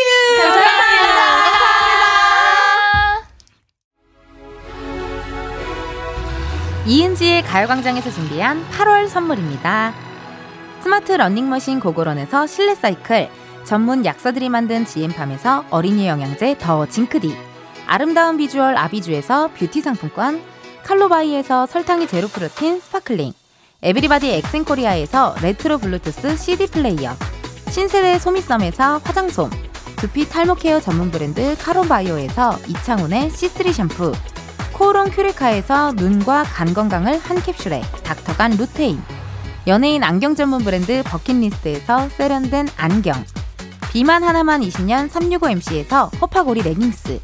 [6.85, 9.93] 이은지의 가요광장에서 준비한 8월 선물입니다.
[10.81, 13.29] 스마트 러닝머신 고고런에서 실내 사이클,
[13.63, 17.35] 전문 약사들이 만든 지엠팜에서 어린이 영양제 더 징크디,
[17.85, 20.41] 아름다운 비주얼 아비주에서 뷰티 상품권,
[20.83, 23.33] 칼로바이에서 설탕이 제로 프로틴 스파클링,
[23.83, 27.15] 에브리바디 엑센코리아에서 레트로 블루투스 CD 플레이어,
[27.69, 29.49] 신세대 소미썸에서 화장솜,
[29.97, 34.11] 두피 탈모 케어 전문 브랜드 카론바이오에서 이창훈의 C3 샴푸,
[34.73, 38.99] 코오롱 큐레카에서 눈과 간 건강을 한 캡슐에 닥터간 루테인,
[39.67, 43.23] 연예인 안경 전문 브랜드 버킷리스트에서 세련된 안경,
[43.91, 47.19] 비만 하나만 20년 365MC에서 호파고리 레깅스,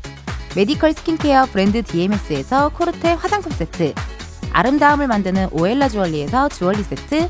[0.56, 3.96] 메디컬 스킨케어 브랜드 DMS에서 코르테 화장품 세트,
[4.54, 7.30] 아름다움을 만드는 오엘라 주얼리에서 주얼리 세트,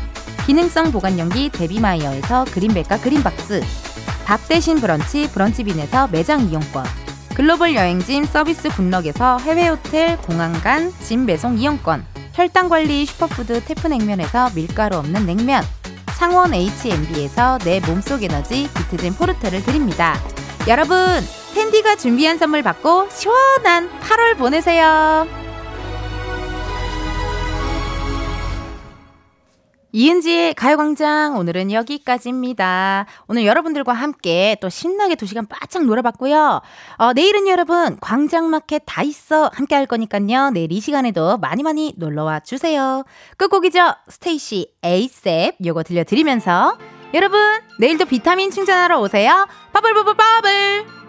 [0.45, 3.61] 기능성 보관용기 데비마이어에서 그린백과 그린박스
[4.25, 6.85] 밥 대신 브런치 브런치빈에서 매장 이용권
[7.35, 14.97] 글로벌 여행짐 서비스 군럭에서 해외 호텔 공항간 짐 배송 이용권 혈당 관리 슈퍼푸드 태프냉면에서 밀가루
[14.97, 15.63] 없는 냉면
[16.17, 20.19] 창원 H&B에서 내 몸속 에너지 비트젠 포르테를 드립니다.
[20.67, 20.97] 여러분
[21.55, 25.40] 텐디가 준비한 선물 받고 시원한 8월 보내세요.
[29.93, 33.05] 이은지의 가요광장 오늘은 여기까지입니다.
[33.27, 36.61] 오늘 여러분들과 함께 또 신나게 두 시간 바짝 놀아봤고요.
[36.97, 40.51] 어, 내일은 여러분 광장마켓 다 있어 함께 할 거니까요.
[40.51, 43.03] 내일 이 시간에도 많이 많이 놀러와 주세요.
[43.37, 43.93] 끝곡이죠.
[44.07, 46.77] 스테이시 에이셉 요거 들려드리면서
[47.13, 47.39] 여러분
[47.77, 49.45] 내일도 비타민 충전하러 오세요.
[49.73, 51.00] 빠블빠블빠블